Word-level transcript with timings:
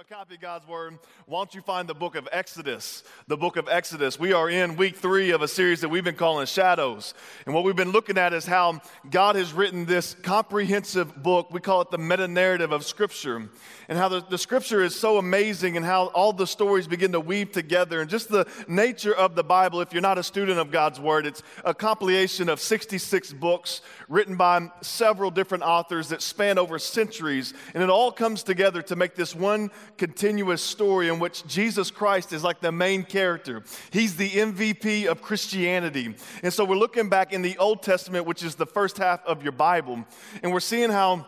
a 0.00 0.04
copy 0.04 0.36
of 0.36 0.40
God's 0.40 0.66
Word, 0.66 0.98
why 1.26 1.40
don't 1.40 1.54
you 1.54 1.60
find 1.60 1.86
the 1.86 1.94
book 1.94 2.14
of 2.16 2.26
Exodus? 2.32 3.04
The 3.26 3.36
book 3.36 3.58
of 3.58 3.68
Exodus. 3.68 4.18
We 4.18 4.32
are 4.32 4.48
in 4.48 4.76
week 4.76 4.96
three 4.96 5.30
of 5.32 5.42
a 5.42 5.48
series 5.48 5.82
that 5.82 5.90
we've 5.90 6.02
been 6.02 6.14
calling 6.14 6.46
Shadows. 6.46 7.12
And 7.44 7.54
what 7.54 7.64
we've 7.64 7.76
been 7.76 7.92
looking 7.92 8.16
at 8.16 8.32
is 8.32 8.46
how 8.46 8.80
God 9.10 9.36
has 9.36 9.52
written 9.52 9.84
this 9.84 10.16
comprehensive 10.22 11.22
book. 11.22 11.52
We 11.52 11.60
call 11.60 11.82
it 11.82 11.90
the 11.90 11.98
meta 11.98 12.28
narrative 12.28 12.72
of 12.72 12.86
Scripture. 12.86 13.50
And 13.90 13.98
how 13.98 14.08
the, 14.08 14.20
the 14.22 14.38
Scripture 14.38 14.82
is 14.82 14.94
so 14.94 15.18
amazing 15.18 15.76
and 15.76 15.84
how 15.84 16.06
all 16.06 16.32
the 16.32 16.46
stories 16.46 16.86
begin 16.86 17.12
to 17.12 17.20
weave 17.20 17.52
together. 17.52 18.00
And 18.00 18.08
just 18.08 18.30
the 18.30 18.46
nature 18.68 19.14
of 19.14 19.34
the 19.34 19.44
Bible, 19.44 19.82
if 19.82 19.92
you're 19.92 20.00
not 20.00 20.16
a 20.16 20.22
student 20.22 20.58
of 20.58 20.70
God's 20.70 20.98
Word, 20.98 21.26
it's 21.26 21.42
a 21.62 21.74
compilation 21.74 22.48
of 22.48 22.58
66 22.58 23.34
books 23.34 23.82
written 24.08 24.36
by 24.36 24.70
several 24.80 25.30
different 25.30 25.64
authors 25.64 26.08
that 26.08 26.22
span 26.22 26.56
over 26.56 26.78
centuries. 26.78 27.52
And 27.74 27.82
it 27.82 27.90
all 27.90 28.10
comes 28.10 28.42
together 28.42 28.80
to 28.82 28.96
make 28.96 29.14
this 29.14 29.34
one 29.34 29.70
continuous 29.96 30.62
story 30.62 31.08
in 31.08 31.18
which 31.18 31.46
Jesus 31.46 31.90
Christ 31.90 32.32
is 32.32 32.44
like 32.44 32.60
the 32.60 32.72
main 32.72 33.02
character. 33.02 33.62
He's 33.90 34.16
the 34.16 34.30
MVP 34.30 35.06
of 35.06 35.22
Christianity. 35.22 36.14
And 36.42 36.52
so 36.52 36.64
we're 36.64 36.76
looking 36.76 37.08
back 37.08 37.32
in 37.32 37.42
the 37.42 37.56
Old 37.58 37.82
Testament, 37.82 38.26
which 38.26 38.42
is 38.42 38.54
the 38.54 38.66
first 38.66 38.98
half 38.98 39.24
of 39.26 39.42
your 39.42 39.52
Bible, 39.52 40.04
and 40.42 40.52
we're 40.52 40.60
seeing 40.60 40.90
how 40.90 41.26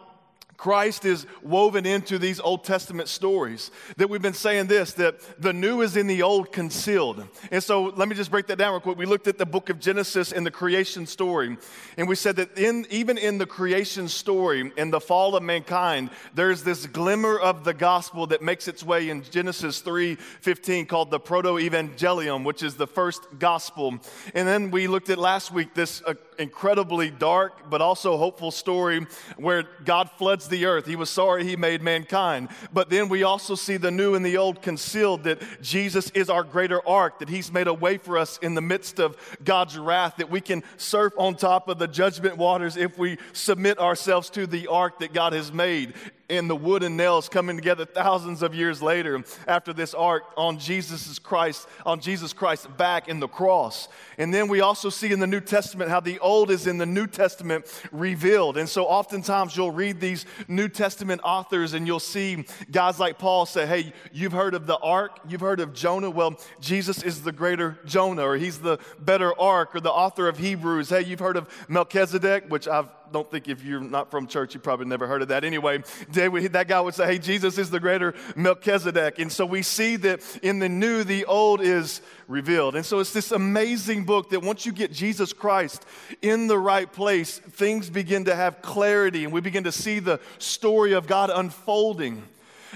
Christ 0.63 1.05
is 1.05 1.27
woven 1.43 1.87
into 1.87 2.21
these 2.21 2.39
Old 2.39 2.63
Testament 2.63 3.09
stories. 3.09 3.73
That 3.97 4.09
we've 4.09 4.23
been 4.23 4.33
saying 4.33 4.69
this, 4.69 4.93
that 4.93 5.17
the 5.43 5.53
new 5.53 5.81
is 5.81 5.97
in 5.97 6.07
the 6.07 6.23
old 6.23 6.53
concealed. 6.53 7.27
And 7.51 7.61
so 7.61 7.87
let 7.97 8.09
me 8.09 8.15
just 8.15 8.31
break 8.31 8.47
that 8.47 8.59
down 8.59 8.71
real 8.71 8.81
quick. 8.81 8.97
We 8.97 9.05
looked 9.05 9.27
at 9.27 9.39
the 9.39 9.45
book 9.45 9.71
of 9.71 9.81
Genesis 9.81 10.31
and 10.31 10.47
the 10.47 10.53
creation 10.53 11.05
story. 11.05 11.57
And 11.97 12.07
we 12.07 12.15
said 12.15 12.37
that 12.37 12.57
in, 12.57 12.87
even 12.91 13.19
in 13.19 13.39
the 13.39 13.47
creation 13.47 14.07
story 14.07 14.71
and 14.77 14.93
the 14.93 15.01
fall 15.01 15.35
of 15.35 15.43
mankind, 15.43 16.11
there's 16.33 16.63
this 16.63 16.87
glimmer 16.87 17.41
of 17.41 17.65
the 17.65 17.75
gospel 17.75 18.29
that 18.29 18.41
makes 18.41 18.69
its 18.69 18.85
way 18.85 19.11
in 19.11 19.25
Genesis 19.25 19.83
3:15 19.83 20.87
called 20.87 21.11
the 21.11 21.19
proto-evangelium, 21.19 22.45
which 22.45 22.63
is 22.63 22.77
the 22.77 22.87
first 22.87 23.27
gospel. 23.41 23.99
And 24.33 24.47
then 24.47 24.71
we 24.71 24.87
looked 24.87 25.11
at 25.11 25.19
last 25.19 25.51
week 25.51 25.75
this 25.75 26.03
uh, 26.07 26.15
incredibly 26.39 27.11
dark 27.11 27.69
but 27.69 27.81
also 27.81 28.17
hopeful 28.17 28.51
story 28.51 29.07
where 29.37 29.65
God 29.85 30.11
floods 30.11 30.52
the 30.53 30.67
earth. 30.67 30.87
He 30.87 30.95
was 30.95 31.11
sorry 31.11 31.45
he 31.45 31.57
made 31.57 31.83
mankind. 31.83 32.51
But 32.73 32.91
then 32.91 33.09
we 33.09 33.25
also 33.25 33.57
see 33.57 33.77
the 33.77 33.91
new 33.91 34.15
and 34.15 34.25
the 34.25 34.37
old 34.37 34.63
concealed 34.63 35.25
that 35.25 35.43
Jesus 35.61 36.11
is 36.11 36.31
our 36.31 36.45
greater 36.45 36.87
ark, 36.87 37.19
that 37.19 37.29
he's 37.29 37.51
made 37.51 37.67
a 37.67 37.75
way 37.75 37.99
for 37.99 38.17
us 38.17 38.39
in 38.39 38.55
the 38.55 38.63
midst 38.63 39.01
of 39.01 39.17
God's 39.43 39.77
wrath, 39.77 40.19
that 40.19 40.31
we 40.31 40.41
can 40.41 40.63
surf 40.77 41.13
on 41.17 41.35
top 41.35 41.69
of 41.69 41.81
the 41.81 41.89
judgment 41.89 42.37
waters 42.37 42.77
if 42.77 42.97
we 42.97 43.19
submit 43.33 43.81
ourselves 43.81 44.31
to 44.31 44.47
the 44.47 44.69
ark 44.69 45.01
that 45.01 45.13
God 45.13 45.33
has 45.33 45.53
made 45.53 45.95
and 46.29 46.49
the 46.49 46.57
wood 46.57 46.83
and 46.83 46.97
nails 46.97 47.29
coming 47.29 47.57
together 47.57 47.85
thousands 47.85 48.43
of 48.43 48.55
years 48.55 48.81
later 48.83 49.23
after 49.47 49.73
this 49.73 49.95
ark 49.95 50.25
on 50.37 50.59
Jesus 50.59 51.19
Christ, 51.19 51.69
on 51.85 52.01
Jesus 52.01 52.33
Christ's 52.33 52.67
back 52.67 53.09
in 53.09 53.21
the 53.21 53.29
cross. 53.29 53.89
And 54.19 54.33
then 54.33 54.49
we 54.49 54.61
also 54.61 54.89
see 54.89 55.13
in 55.13 55.21
the 55.21 55.27
New 55.27 55.41
Testament 55.41 55.91
how 55.91 56.01
the 56.01 56.19
old 56.21 56.51
is 56.51 56.67
in 56.67 56.79
the 56.79 56.87
New 56.87 57.07
Testament 57.07 57.67
revealed. 57.91 58.57
And 58.57 58.69
so 58.69 58.85
oftentimes 58.85 59.57
you'll 59.57 59.71
read 59.71 60.01
these 60.01 60.25
New 60.49 60.69
Testament 60.69 61.21
authors 61.25 61.75
and 61.75 61.87
you'll 61.87 62.01
see 62.01 62.45
guys 62.71 62.99
like 62.99 63.19
Paul 63.19 63.47
say, 63.47 63.67
Hey, 63.67 63.93
you've 64.13 64.33
heard 64.33 64.55
of 64.55 64.67
the 64.67 64.79
ark, 64.79 65.19
you've 65.29 65.41
heard 65.41 65.61
of 65.61 65.73
Jonah. 65.73 66.11
Well, 66.11 66.39
Jesus 66.61 67.03
is 67.03 67.23
the 67.23 67.33
greater 67.33 67.79
Jonah, 67.85 68.27
or 68.27 68.37
he's 68.37 68.59
the 68.59 68.79
better 68.99 69.39
ark, 69.39 69.75
or 69.75 69.81
the 69.81 69.91
author 69.91 70.29
of 70.29 70.39
Hebrews. 70.39 70.89
Hey, 70.89 71.03
you've 71.03 71.21
heard 71.21 71.37
of 71.37 71.49
Melchizedek, 71.69 72.45
which 72.49 72.69
I've 72.69 72.89
don't 73.13 73.31
think 73.31 73.49
if 73.49 73.65
you're 73.65 73.81
not 73.81 74.11
from 74.11 74.27
church, 74.27 74.55
you 74.55 74.61
probably 74.61 74.87
never 74.87 75.07
heard 75.07 75.23
of 75.23 75.29
that. 75.29 75.45
Anyway, 75.45 75.83
that 76.09 76.67
guy 76.69 76.81
would 76.81 76.95
say, 76.95 77.07
hey, 77.07 77.19
Jesus 77.19 77.59
is 77.59 77.71
the 77.71 77.81
greater 77.81 78.15
Melchizedek. 78.35 79.19
And 79.19 79.31
so 79.31 79.47
we 79.47 79.63
see 79.63 79.97
that 79.97 80.21
in 80.43 80.59
the 80.59 80.69
new, 80.69 81.05
the 81.05 81.25
old 81.27 81.61
is 81.61 82.01
revealed. 82.29 82.77
And 82.77 82.85
so 82.85 82.99
it's 82.99 83.13
this 83.13 83.31
amazing 83.33 84.05
book 84.05 84.31
that 84.31 84.43
once 84.43 84.65
you 84.67 84.73
get 84.73 84.93
Jesus 84.93 85.33
Christ 85.33 85.85
in 86.23 86.47
the 86.47 86.59
right 86.59 86.91
place, 86.91 87.39
things 87.39 87.91
begin 87.91 88.25
to 88.25 88.35
have 88.35 88.63
clarity 88.63 89.25
and 89.25 89.33
we 89.33 89.41
begin 89.41 89.65
to 89.65 89.73
see 89.73 89.99
the 89.99 90.21
story 90.39 90.93
of 90.93 91.07
God 91.07 91.31
unfolding 91.31 92.23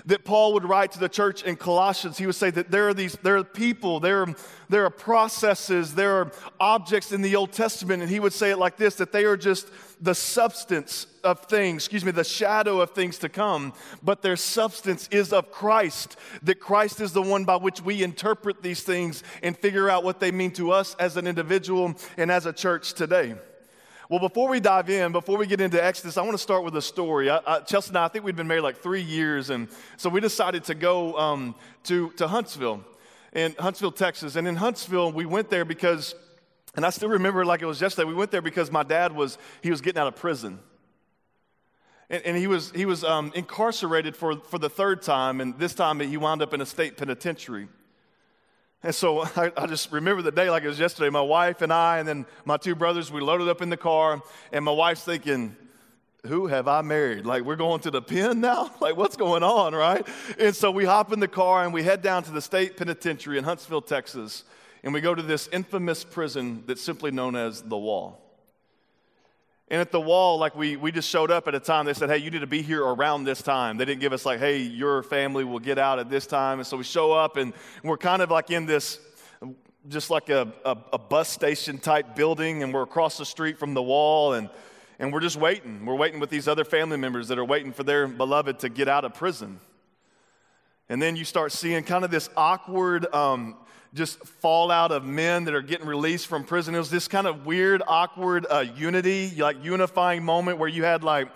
that 0.05 0.25
Paul 0.25 0.53
would 0.53 0.65
write 0.65 0.93
to 0.93 0.99
the 0.99 1.09
church 1.09 1.43
in 1.43 1.57
Colossians. 1.57 2.19
He 2.19 2.27
would 2.27 2.35
say 2.35 2.51
that 2.51 2.71
there 2.71 2.89
are 2.89 2.95
these, 2.95 3.17
there 3.23 3.39
are 3.39 3.45
people, 3.45 4.01
there 4.01 4.23
are, 4.23 4.35
there 4.69 4.85
are 4.85 4.91
processes, 4.91 5.95
there 5.95 6.21
are 6.21 6.33
objects 6.61 7.13
in 7.13 7.23
the 7.23 7.37
Old 7.37 7.53
Testament, 7.53 8.03
and 8.03 8.11
he 8.11 8.21
would 8.21 8.33
say 8.33 8.51
it 8.51 8.59
like 8.59 8.77
this 8.77 8.97
that 8.97 9.13
they 9.13 9.25
are 9.25 9.37
just 9.37 9.69
the 10.01 10.15
substance 10.15 11.07
of 11.25 11.41
things, 11.47 11.83
excuse 11.83 12.05
me, 12.05 12.13
the 12.13 12.23
shadow 12.23 12.81
of 12.81 12.91
things 12.91 13.19
to 13.19 13.29
come, 13.29 13.73
but 14.03 14.23
their 14.23 14.37
substance 14.37 15.09
is 15.11 15.33
of 15.33 15.51
Christ. 15.51 16.17
That 16.43 16.61
Christ 16.61 17.01
is 17.01 17.13
the 17.13 17.23
one 17.23 17.45
by 17.45 17.57
which 17.57 17.81
we 17.81 18.03
interpret 18.03 18.63
these 18.63 18.83
things 18.83 19.23
and 19.43 19.57
figure 19.57 19.89
out 19.89 20.05
what 20.05 20.21
they 20.21 20.31
mean 20.31 20.53
to 20.53 20.71
us 20.71 20.95
as 20.99 21.17
an 21.17 21.27
individual 21.27 21.95
and 22.17 22.31
as 22.31 22.47
a 22.47 22.53
church 22.53 22.93
today. 22.93 23.35
Well, 24.09 24.21
before 24.21 24.49
we 24.49 24.61
dive 24.61 24.89
in, 24.89 25.11
before 25.11 25.37
we 25.37 25.49
get 25.49 25.61
into 25.61 25.83
Exodus, 25.83 26.17
I 26.17 26.23
want 26.23 26.35
to 26.35 26.43
start 26.43 26.63
with 26.63 26.77
a 26.77 26.83
story. 26.83 27.29
I, 27.29 27.41
I, 27.45 27.61
Chelsea 27.61 27.89
and 27.89 27.99
I, 27.99 28.05
I 28.05 28.09
think 28.09 28.25
we'd 28.25 28.37
been 28.37 28.47
married 28.47 28.61
like 28.61 28.77
three 28.77 29.03
years, 29.03 29.51
and 29.51 29.67
so 29.97 30.09
we 30.09 30.21
decided 30.21 30.63
to 30.65 30.77
go 30.77 31.19
um, 31.19 31.57
to, 31.85 32.11
to 32.11 32.29
Huntsville, 32.29 32.85
in 33.33 33.57
Huntsville, 33.59 33.91
Texas. 33.91 34.37
And 34.37 34.47
in 34.47 34.55
Huntsville, 34.55 35.11
we 35.11 35.27
went 35.27 35.51
there 35.51 35.65
because, 35.65 36.15
and 36.77 36.87
I 36.87 36.91
still 36.91 37.09
remember 37.09 37.45
like 37.45 37.63
it 37.63 37.67
was 37.67 37.81
yesterday, 37.81 38.07
we 38.07 38.15
went 38.15 38.31
there 38.31 38.43
because 38.43 38.71
my 38.71 38.85
dad 38.85 39.11
was, 39.11 39.39
he 39.61 39.73
was 39.73 39.81
getting 39.81 40.01
out 40.01 40.07
of 40.07 40.15
prison. 40.15 40.61
And, 42.09 42.23
and 42.23 42.37
he 42.37 42.47
was, 42.47 42.71
he 42.71 42.87
was 42.87 43.03
um, 43.03 43.33
incarcerated 43.35 44.15
for, 44.15 44.37
for 44.37 44.61
the 44.61 44.71
third 44.71 45.03
time, 45.03 45.41
and 45.41 45.59
this 45.59 45.75
time 45.75 45.99
he 45.99 46.17
wound 46.17 46.43
up 46.43 46.55
in 46.55 46.61
a 46.61 46.67
state 46.67 46.97
penitentiary. 46.97 47.67
And 48.83 48.95
so 48.95 49.21
I, 49.37 49.53
I, 49.57 49.67
just 49.67 49.93
remember 49.93 50.23
the 50.23 50.33
day 50.33 50.51
like 50.51 50.63
it 50.63 50.69
was 50.69 50.79
yesterday. 50.79 51.11
My 51.11 51.21
wife 51.21 51.63
and 51.63 51.73
I, 51.73 51.99
and 51.99 52.09
then 52.09 52.27
my 52.45 52.57
two 52.57 52.75
brothers, 52.75 53.11
we 53.11 53.21
loaded 53.21 53.49
up 53.49 53.63
in 53.63 53.71
the 53.71 53.77
car, 53.77 54.23
and 54.53 54.65
my 54.65 54.73
wife's 54.73 55.05
thinking, 55.05 55.57
who 56.27 56.47
have 56.49 56.69
I 56.69 56.83
married? 56.83 57.25
Like, 57.25 57.45
we're 57.45 57.57
going 57.57 57.81
to 57.81 57.91
the 57.91 58.03
pen 58.03 58.41
now? 58.41 58.71
Like, 58.81 58.97
what's 58.97 59.17
going 59.17 59.43
on, 59.43 59.75
right? 59.75 60.07
And 60.39 60.55
so 60.55 60.71
we 60.71 60.85
hop 60.85 61.13
in 61.13 61.19
the 61.19 61.29
car 61.29 61.65
and 61.65 61.73
we 61.73 61.83
head 61.83 62.03
down 62.03 62.23
to 62.25 62.31
the 62.31 62.41
state 62.41 62.77
penitentiary 62.77 63.39
in 63.39 63.45
Huntsville, 63.45 63.83
Texas, 63.83 64.45
and 64.85 64.93
we 64.93 65.01
go 65.01 65.15
to 65.15 65.23
this 65.23 65.49
infamous 65.53 66.05
prison 66.05 66.63
that's 66.67 66.83
simply 66.83 67.11
known 67.11 67.35
as 67.35 67.63
the 67.63 67.77
Wall. 67.77 68.26
And 69.69 69.81
at 69.81 69.91
the 69.91 70.01
wall, 70.01 70.39
like 70.39 70.55
we, 70.55 70.77
we 70.77 70.93
just 70.93 71.09
showed 71.09 71.33
up 71.33 71.49
at 71.49 71.55
a 71.55 71.61
time, 71.61 71.87
they 71.87 71.95
said, 71.95 72.09
hey, 72.09 72.19
you 72.19 72.31
need 72.31 72.41
to 72.41 72.47
be 72.47 72.63
here 72.63 72.85
around 72.85 73.25
this 73.25 73.43
time. 73.43 73.77
They 73.77 73.85
didn't 73.85 74.01
give 74.01 74.13
us, 74.13 74.25
like, 74.25 74.39
hey, 74.39 74.59
your 74.59 75.03
family 75.03 75.43
will 75.43 75.59
get 75.59 75.77
out 75.77 75.99
at 75.99 76.09
this 76.09 76.25
time. 76.25 76.61
And 76.61 76.67
so 76.67 76.77
we 76.77 76.85
show 76.85 77.11
up, 77.11 77.37
and 77.37 77.53
we're 77.83 77.97
kind 77.97 78.23
of 78.23 78.31
like 78.31 78.53
in 78.53 78.65
this, 78.65 79.01
just 79.89 80.09
like 80.09 80.29
a, 80.29 80.53
a, 80.65 80.77
a 80.93 80.99
bus 80.99 81.29
station 81.29 81.79
type 81.79 82.15
building, 82.15 82.63
and 82.63 82.73
we're 82.73 82.83
across 82.83 83.19
the 83.19 83.25
street 83.25 83.59
from 83.59 83.75
the 83.75 83.83
wall, 83.83 84.35
and, 84.35 84.51
and 85.01 85.13
we're 85.13 85.21
just 85.21 85.37
waiting. 85.37 85.85
We're 85.85 85.97
waiting 85.97 86.21
with 86.21 86.31
these 86.31 86.47
other 86.47 86.65
family 86.65 86.97
members 86.97 87.27
that 87.29 87.39
are 87.39 87.45
waiting 87.45 87.73
for 87.73 87.83
their 87.83 88.07
beloved 88.07 88.61
to 88.61 88.69
get 88.69 88.87
out 88.87 89.05
of 89.05 89.15
prison. 89.15 89.59
And 90.89 91.03
then 91.03 91.17
you 91.17 91.25
start 91.25 91.51
seeing 91.51 91.83
kind 91.83 92.05
of 92.05 92.13
this 92.13 92.31
awkward 92.37 93.13
um, 93.13 93.57
just 93.97 94.19
fallout 94.25 94.93
of 94.93 95.05
men 95.05 95.45
that 95.45 95.55
are 95.55 95.63
getting 95.63 95.87
released 95.87 96.27
from 96.27 96.45
prison. 96.45 96.75
It 96.75 96.79
was 96.79 96.91
this 96.91 97.09
kind 97.09 97.27
of 97.27 97.47
weird, 97.47 97.83
awkward 97.87 98.47
uh, 98.49 98.65
unity, 98.77 99.33
like 99.37 99.65
unifying 99.65 100.23
moment 100.23 100.59
where 100.59 100.69
you 100.69 100.85
had 100.85 101.03
like, 101.03 101.29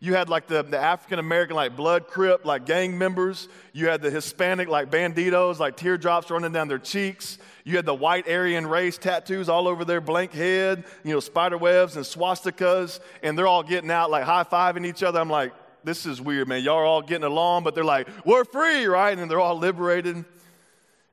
you 0.00 0.14
had 0.14 0.28
like 0.28 0.46
the, 0.46 0.62
the 0.62 0.78
African 0.78 1.18
American, 1.18 1.56
like 1.56 1.76
blood 1.76 2.06
crip, 2.08 2.44
like 2.44 2.66
gang 2.66 2.98
members. 2.98 3.48
You 3.72 3.88
had 3.88 4.02
the 4.02 4.10
Hispanic, 4.10 4.68
like 4.68 4.90
banditos, 4.90 5.58
like 5.58 5.76
teardrops 5.76 6.30
running 6.30 6.52
down 6.52 6.68
their 6.68 6.78
cheeks. 6.78 7.38
You 7.64 7.76
had 7.76 7.86
the 7.86 7.94
white 7.94 8.28
Aryan 8.28 8.66
race 8.66 8.98
tattoos 8.98 9.48
all 9.48 9.68
over 9.68 9.84
their 9.84 10.00
blank 10.00 10.32
head, 10.32 10.84
you 11.04 11.12
know, 11.12 11.20
spider 11.20 11.58
webs 11.58 11.96
and 11.96 12.04
swastikas, 12.04 13.00
and 13.22 13.36
they're 13.36 13.46
all 13.46 13.62
getting 13.62 13.90
out, 13.90 14.10
like 14.10 14.24
high 14.24 14.44
fiving 14.44 14.86
each 14.86 15.02
other. 15.02 15.20
I'm 15.20 15.30
like, 15.30 15.52
this 15.82 16.06
is 16.06 16.20
weird, 16.20 16.48
man. 16.48 16.62
Y'all 16.62 16.78
are 16.78 16.84
all 16.84 17.02
getting 17.02 17.24
along, 17.24 17.64
but 17.64 17.74
they're 17.74 17.84
like, 17.84 18.08
we're 18.24 18.44
free, 18.44 18.86
right? 18.86 19.16
And 19.16 19.30
they're 19.30 19.40
all 19.40 19.58
liberated. 19.58 20.24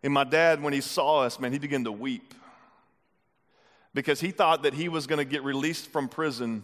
And 0.04 0.14
my 0.14 0.26
dad, 0.26 0.62
when 0.62 0.74
he 0.74 0.82
saw 0.82 1.22
us, 1.22 1.40
man, 1.40 1.54
he 1.54 1.60
began 1.60 1.86
to 1.86 1.92
weep 1.92 2.34
because 3.94 4.20
he 4.20 4.32
thought 4.32 4.64
that 4.64 4.74
he 4.74 4.90
was 4.90 5.08
going 5.08 5.20
to 5.20 5.26
get 5.26 5.44
released 5.44 5.90
from 5.92 6.10
prison 6.10 6.64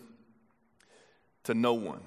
to 1.45 1.53
no 1.53 1.73
one. 1.73 2.01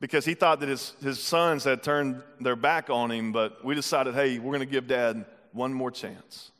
Because 0.00 0.24
he 0.24 0.34
thought 0.34 0.60
that 0.60 0.68
his, 0.68 0.92
his 1.02 1.18
sons 1.18 1.64
had 1.64 1.82
turned 1.82 2.22
their 2.40 2.56
back 2.56 2.90
on 2.90 3.10
him, 3.10 3.32
but 3.32 3.64
we 3.64 3.74
decided, 3.74 4.14
hey, 4.14 4.38
we're 4.38 4.52
going 4.52 4.60
to 4.60 4.66
give 4.66 4.86
dad 4.86 5.24
one 5.52 5.72
more 5.72 5.90
chance. 5.90 6.52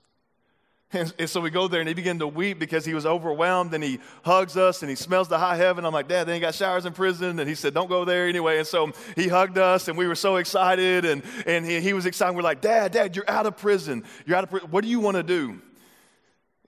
And, 0.90 1.12
and, 1.18 1.28
so 1.28 1.42
we 1.42 1.50
go 1.50 1.68
there 1.68 1.80
and 1.80 1.88
he 1.88 1.94
began 1.94 2.18
to 2.20 2.26
weep 2.26 2.58
because 2.58 2.86
he 2.86 2.94
was 2.94 3.04
overwhelmed 3.04 3.74
and 3.74 3.84
he 3.84 4.00
hugs 4.22 4.56
us 4.56 4.80
and 4.80 4.88
he 4.88 4.96
smells 4.96 5.28
the 5.28 5.36
high 5.36 5.56
heaven. 5.56 5.84
I'm 5.84 5.92
like, 5.92 6.08
Dad, 6.08 6.26
they 6.26 6.32
ain't 6.32 6.40
got 6.40 6.54
showers 6.54 6.86
in 6.86 6.94
prison. 6.94 7.38
And 7.38 7.46
he 7.46 7.54
said, 7.54 7.74
Don't 7.74 7.88
go 7.88 8.06
there 8.06 8.26
anyway. 8.26 8.56
And 8.56 8.66
so 8.66 8.92
he 9.14 9.28
hugged 9.28 9.58
us 9.58 9.88
and 9.88 9.98
we 9.98 10.06
were 10.06 10.14
so 10.14 10.36
excited 10.36 11.04
and, 11.04 11.22
and 11.46 11.66
he, 11.66 11.80
he 11.80 11.92
was 11.92 12.06
excited. 12.06 12.34
We're 12.34 12.42
like, 12.42 12.62
Dad, 12.62 12.92
Dad, 12.92 13.16
you're 13.16 13.28
out 13.28 13.44
of 13.44 13.58
prison. 13.58 14.02
You're 14.24 14.38
out 14.38 14.44
of 14.44 14.50
prison. 14.50 14.70
What 14.70 14.82
do 14.82 14.88
you 14.88 14.98
want 14.98 15.18
to 15.18 15.22
do? 15.22 15.60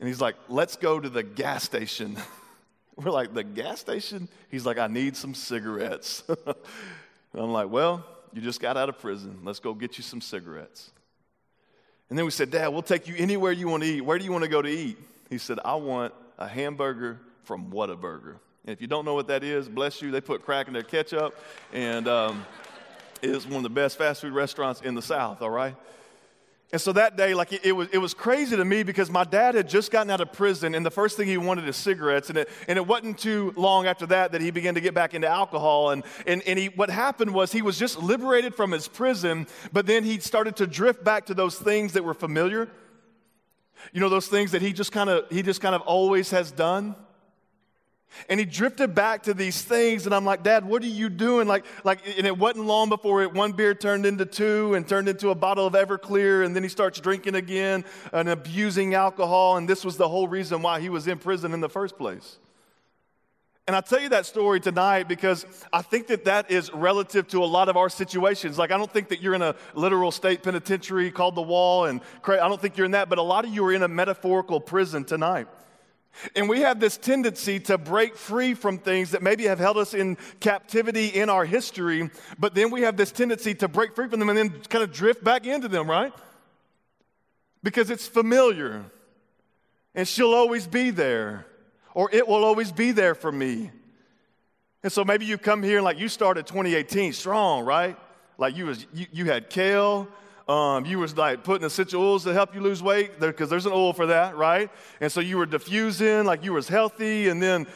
And 0.00 0.06
he's 0.06 0.20
like, 0.20 0.36
Let's 0.50 0.76
go 0.76 1.00
to 1.00 1.08
the 1.08 1.22
gas 1.22 1.64
station. 1.64 2.18
we're 2.96 3.10
like, 3.10 3.32
The 3.32 3.44
gas 3.44 3.80
station? 3.80 4.28
He's 4.50 4.66
like, 4.66 4.76
I 4.76 4.88
need 4.88 5.16
some 5.16 5.34
cigarettes. 5.34 6.24
I'm 7.34 7.52
like, 7.52 7.70
Well, 7.70 8.04
you 8.34 8.42
just 8.42 8.60
got 8.60 8.76
out 8.76 8.90
of 8.90 8.98
prison. 8.98 9.38
Let's 9.44 9.60
go 9.60 9.72
get 9.72 9.96
you 9.96 10.04
some 10.04 10.20
cigarettes. 10.20 10.90
And 12.10 12.18
then 12.18 12.24
we 12.24 12.32
said, 12.32 12.50
Dad, 12.50 12.68
we'll 12.68 12.82
take 12.82 13.06
you 13.06 13.14
anywhere 13.16 13.52
you 13.52 13.68
want 13.68 13.84
to 13.84 13.88
eat. 13.88 14.00
Where 14.00 14.18
do 14.18 14.24
you 14.24 14.32
want 14.32 14.42
to 14.42 14.50
go 14.50 14.60
to 14.60 14.68
eat? 14.68 14.98
He 15.30 15.38
said, 15.38 15.60
I 15.64 15.76
want 15.76 16.12
a 16.38 16.48
hamburger 16.48 17.20
from 17.44 17.70
Whataburger. 17.70 18.34
And 18.64 18.74
if 18.74 18.80
you 18.80 18.88
don't 18.88 19.04
know 19.04 19.14
what 19.14 19.28
that 19.28 19.44
is, 19.44 19.68
bless 19.68 20.02
you, 20.02 20.10
they 20.10 20.20
put 20.20 20.44
crack 20.44 20.66
in 20.66 20.74
their 20.74 20.82
ketchup. 20.82 21.38
And 21.72 22.08
um, 22.08 22.44
it 23.22 23.30
is 23.30 23.46
one 23.46 23.58
of 23.58 23.62
the 23.62 23.70
best 23.70 23.96
fast 23.96 24.20
food 24.20 24.32
restaurants 24.32 24.80
in 24.80 24.94
the 24.96 25.02
South, 25.02 25.40
all 25.40 25.50
right? 25.50 25.76
And 26.72 26.80
so 26.80 26.92
that 26.92 27.16
day, 27.16 27.34
like 27.34 27.52
it, 27.52 27.64
it, 27.64 27.72
was, 27.72 27.88
it 27.92 27.98
was 27.98 28.14
crazy 28.14 28.56
to 28.56 28.64
me 28.64 28.84
because 28.84 29.10
my 29.10 29.24
dad 29.24 29.56
had 29.56 29.68
just 29.68 29.90
gotten 29.90 30.08
out 30.08 30.20
of 30.20 30.32
prison, 30.32 30.76
and 30.76 30.86
the 30.86 30.90
first 30.90 31.16
thing 31.16 31.26
he 31.26 31.36
wanted 31.36 31.66
is 31.66 31.76
cigarettes. 31.76 32.28
And 32.28 32.38
it, 32.38 32.48
and 32.68 32.76
it 32.76 32.86
wasn't 32.86 33.18
too 33.18 33.52
long 33.56 33.86
after 33.86 34.06
that 34.06 34.32
that 34.32 34.40
he 34.40 34.52
began 34.52 34.76
to 34.76 34.80
get 34.80 34.94
back 34.94 35.12
into 35.12 35.26
alcohol. 35.26 35.90
And, 35.90 36.04
and, 36.28 36.42
and 36.46 36.58
he, 36.58 36.66
what 36.66 36.88
happened 36.88 37.34
was 37.34 37.50
he 37.50 37.62
was 37.62 37.76
just 37.76 38.00
liberated 38.00 38.54
from 38.54 38.70
his 38.70 38.86
prison, 38.86 39.48
but 39.72 39.86
then 39.86 40.04
he 40.04 40.20
started 40.20 40.56
to 40.56 40.66
drift 40.66 41.02
back 41.02 41.26
to 41.26 41.34
those 41.34 41.58
things 41.58 41.94
that 41.94 42.04
were 42.04 42.14
familiar. 42.14 42.68
You 43.92 44.00
know, 44.00 44.08
those 44.08 44.28
things 44.28 44.52
that 44.52 44.62
he 44.62 44.72
just 44.72 44.92
kind 44.92 45.10
of 45.10 45.24
he 45.30 45.42
just 45.42 45.60
kind 45.60 45.74
of 45.74 45.80
always 45.82 46.30
has 46.30 46.52
done. 46.52 46.94
And 48.28 48.38
he 48.40 48.46
drifted 48.46 48.94
back 48.94 49.24
to 49.24 49.34
these 49.34 49.62
things, 49.62 50.06
and 50.06 50.14
I'm 50.14 50.24
like, 50.24 50.42
Dad, 50.42 50.64
what 50.64 50.82
are 50.82 50.86
you 50.86 51.08
doing? 51.08 51.46
Like, 51.46 51.64
like, 51.84 52.00
and 52.18 52.26
it 52.26 52.36
wasn't 52.36 52.66
long 52.66 52.88
before 52.88 53.22
it, 53.22 53.32
one 53.32 53.52
beer 53.52 53.74
turned 53.74 54.04
into 54.04 54.26
two 54.26 54.74
and 54.74 54.86
turned 54.86 55.08
into 55.08 55.30
a 55.30 55.34
bottle 55.34 55.66
of 55.66 55.74
Everclear, 55.74 56.44
and 56.44 56.54
then 56.54 56.62
he 56.62 56.68
starts 56.68 57.00
drinking 57.00 57.34
again 57.34 57.84
and 58.12 58.28
abusing 58.28 58.94
alcohol, 58.94 59.56
and 59.56 59.68
this 59.68 59.84
was 59.84 59.96
the 59.96 60.08
whole 60.08 60.28
reason 60.28 60.62
why 60.62 60.80
he 60.80 60.88
was 60.88 61.06
in 61.06 61.18
prison 61.18 61.54
in 61.54 61.60
the 61.60 61.68
first 61.68 61.96
place. 61.96 62.38
And 63.66 63.76
I 63.76 63.80
tell 63.80 64.00
you 64.00 64.08
that 64.08 64.26
story 64.26 64.58
tonight 64.58 65.06
because 65.06 65.46
I 65.72 65.80
think 65.80 66.08
that 66.08 66.24
that 66.24 66.50
is 66.50 66.72
relative 66.74 67.28
to 67.28 67.44
a 67.44 67.46
lot 67.46 67.68
of 67.68 67.76
our 67.76 67.88
situations. 67.88 68.58
Like, 68.58 68.72
I 68.72 68.76
don't 68.76 68.90
think 68.90 69.10
that 69.10 69.22
you're 69.22 69.34
in 69.34 69.42
a 69.42 69.54
literal 69.74 70.10
state 70.10 70.42
penitentiary 70.42 71.12
called 71.12 71.36
the 71.36 71.42
wall, 71.42 71.84
and 71.84 72.00
I 72.26 72.36
don't 72.36 72.60
think 72.60 72.76
you're 72.76 72.86
in 72.86 72.90
that, 72.92 73.08
but 73.08 73.18
a 73.18 73.22
lot 73.22 73.44
of 73.44 73.54
you 73.54 73.64
are 73.64 73.72
in 73.72 73.84
a 73.84 73.88
metaphorical 73.88 74.60
prison 74.60 75.04
tonight. 75.04 75.46
And 76.36 76.48
we 76.48 76.60
have 76.60 76.80
this 76.80 76.96
tendency 76.96 77.60
to 77.60 77.78
break 77.78 78.16
free 78.16 78.54
from 78.54 78.78
things 78.78 79.12
that 79.12 79.22
maybe 79.22 79.44
have 79.44 79.58
held 79.58 79.78
us 79.78 79.94
in 79.94 80.16
captivity 80.40 81.06
in 81.06 81.30
our 81.30 81.44
history, 81.44 82.10
but 82.38 82.54
then 82.54 82.70
we 82.70 82.82
have 82.82 82.96
this 82.96 83.12
tendency 83.12 83.54
to 83.56 83.68
break 83.68 83.94
free 83.94 84.08
from 84.08 84.20
them 84.20 84.28
and 84.28 84.36
then 84.36 84.50
kind 84.68 84.84
of 84.84 84.92
drift 84.92 85.24
back 85.24 85.46
into 85.46 85.68
them, 85.68 85.88
right? 85.88 86.12
Because 87.62 87.90
it's 87.90 88.06
familiar 88.06 88.84
and 89.94 90.06
she'll 90.06 90.34
always 90.34 90.66
be 90.66 90.90
there, 90.90 91.46
or 91.94 92.10
it 92.12 92.26
will 92.26 92.44
always 92.44 92.70
be 92.70 92.92
there 92.92 93.14
for 93.14 93.32
me. 93.32 93.70
And 94.82 94.92
so 94.92 95.04
maybe 95.04 95.26
you 95.26 95.36
come 95.36 95.62
here 95.62 95.78
and 95.78 95.84
like 95.84 95.98
you 95.98 96.08
started 96.08 96.46
2018 96.46 97.12
strong, 97.12 97.64
right? 97.64 97.96
Like 98.38 98.56
you 98.56 98.66
was 98.66 98.86
you, 98.94 99.06
you 99.12 99.24
had 99.26 99.50
kale, 99.50 100.08
um, 100.50 100.84
you 100.84 100.98
was 100.98 101.16
like 101.16 101.44
putting 101.44 101.64
essential 101.64 102.02
oils 102.02 102.24
to 102.24 102.32
help 102.32 102.56
you 102.56 102.60
lose 102.60 102.82
weight 102.82 103.20
because 103.20 103.48
there's 103.48 103.66
an 103.66 103.72
oil 103.72 103.92
for 103.92 104.06
that, 104.06 104.36
right? 104.36 104.68
And 105.00 105.10
so 105.10 105.20
you 105.20 105.36
were 105.38 105.46
diffusing 105.46 106.24
like 106.24 106.42
you 106.42 106.52
was 106.52 106.66
healthy, 106.66 107.28
and 107.28 107.40
then 107.40 107.68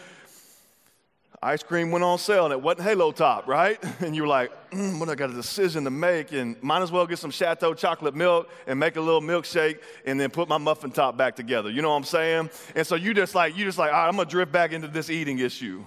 ice 1.41 1.63
cream 1.63 1.93
went 1.93 2.03
on 2.03 2.19
sale 2.19 2.47
and 2.47 2.53
it 2.53 2.61
wasn't 2.61 2.89
Halo 2.89 3.13
Top, 3.13 3.47
right? 3.47 3.79
And 4.01 4.17
you 4.17 4.23
were 4.23 4.29
like, 4.29 4.51
mm, 4.71 4.99
"What? 4.99 5.09
I 5.09 5.15
got 5.15 5.31
a 5.31 5.35
decision 5.35 5.85
to 5.85 5.91
make, 5.91 6.33
and 6.33 6.61
might 6.65 6.83
as 6.83 6.91
well 6.91 7.07
get 7.07 7.21
some 7.21 7.31
Chateau 7.31 7.75
chocolate 7.75 8.17
milk 8.17 8.51
and 8.67 8.81
make 8.81 8.97
a 8.97 9.01
little 9.01 9.21
milkshake, 9.21 9.79
and 10.05 10.19
then 10.19 10.31
put 10.31 10.49
my 10.49 10.59
muffin 10.59 10.91
top 10.91 11.17
back 11.17 11.37
together." 11.37 11.71
You 11.71 11.81
know 11.81 11.91
what 11.91 11.97
I'm 11.97 12.05
saying? 12.05 12.51
And 12.75 12.85
so 12.85 12.97
you 12.97 13.15
just 13.15 13.37
like 13.37 13.57
you 13.57 13.65
just 13.65 13.79
like, 13.79 13.93
I'm 13.93 14.17
gonna 14.17 14.29
drift 14.29 14.51
back 14.51 14.73
into 14.73 14.89
this 14.89 15.11
eating 15.11 15.39
issue, 15.39 15.85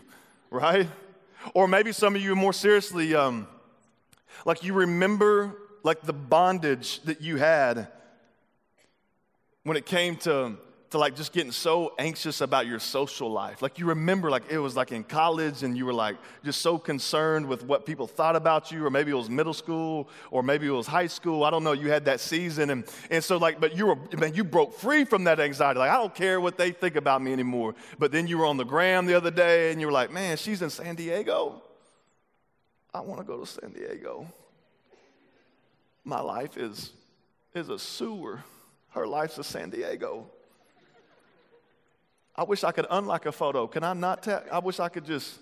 right? 0.49 0.87
Or 1.53 1.67
maybe 1.67 1.91
some 1.91 2.15
of 2.15 2.21
you 2.21 2.33
more 2.33 2.53
seriously, 2.53 3.13
um, 3.13 3.45
like 4.45 4.63
you 4.63 4.73
remember 4.73 5.66
like 5.83 6.01
the 6.01 6.13
bondage 6.13 7.01
that 7.01 7.21
you 7.21 7.37
had 7.37 7.87
when 9.63 9.77
it 9.77 9.85
came 9.85 10.15
to, 10.15 10.57
to 10.89 10.97
like 10.97 11.13
just 11.15 11.33
getting 11.33 11.51
so 11.51 11.93
anxious 11.99 12.39
about 12.39 12.67
your 12.67 12.79
social 12.79 13.29
life. 13.29 13.61
Like 13.61 13.77
you 13.79 13.87
remember, 13.87 14.29
like 14.29 14.49
it 14.49 14.59
was 14.59 14.77
like 14.77 14.93
in 14.93 15.03
college 15.03 15.63
and 15.63 15.75
you 15.75 15.85
were 15.85 15.93
like 15.93 16.15
just 16.45 16.61
so 16.61 16.77
concerned 16.77 17.45
with 17.45 17.65
what 17.65 17.85
people 17.85 18.07
thought 18.07 18.37
about 18.37 18.71
you, 18.71 18.85
or 18.85 18.89
maybe 18.89 19.11
it 19.11 19.15
was 19.15 19.29
middle 19.29 19.53
school, 19.53 20.07
or 20.31 20.41
maybe 20.41 20.67
it 20.67 20.71
was 20.71 20.87
high 20.87 21.07
school. 21.07 21.43
I 21.43 21.49
don't 21.49 21.65
know. 21.65 21.73
You 21.73 21.89
had 21.89 22.05
that 22.05 22.21
season. 22.21 22.69
And, 22.69 22.85
and 23.11 23.21
so, 23.21 23.35
like, 23.35 23.59
but 23.59 23.75
you 23.75 23.87
were, 23.87 23.97
man, 24.17 24.33
you 24.33 24.45
broke 24.45 24.73
free 24.73 25.03
from 25.03 25.25
that 25.25 25.41
anxiety. 25.41 25.79
Like, 25.79 25.91
I 25.91 25.97
don't 25.97 26.15
care 26.15 26.39
what 26.39 26.57
they 26.57 26.71
think 26.71 26.95
about 26.95 27.21
me 27.21 27.33
anymore. 27.33 27.75
But 27.99 28.13
then 28.13 28.25
you 28.27 28.37
were 28.37 28.45
on 28.45 28.55
the 28.55 28.63
gram 28.65 29.05
the 29.05 29.15
other 29.15 29.31
day 29.31 29.71
and 29.71 29.81
you 29.81 29.87
were 29.87 29.93
like, 29.93 30.11
man, 30.11 30.37
she's 30.37 30.61
in 30.61 30.69
San 30.69 30.95
Diego. 30.95 31.61
I 32.93 33.01
want 33.01 33.19
to 33.19 33.25
go 33.25 33.41
to 33.41 33.45
San 33.45 33.73
Diego. 33.73 34.25
My 36.07 36.21
life 36.21 36.55
is, 36.55 36.91
is 37.53 37.67
a 37.67 37.77
sewer. 37.77 38.41
Her 38.91 39.05
life's 39.05 39.37
a 39.39 39.43
San 39.43 39.69
Diego. 39.69 40.25
I 42.33 42.45
wish 42.45 42.63
I 42.63 42.71
could 42.71 42.87
unlock 42.89 43.25
a 43.25 43.31
photo. 43.33 43.67
Can 43.67 43.83
I 43.83 43.91
not 43.91 44.23
tell? 44.23 44.41
I 44.49 44.59
wish 44.59 44.79
I 44.79 44.87
could 44.87 45.03
just 45.03 45.37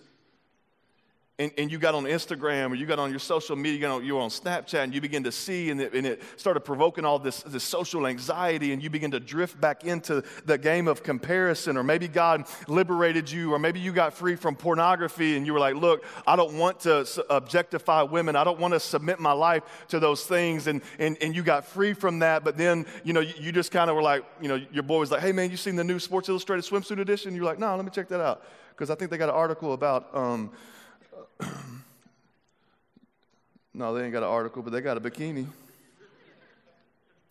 and, 1.38 1.52
and 1.58 1.70
you 1.70 1.78
got 1.78 1.94
on 1.96 2.06
Instagram 2.06 2.72
or 2.72 2.76
you 2.76 2.86
got 2.86 2.98
on 2.98 3.10
your 3.10 3.20
social 3.20 3.58
media, 3.58 3.74
you, 3.74 3.80
got 3.82 3.96
on, 3.96 4.06
you 4.06 4.16
were 4.16 4.22
on 4.22 4.30
Snapchat, 4.30 4.86
and 4.86 4.94
you 4.94 5.02
begin 5.02 5.26
to 5.26 5.34
see, 5.34 5.70
and 5.70 5.82
it, 5.82 5.94
and 5.94 6.08
it 6.08 6.22
started 6.38 6.62
provoking 6.62 7.04
all 7.04 7.20
this, 7.20 7.42
this 7.44 7.64
social 7.64 8.08
anxiety, 8.08 8.72
and 8.72 8.82
you 8.82 8.90
begin 8.90 9.12
to 9.12 9.20
drift 9.20 9.60
back 9.60 9.84
into 9.84 10.24
the 10.46 10.58
game 10.58 10.88
of 10.88 11.04
comparison. 11.04 11.76
Or 11.76 11.84
maybe 11.84 12.08
God 12.08 12.46
liberated 12.70 13.30
you, 13.30 13.54
or 13.54 13.60
maybe 13.60 13.82
you 13.82 13.92
got 13.92 14.14
free 14.14 14.38
from 14.38 14.56
pornography, 14.56 15.36
and 15.36 15.46
you 15.46 15.52
were 15.52 15.60
like, 15.60 15.76
Look, 15.76 16.06
I 16.26 16.38
don't 16.38 16.58
want 16.58 16.80
to 16.82 17.06
objectify 17.30 18.04
women, 18.04 18.38
I 18.38 18.46
don't 18.46 18.60
want 18.60 18.74
to 18.74 18.80
submit 18.80 19.20
my 19.20 19.34
life 19.34 19.64
to 19.90 20.00
those 20.00 20.26
things. 20.26 20.68
And, 20.68 20.82
and, 21.00 21.18
and 21.20 21.36
you 21.36 21.44
got 21.44 21.66
free 21.66 21.94
from 21.94 22.20
that, 22.20 22.46
but 22.46 22.58
then, 22.58 22.86
you 23.04 23.12
know, 23.12 23.20
you, 23.20 23.34
you 23.38 23.52
just 23.52 23.72
kind 23.72 23.90
of 23.90 23.98
were 23.98 24.02
like, 24.02 24.24
you 24.40 24.48
know, 24.48 24.62
your 24.72 24.84
boy 24.84 25.00
was 25.00 25.12
like, 25.12 25.22
Hey, 25.22 25.34
man, 25.34 25.52
you 25.52 25.58
seen 25.58 25.76
the 25.76 25.84
new 25.84 26.00
Sports 26.00 26.30
Illustrated 26.30 26.64
swimsuit 26.64 27.00
edition? 27.00 27.36
You're 27.36 27.44
like, 27.44 27.60
No, 27.60 27.76
let 27.76 27.84
me 27.84 27.92
check 27.92 28.08
that 28.08 28.22
out. 28.22 28.42
Because 28.70 28.90
I 28.90 28.96
think 28.96 29.12
they 29.12 29.18
got 29.18 29.30
an 29.30 29.36
article 29.36 29.74
about, 29.74 30.16
um, 30.16 30.52
no, 33.74 33.94
they 33.94 34.04
ain't 34.04 34.14
got 34.14 34.24
an 34.24 34.30
article, 34.30 34.62
but 34.62 34.72
they 34.72 34.82
got 34.82 34.98
a 34.98 35.02
bikini. 35.02 35.48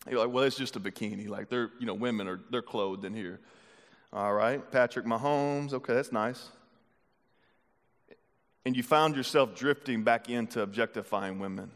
You're 0.09 0.19
like, 0.19 0.33
well, 0.33 0.43
it's 0.43 0.55
just 0.57 0.75
a 0.75 0.79
bikini. 0.79 1.27
Like 1.27 1.49
they're, 1.49 1.71
you 1.79 1.85
know, 1.85 1.95
women 1.95 2.27
are 2.27 2.39
they're 2.51 2.61
clothed 2.61 3.05
in 3.05 3.13
here. 3.13 3.39
All 4.13 4.33
right, 4.33 4.71
Patrick 4.71 5.05
Mahomes. 5.05 5.73
Okay, 5.73 5.93
that's 5.93 6.11
nice. 6.11 6.49
And 8.65 8.75
you 8.75 8.83
found 8.83 9.15
yourself 9.15 9.55
drifting 9.55 10.03
back 10.03 10.29
into 10.29 10.61
objectifying 10.61 11.39
women. 11.39 11.71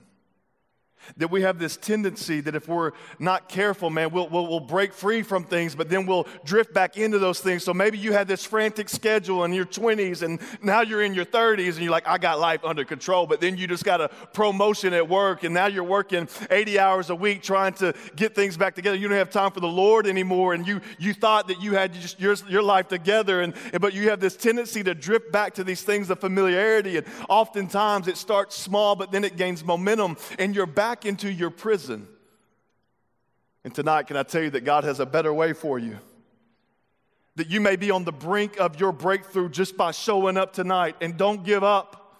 That 1.18 1.31
we 1.31 1.42
have 1.42 1.60
this 1.60 1.78
tendency 1.78 2.42
that 2.42 2.56
if 2.56 2.68
we're 2.68 2.92
not 3.18 3.50
careful, 3.50 3.90
man, 3.90 4.12
we'll, 4.12 4.30
we'll, 4.30 4.47
we'll, 4.47 4.59
break 4.59 4.94
free 4.94 5.24
from 5.24 5.44
things, 5.44 5.74
but 5.74 5.90
then 5.90 6.06
we'll 6.06 6.28
drift 6.44 6.74
back 6.74 6.97
into 6.97 7.18
those 7.18 7.40
things. 7.40 7.64
So 7.64 7.74
maybe 7.74 7.97
you 7.97 8.12
had 8.14 8.28
this 8.28 8.45
frantic 8.45 8.90
schedule 8.90 9.44
in 9.45 9.54
your 9.54 9.66
20s, 9.66 10.21
and 10.21 10.40
now 10.62 10.81
you're 10.81 11.02
in 11.02 11.14
your 11.14 11.26
30s, 11.26 11.74
and 11.74 11.80
you're 11.80 11.92
like, 11.92 12.07
I 12.07 12.18
got 12.18 12.40
life 12.40 12.64
under 12.64 12.85
control. 12.85 13.26
But 13.26 13.42
then 13.42 13.57
you 13.57 13.68
just 13.68 13.83
got 13.83 14.02
a 14.02 14.09
promotion 14.33 14.94
at 14.94 15.07
work, 15.07 15.44
and 15.44 15.54
now 15.54 15.68
you're 15.68 15.83
working 15.83 16.28
80 16.52 16.80
hours 16.80 17.09
a 17.09 17.16
week 17.16 17.42
trying 17.42 17.74
to 17.76 17.94
get 18.16 18.35
things 18.35 18.57
back 18.57 18.76
together. 18.76 18.97
You 18.97 19.07
don't 19.07 19.18
have 19.18 19.31
time 19.31 19.52
for 19.52 19.59
the 19.59 19.68
Lord 19.68 20.06
anymore, 20.06 20.54
and 20.54 20.68
you, 20.68 20.81
you 21.00 21.14
thought 21.14 21.47
that 21.47 21.62
you 21.62 21.74
had 21.74 21.94
just 21.94 22.19
your, 22.19 22.35
your 22.47 22.62
life 22.62 22.88
together, 22.88 23.42
and, 23.42 23.54
but 23.80 23.94
you 23.94 24.09
have 24.09 24.19
this 24.19 24.35
tendency 24.35 24.83
to 24.83 24.94
drift 24.94 25.31
back 25.31 25.56
to 25.56 25.64
these 25.64 25.81
things 25.81 26.09
of 26.09 26.19
familiarity. 26.19 26.97
And 26.97 27.07
oftentimes 27.30 28.07
it 28.07 28.18
starts 28.18 28.56
small, 28.56 28.95
but 28.95 29.12
then 29.12 29.24
it 29.24 29.38
gains 29.38 29.64
momentum, 29.64 30.18
and 30.38 30.54
you're 30.54 30.66
back 30.66 30.89
back 30.90 31.06
into 31.06 31.31
your 31.31 31.52
prison. 31.52 32.08
And 33.64 33.76
tonight, 33.76 34.08
can 34.08 34.18
I 34.18 34.24
tell 34.24 34.42
you 34.42 34.50
that 34.50 34.66
God 34.66 34.84
has 34.86 35.00
a 35.00 35.06
better 35.06 35.31
way 35.31 35.54
for 35.54 35.78
you? 35.78 36.00
That 37.36 37.48
you 37.48 37.62
may 37.62 37.76
be 37.76 37.92
on 37.92 38.06
the 38.06 38.12
brink 38.12 38.60
of 38.60 38.80
your 38.80 38.92
breakthrough 38.92 39.50
just 39.50 39.78
by 39.78 39.92
showing 39.92 40.36
up 40.36 40.52
tonight 40.52 40.96
and 41.00 41.16
don't 41.16 41.44
give 41.44 41.64
up. 41.64 42.18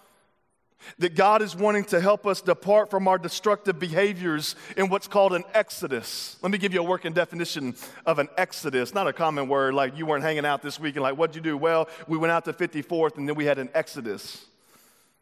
That 1.00 1.16
God 1.16 1.42
is 1.42 1.56
wanting 1.56 1.82
to 1.86 2.00
help 2.00 2.28
us 2.28 2.40
depart 2.40 2.90
from 2.90 3.08
our 3.08 3.18
destructive 3.18 3.80
behaviors 3.80 4.54
in 4.76 4.88
what's 4.88 5.08
called 5.08 5.32
an 5.32 5.42
exodus. 5.52 6.36
Let 6.40 6.52
me 6.52 6.58
give 6.58 6.72
you 6.72 6.78
a 6.78 6.84
working 6.84 7.12
definition 7.12 7.74
of 8.06 8.20
an 8.20 8.28
exodus, 8.36 8.94
not 8.94 9.08
a 9.08 9.12
common 9.12 9.48
word 9.48 9.74
like 9.74 9.98
you 9.98 10.06
weren't 10.06 10.22
hanging 10.22 10.46
out 10.46 10.62
this 10.62 10.78
week 10.78 10.94
and 10.94 11.02
like, 11.02 11.16
what'd 11.16 11.34
you 11.34 11.42
do? 11.42 11.56
Well, 11.56 11.88
we 12.06 12.18
went 12.18 12.30
out 12.30 12.44
to 12.44 12.52
54th 12.52 13.16
and 13.16 13.28
then 13.28 13.34
we 13.34 13.46
had 13.46 13.58
an 13.58 13.68
exodus 13.74 14.46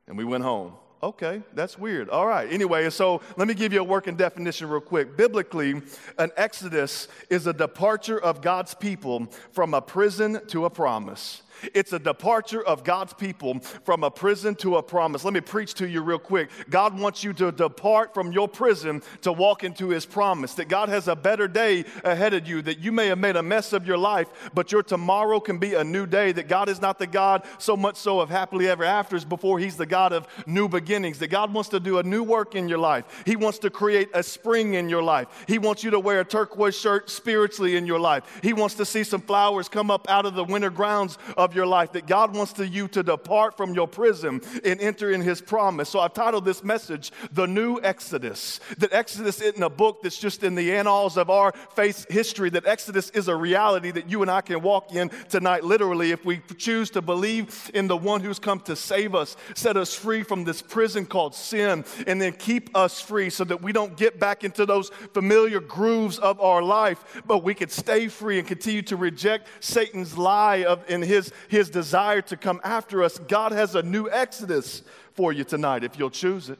and 0.07 0.19
we 0.19 0.25
went 0.25 0.45
home. 0.45 0.75
Okay, 1.01 1.43
that's 1.55 1.79
weird. 1.79 2.09
All 2.09 2.27
right. 2.27 2.53
Anyway, 2.53 2.91
so 2.91 3.21
let 3.37 3.47
me 3.47 3.55
give 3.55 3.73
you 3.73 3.81
a 3.81 3.85
working 3.85 4.17
definition 4.17 4.69
real 4.69 4.81
quick. 4.81 5.17
Biblically, 5.17 5.81
an 6.19 6.33
exodus 6.37 7.07
is 7.31 7.47
a 7.47 7.53
departure 7.53 8.21
of 8.21 8.43
God's 8.43 8.75
people 8.75 9.29
from 9.53 9.75
a 9.75 9.81
prison 9.81 10.41
to 10.49 10.65
a 10.65 10.71
promise. 10.71 11.43
It's 11.75 11.93
a 11.93 11.99
departure 11.99 12.65
of 12.65 12.85
God's 12.85 13.13
people 13.13 13.61
from 13.85 14.05
a 14.05 14.11
prison 14.11 14.55
to 14.57 14.77
a 14.77 14.83
promise. 14.83 15.25
Let 15.25 15.35
me 15.35 15.41
preach 15.41 15.75
to 15.75 15.89
you 15.89 16.03
real 16.03 16.19
quick. 16.19 16.51
God 16.71 16.99
wants 16.99 17.25
you 17.25 17.33
to 17.35 17.53
depart 17.53 18.15
from 18.15 18.33
your 18.33 18.49
prison 18.49 19.03
to 19.23 19.33
walk 19.33 19.65
into 19.65 19.89
his 19.89 20.07
promise. 20.07 20.55
That 20.55 20.69
God 20.69 20.89
has 20.89 21.09
a 21.09 21.17
better 21.17 21.49
day 21.49 21.85
ahead 22.05 22.35
of 22.35 22.47
you, 22.47 22.63
that 22.63 22.79
you 22.79 22.93
may 22.93 23.07
have 23.07 23.19
made 23.19 23.37
a 23.37 23.43
mess 23.43 23.73
of 23.73 23.87
your 23.87 23.99
life, 23.99 24.29
but 24.55 24.73
your 24.73 24.83
tomorrow 24.83 25.41
can 25.41 25.59
be 25.59 25.75
a 25.75 25.85
new 25.85 26.07
day. 26.07 26.33
That 26.33 26.49
God 26.49 26.69
is 26.69 26.81
not 26.81 26.99
the 26.99 27.07
God 27.07 27.45
so 27.59 27.77
much 27.77 27.97
so 27.97 28.21
of 28.21 28.31
happily 28.31 28.69
ever 28.69 28.85
afters 28.85 29.25
before 29.25 29.59
he's 29.59 29.77
the 29.77 29.87
God 29.87 30.13
of 30.13 30.27
new 30.47 30.69
beginnings. 30.69 31.19
That 31.19 31.29
God 31.29 31.53
wants 31.53 31.71
to 31.71 31.81
do 31.81 31.99
a 31.99 32.03
new 32.03 32.23
work 32.23 32.55
in 32.55 32.69
your 32.69 32.79
life. 32.79 33.23
He 33.25 33.37
wants 33.37 33.59
to 33.61 33.71
create 33.71 34.09
a 34.15 34.23
spring 34.23 34.75
in 34.75 34.89
your 34.89 35.03
life. 35.03 35.29
He 35.47 35.59
wants 35.59 35.85
you 35.85 35.91
to 35.91 36.01
wear 36.01 36.21
a 36.21 36.25
turquoise 36.25 36.79
shirt 36.79 37.11
spiritually 37.11 37.77
in 37.77 37.87
your 37.87 38.01
life. 38.01 38.41
He 38.43 38.53
wants 38.53 38.75
to 38.77 38.85
see 38.85 39.05
some 39.05 39.21
flowers 39.21 39.69
come 39.69 39.91
up 39.91 40.09
out 40.09 40.27
of 40.27 40.35
the 40.35 40.45
winter 40.45 40.71
grounds 40.71 41.19
of 41.37 41.48
your 41.55 41.67
life. 41.67 41.93
That 41.93 42.07
God 42.07 42.35
wants 42.35 42.53
to 42.55 42.67
you 42.67 42.89
to 42.89 43.03
depart 43.03 43.57
from 43.57 43.75
your 43.75 43.89
prison 43.89 44.41
and 44.65 44.81
enter 44.81 45.11
in 45.11 45.21
his 45.21 45.41
promise. 45.41 45.89
So 45.89 46.01
I've 46.01 46.15
titled 46.15 46.45
this 46.45 46.63
message, 46.63 47.13
The 47.33 47.47
New 47.47 47.81
Exodus. 47.83 48.61
That 48.79 48.93
Exodus 48.93 49.41
isn't 49.41 49.63
a 49.63 49.71
book 49.71 50.03
that's 50.03 50.19
just 50.19 50.43
in 50.43 50.55
the 50.55 50.75
annals 50.75 51.17
of 51.17 51.31
our 51.31 51.53
faith 51.75 52.07
history, 52.11 52.51
that 52.51 52.67
Exodus 52.67 53.11
is 53.11 53.29
a 53.29 53.37
reality 53.37 53.91
that 53.91 54.11
you 54.11 54.23
and 54.23 54.31
I 54.31 54.41
can 54.41 54.61
walk 54.63 54.95
in 54.95 55.11
tonight, 55.29 55.65
literally, 55.65 56.11
if 56.11 56.25
we 56.25 56.41
choose 56.57 56.91
to 56.91 57.03
believe 57.03 57.71
in 57.75 57.87
the 57.87 57.97
one 57.97 58.21
who's 58.21 58.39
come 58.39 58.61
to 58.61 58.77
save 58.77 59.15
us, 59.15 59.37
set 59.55 59.77
us 59.77 59.95
free 59.95 60.23
from 60.23 60.45
this 60.45 60.63
prison 60.63 61.07
called 61.07 61.35
sin, 61.35 61.85
and 62.07 62.21
then 62.21 62.33
keep 62.33 62.77
us 62.77 63.01
free 63.01 63.31
so 63.31 63.45
that 63.45 63.63
we 63.63 63.73
don't 63.73 63.97
get 63.97 64.19
back 64.19 64.45
into 64.45 64.67
those 64.67 64.91
familiar 65.13 65.61
grooves 65.61 66.19
of 66.19 66.41
our 66.41 66.63
life, 66.63 67.23
but 67.27 67.43
we 67.43 67.55
could 67.55 67.71
stay 67.71 68.09
free 68.09 68.39
and 68.39 68.49
continue 68.49 68.83
to 68.83 68.97
reject 68.97 69.49
Satan's 69.61 70.17
lie 70.17 70.65
of 70.65 70.89
in 70.91 71.03
his, 71.03 71.33
his 71.49 71.71
desire 71.71 72.23
to 72.23 72.37
come 72.37 72.61
after 72.65 73.03
us. 73.03 73.19
God 73.19 73.53
has 73.53 73.75
a 73.75 73.83
new 73.83 74.09
Exodus 74.11 74.83
for 75.13 75.33
you 75.33 75.45
tonight 75.45 75.85
if 75.85 75.99
you'll 75.99 76.11
choose 76.11 76.51
it. 76.51 76.59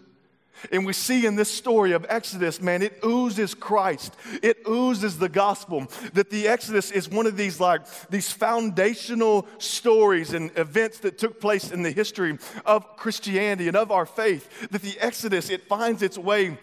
And 0.73 0.85
we 0.85 0.93
see 0.93 1.25
in 1.27 1.37
this 1.37 1.51
story 1.51 1.93
of 1.93 2.05
Exodus, 2.09 2.61
man, 2.61 2.83
it 2.83 2.99
oozes 3.05 3.55
Christ. 3.55 4.15
It 4.43 4.59
oozes 4.69 5.19
the 5.19 5.29
gospel. 5.29 5.87
That 6.15 6.31
the 6.31 6.49
Exodus 6.49 6.91
is 6.91 7.09
one 7.09 7.27
of 7.27 7.37
these 7.37 7.61
like 7.61 7.83
these 8.11 8.31
foundational 8.33 9.47
stories 9.59 10.33
and 10.33 10.51
events 10.59 10.99
that 11.01 11.19
took 11.19 11.41
place 11.41 11.71
in 11.71 11.83
the 11.83 11.91
history 11.91 12.39
of 12.67 12.97
Christianity 12.97 13.69
and 13.69 13.77
of 13.77 13.93
our 13.93 14.07
faith. 14.07 14.69
That 14.71 14.83
the 14.83 14.99
Exodus, 14.99 15.51
it 15.51 15.69
finds 15.69 16.03
its 16.03 16.19
way 16.19 16.59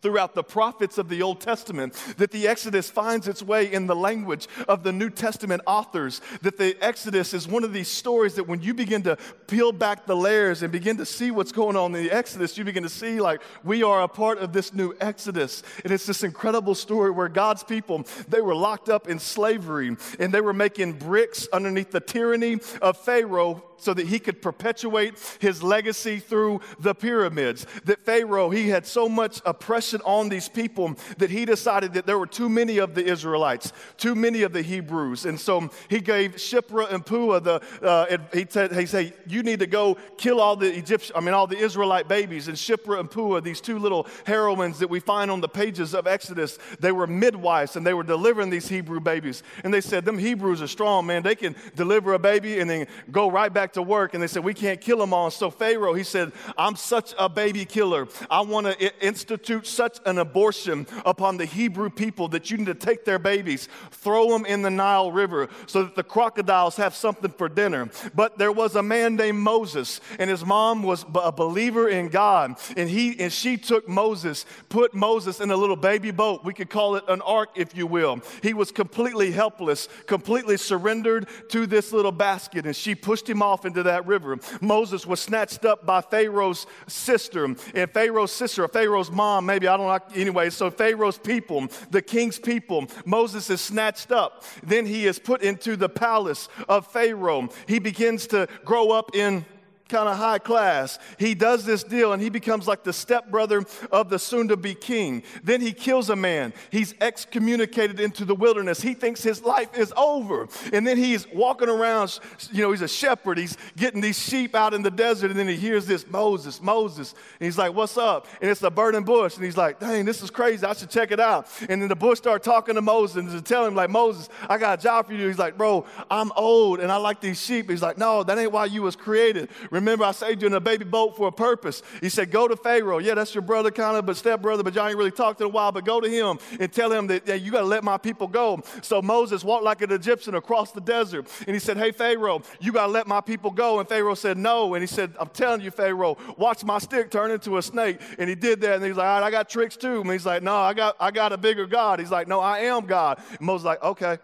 throughout 0.00 0.34
the 0.34 0.44
prophets 0.44 0.98
of 0.98 1.08
the 1.08 1.22
Old 1.22 1.40
Testament, 1.40 1.94
that 2.18 2.30
the 2.30 2.46
Exodus 2.46 2.88
finds 2.88 3.26
its 3.26 3.42
way 3.42 3.72
in 3.72 3.86
the 3.86 3.96
language 3.96 4.46
of 4.68 4.82
the 4.82 4.92
New 4.92 5.10
Testament 5.10 5.62
authors, 5.66 6.20
that 6.42 6.56
the 6.56 6.76
Exodus 6.80 7.34
is 7.34 7.48
one 7.48 7.64
of 7.64 7.72
these 7.72 7.88
stories 7.88 8.34
that 8.34 8.46
when 8.46 8.62
you 8.62 8.74
begin 8.74 9.02
to 9.02 9.16
peel 9.46 9.72
back 9.72 10.06
the 10.06 10.16
layers 10.16 10.62
and 10.62 10.70
begin 10.70 10.96
to 10.98 11.06
see 11.06 11.30
what's 11.30 11.52
going 11.52 11.76
on 11.76 11.94
in 11.94 12.04
the 12.04 12.10
Exodus, 12.12 12.56
you 12.56 12.64
begin 12.64 12.82
to 12.82 12.88
see 12.88 13.20
like 13.20 13.40
we 13.64 13.82
are 13.82 14.02
a 14.02 14.08
part 14.08 14.38
of 14.38 14.52
this 14.52 14.72
new 14.72 14.94
Exodus. 15.00 15.62
And 15.82 15.92
it's 15.92 16.06
this 16.06 16.22
incredible 16.22 16.74
story 16.74 17.10
where 17.10 17.28
God's 17.28 17.64
people, 17.64 18.06
they 18.28 18.40
were 18.40 18.54
locked 18.54 18.88
up 18.88 19.08
in 19.08 19.18
slavery 19.18 19.96
and 20.18 20.32
they 20.32 20.40
were 20.40 20.52
making 20.52 20.94
bricks 20.94 21.48
underneath 21.52 21.90
the 21.90 22.00
tyranny 22.00 22.58
of 22.80 22.96
Pharaoh 22.98 23.64
so 23.80 23.94
that 23.94 24.08
he 24.08 24.18
could 24.18 24.42
perpetuate 24.42 25.14
his 25.38 25.62
legacy 25.62 26.18
through 26.18 26.60
the 26.80 26.94
pyramids. 26.94 27.64
That 27.84 28.04
Pharaoh, 28.04 28.50
he 28.50 28.68
had 28.68 28.86
so 28.86 29.08
much 29.08 29.40
oppression 29.46 29.87
on 29.94 30.28
these 30.28 30.48
people 30.48 30.96
that 31.18 31.30
he 31.30 31.44
decided 31.44 31.94
that 31.94 32.06
there 32.06 32.18
were 32.18 32.26
too 32.26 32.48
many 32.48 32.78
of 32.78 32.94
the 32.94 33.04
Israelites, 33.04 33.72
too 33.96 34.14
many 34.14 34.42
of 34.42 34.52
the 34.52 34.62
Hebrews. 34.62 35.24
And 35.24 35.38
so 35.38 35.70
he 35.88 36.00
gave 36.00 36.36
Shiphrah 36.36 36.92
and 36.92 37.04
Puah 37.04 37.40
the, 37.40 37.62
uh, 37.82 38.18
he 38.32 38.46
said, 38.48 38.72
he 38.72 38.86
said, 38.86 39.14
you 39.26 39.42
need 39.42 39.60
to 39.60 39.66
go 39.66 39.96
kill 40.16 40.40
all 40.40 40.56
the 40.56 40.76
Egyptian, 40.76 41.16
I 41.16 41.20
mean, 41.20 41.34
all 41.34 41.46
the 41.46 41.58
Israelite 41.58 42.08
babies. 42.08 42.48
And 42.48 42.56
Shiphrah 42.56 43.00
and 43.00 43.10
Puah, 43.10 43.40
these 43.40 43.60
two 43.60 43.78
little 43.78 44.06
heroines 44.24 44.78
that 44.80 44.90
we 44.90 45.00
find 45.00 45.30
on 45.30 45.40
the 45.40 45.48
pages 45.48 45.94
of 45.94 46.06
Exodus, 46.06 46.58
they 46.80 46.92
were 46.92 47.06
midwives 47.06 47.76
and 47.76 47.86
they 47.86 47.94
were 47.94 48.02
delivering 48.02 48.50
these 48.50 48.68
Hebrew 48.68 49.00
babies. 49.00 49.42
And 49.64 49.72
they 49.72 49.80
said, 49.80 50.04
them 50.04 50.18
Hebrews 50.18 50.62
are 50.62 50.66
strong, 50.66 51.06
man. 51.06 51.22
They 51.22 51.34
can 51.34 51.54
deliver 51.76 52.14
a 52.14 52.18
baby 52.18 52.60
and 52.60 52.68
then 52.68 52.86
go 53.10 53.30
right 53.30 53.52
back 53.52 53.72
to 53.74 53.82
work 53.82 54.14
and 54.14 54.22
they 54.22 54.26
said, 54.26 54.44
We 54.44 54.54
can't 54.54 54.80
kill 54.80 54.98
them 54.98 55.12
all. 55.12 55.30
So 55.30 55.50
Pharaoh, 55.50 55.94
he 55.94 56.02
said, 56.02 56.32
I'm 56.56 56.76
such 56.76 57.14
a 57.18 57.28
baby 57.28 57.64
killer. 57.64 58.08
I 58.30 58.40
want 58.40 58.66
to 58.66 59.06
institute 59.06 59.66
such 59.78 60.00
an 60.06 60.18
abortion 60.18 60.88
upon 61.06 61.36
the 61.36 61.44
Hebrew 61.44 61.88
people 61.88 62.26
that 62.30 62.50
you 62.50 62.56
need 62.56 62.66
to 62.66 62.74
take 62.74 63.04
their 63.04 63.20
babies, 63.20 63.68
throw 63.92 64.28
them 64.28 64.44
in 64.44 64.62
the 64.62 64.70
Nile 64.70 65.12
River 65.12 65.48
so 65.68 65.84
that 65.84 65.94
the 65.94 66.02
crocodiles 66.02 66.74
have 66.78 66.96
something 66.96 67.30
for 67.30 67.48
dinner. 67.48 67.88
But 68.12 68.38
there 68.38 68.50
was 68.50 68.74
a 68.74 68.82
man 68.82 69.14
named 69.14 69.38
Moses, 69.38 70.00
and 70.18 70.28
his 70.28 70.44
mom 70.44 70.82
was 70.82 71.06
a 71.14 71.30
believer 71.30 71.88
in 71.88 72.08
God. 72.08 72.58
And, 72.76 72.90
he, 72.90 73.20
and 73.20 73.32
she 73.32 73.56
took 73.56 73.88
Moses, 73.88 74.46
put 74.68 74.94
Moses 74.94 75.38
in 75.38 75.52
a 75.52 75.56
little 75.56 75.76
baby 75.76 76.10
boat. 76.10 76.44
We 76.44 76.54
could 76.54 76.70
call 76.70 76.96
it 76.96 77.04
an 77.06 77.22
ark, 77.22 77.50
if 77.54 77.76
you 77.76 77.86
will. 77.86 78.20
He 78.42 78.54
was 78.54 78.72
completely 78.72 79.30
helpless, 79.30 79.88
completely 80.06 80.56
surrendered 80.56 81.28
to 81.50 81.66
this 81.66 81.92
little 81.92 82.10
basket, 82.10 82.66
and 82.66 82.74
she 82.74 82.96
pushed 82.96 83.30
him 83.30 83.42
off 83.42 83.64
into 83.64 83.84
that 83.84 84.08
river. 84.08 84.38
Moses 84.60 85.06
was 85.06 85.20
snatched 85.20 85.64
up 85.64 85.86
by 85.86 86.00
Pharaoh's 86.00 86.66
sister, 86.88 87.44
and 87.44 87.90
Pharaoh's 87.92 88.32
sister, 88.32 88.64
or 88.64 88.68
Pharaoh's 88.68 89.12
mom, 89.12 89.46
maybe, 89.46 89.67
I 89.68 89.76
don't 89.76 89.86
know. 89.86 90.20
Anyway, 90.20 90.50
so 90.50 90.70
Pharaoh's 90.70 91.18
people, 91.18 91.68
the 91.90 92.02
king's 92.02 92.38
people, 92.38 92.86
Moses 93.04 93.50
is 93.50 93.60
snatched 93.60 94.10
up. 94.10 94.44
Then 94.62 94.86
he 94.86 95.06
is 95.06 95.18
put 95.18 95.42
into 95.42 95.76
the 95.76 95.88
palace 95.88 96.48
of 96.68 96.86
Pharaoh. 96.86 97.48
He 97.66 97.78
begins 97.78 98.26
to 98.28 98.48
grow 98.64 98.90
up 98.90 99.14
in 99.14 99.44
kind 99.88 100.08
of 100.08 100.16
high 100.16 100.38
class. 100.38 100.98
He 101.18 101.34
does 101.34 101.64
this 101.64 101.82
deal 101.82 102.12
and 102.12 102.22
he 102.22 102.28
becomes 102.28 102.66
like 102.68 102.84
the 102.84 102.92
stepbrother 102.92 103.64
of 103.90 104.10
the 104.10 104.18
soon 104.18 104.48
to 104.48 104.56
be 104.56 104.74
king. 104.74 105.22
Then 105.42 105.60
he 105.60 105.72
kills 105.72 106.10
a 106.10 106.16
man. 106.16 106.52
He's 106.70 106.94
excommunicated 107.00 107.98
into 107.98 108.24
the 108.24 108.34
wilderness. 108.34 108.80
He 108.80 108.94
thinks 108.94 109.22
his 109.22 109.42
life 109.42 109.76
is 109.76 109.92
over. 109.96 110.48
And 110.72 110.86
then 110.86 110.96
he's 110.96 111.26
walking 111.32 111.68
around, 111.68 112.18
you 112.52 112.62
know, 112.62 112.70
he's 112.70 112.82
a 112.82 112.88
shepherd. 112.88 113.38
He's 113.38 113.56
getting 113.76 114.00
these 114.00 114.18
sheep 114.18 114.54
out 114.54 114.74
in 114.74 114.82
the 114.82 114.90
desert. 114.90 115.30
And 115.30 115.38
then 115.38 115.48
he 115.48 115.56
hears 115.56 115.86
this 115.86 116.06
Moses, 116.06 116.60
Moses. 116.60 117.12
And 117.40 117.46
he's 117.46 117.58
like, 117.58 117.74
What's 117.74 117.96
up? 117.96 118.26
And 118.40 118.50
it's 118.50 118.62
a 118.62 118.70
burning 118.70 119.04
bush. 119.04 119.36
And 119.36 119.44
he's 119.44 119.56
like, 119.56 119.80
Dang, 119.80 120.04
this 120.04 120.22
is 120.22 120.30
crazy. 120.30 120.64
I 120.66 120.74
should 120.74 120.90
check 120.90 121.10
it 121.10 121.20
out. 121.20 121.48
And 121.68 121.80
then 121.80 121.88
the 121.88 121.96
bush 121.96 122.18
started 122.18 122.44
talking 122.44 122.74
to 122.74 122.82
Moses 122.82 123.16
and 123.16 123.30
to 123.30 123.40
tell 123.40 123.64
him, 123.64 123.74
like, 123.74 123.90
Moses, 123.90 124.28
I 124.48 124.58
got 124.58 124.78
a 124.78 124.82
job 124.82 125.06
for 125.06 125.14
you. 125.14 125.26
He's 125.26 125.38
like, 125.38 125.56
Bro, 125.56 125.86
I'm 126.10 126.32
old 126.36 126.80
and 126.80 126.92
I 126.92 126.96
like 126.96 127.20
these 127.20 127.40
sheep. 127.40 127.70
He's 127.70 127.82
like, 127.82 127.96
No, 127.98 128.22
that 128.22 128.38
ain't 128.38 128.52
why 128.52 128.66
you 128.66 128.82
was 128.82 128.96
created. 128.96 129.48
Remember, 129.78 130.04
I 130.04 130.12
saved 130.12 130.42
you 130.42 130.48
in 130.48 130.54
a 130.54 130.60
baby 130.60 130.84
boat 130.84 131.16
for 131.16 131.28
a 131.28 131.32
purpose. 131.32 131.82
He 132.00 132.08
said, 132.08 132.30
Go 132.30 132.48
to 132.48 132.56
Pharaoh. 132.56 132.98
Yeah, 132.98 133.14
that's 133.14 133.34
your 133.34 133.42
brother, 133.42 133.70
kind 133.70 133.96
of, 133.96 134.06
but 134.06 134.16
stepbrother, 134.16 134.62
but 134.62 134.74
y'all 134.74 134.88
ain't 134.88 134.98
really 134.98 135.10
talked 135.10 135.40
in 135.40 135.46
a 135.46 135.50
while. 135.50 135.72
But 135.72 135.84
go 135.84 136.00
to 136.00 136.08
him 136.08 136.38
and 136.58 136.72
tell 136.72 136.92
him 136.92 137.06
that 137.08 137.26
yeah, 137.26 137.34
you 137.34 137.52
got 137.52 137.60
to 137.60 137.66
let 137.66 137.84
my 137.84 137.96
people 137.96 138.26
go. 138.26 138.62
So 138.82 139.00
Moses 139.00 139.44
walked 139.44 139.64
like 139.64 139.82
an 139.82 139.92
Egyptian 139.92 140.34
across 140.34 140.72
the 140.72 140.80
desert. 140.80 141.28
And 141.46 141.54
he 141.54 141.60
said, 141.60 141.76
Hey, 141.76 141.92
Pharaoh, 141.92 142.42
you 142.60 142.72
got 142.72 142.86
to 142.86 142.92
let 142.92 143.06
my 143.06 143.20
people 143.20 143.50
go. 143.50 143.80
And 143.80 143.88
Pharaoh 143.88 144.14
said, 144.14 144.36
No. 144.36 144.74
And 144.74 144.82
he 144.82 144.86
said, 144.86 145.14
I'm 145.18 145.28
telling 145.28 145.60
you, 145.60 145.70
Pharaoh, 145.70 146.16
watch 146.36 146.64
my 146.64 146.78
stick 146.78 147.10
turn 147.10 147.30
into 147.30 147.58
a 147.58 147.62
snake. 147.62 148.00
And 148.18 148.28
he 148.28 148.34
did 148.34 148.60
that. 148.62 148.76
And 148.76 148.84
he's 148.84 148.96
like, 148.96 149.06
All 149.06 149.20
right, 149.20 149.26
I 149.26 149.30
got 149.30 149.48
tricks 149.48 149.76
too. 149.76 150.00
And 150.00 150.10
he's 150.10 150.26
like, 150.26 150.42
No, 150.42 150.56
I 150.56 150.74
got, 150.74 150.96
I 150.98 151.10
got 151.10 151.32
a 151.32 151.36
bigger 151.36 151.66
God. 151.66 152.00
He's 152.00 152.10
like, 152.10 152.28
No, 152.28 152.40
I 152.40 152.60
am 152.60 152.86
God. 152.86 153.20
And 153.30 153.40
Moses 153.40 153.64
like, 153.64 153.82
Okay. 153.82 154.18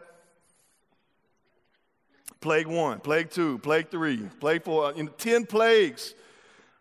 Plague 2.40 2.66
one, 2.66 3.00
plague 3.00 3.30
two, 3.30 3.58
plague 3.58 3.90
three, 3.90 4.28
plague 4.40 4.62
four, 4.62 4.86
uh, 4.86 4.92
know, 4.92 5.08
10 5.18 5.46
plagues 5.46 6.14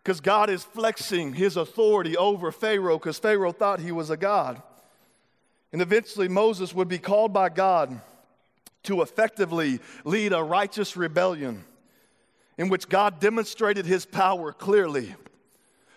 because 0.02 0.20
God 0.20 0.50
is 0.50 0.62
flexing 0.62 1.32
his 1.32 1.56
authority 1.56 2.16
over 2.16 2.52
Pharaoh 2.52 2.98
because 2.98 3.18
Pharaoh 3.18 3.52
thought 3.52 3.80
he 3.80 3.92
was 3.92 4.10
a 4.10 4.16
God. 4.16 4.62
And 5.72 5.80
eventually, 5.80 6.28
Moses 6.28 6.74
would 6.74 6.88
be 6.88 6.98
called 6.98 7.32
by 7.32 7.48
God 7.48 8.00
to 8.84 9.00
effectively 9.00 9.80
lead 10.04 10.32
a 10.32 10.42
righteous 10.42 10.96
rebellion 10.96 11.64
in 12.58 12.68
which 12.68 12.88
God 12.88 13.18
demonstrated 13.18 13.86
his 13.86 14.04
power 14.04 14.52
clearly 14.52 15.14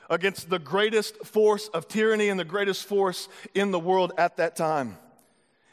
against 0.09 0.49
the 0.49 0.59
greatest 0.59 1.25
force 1.25 1.67
of 1.67 1.87
tyranny 1.87 2.29
and 2.29 2.39
the 2.39 2.45
greatest 2.45 2.85
force 2.85 3.27
in 3.53 3.71
the 3.71 3.79
world 3.79 4.13
at 4.17 4.37
that 4.37 4.55
time. 4.55 4.97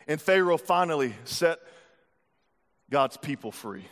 And 0.07 0.21
Pharaoh 0.21 0.59
finally 0.59 1.15
set 1.25 1.61
God's 2.91 3.17
people 3.17 3.53
free. 3.53 3.87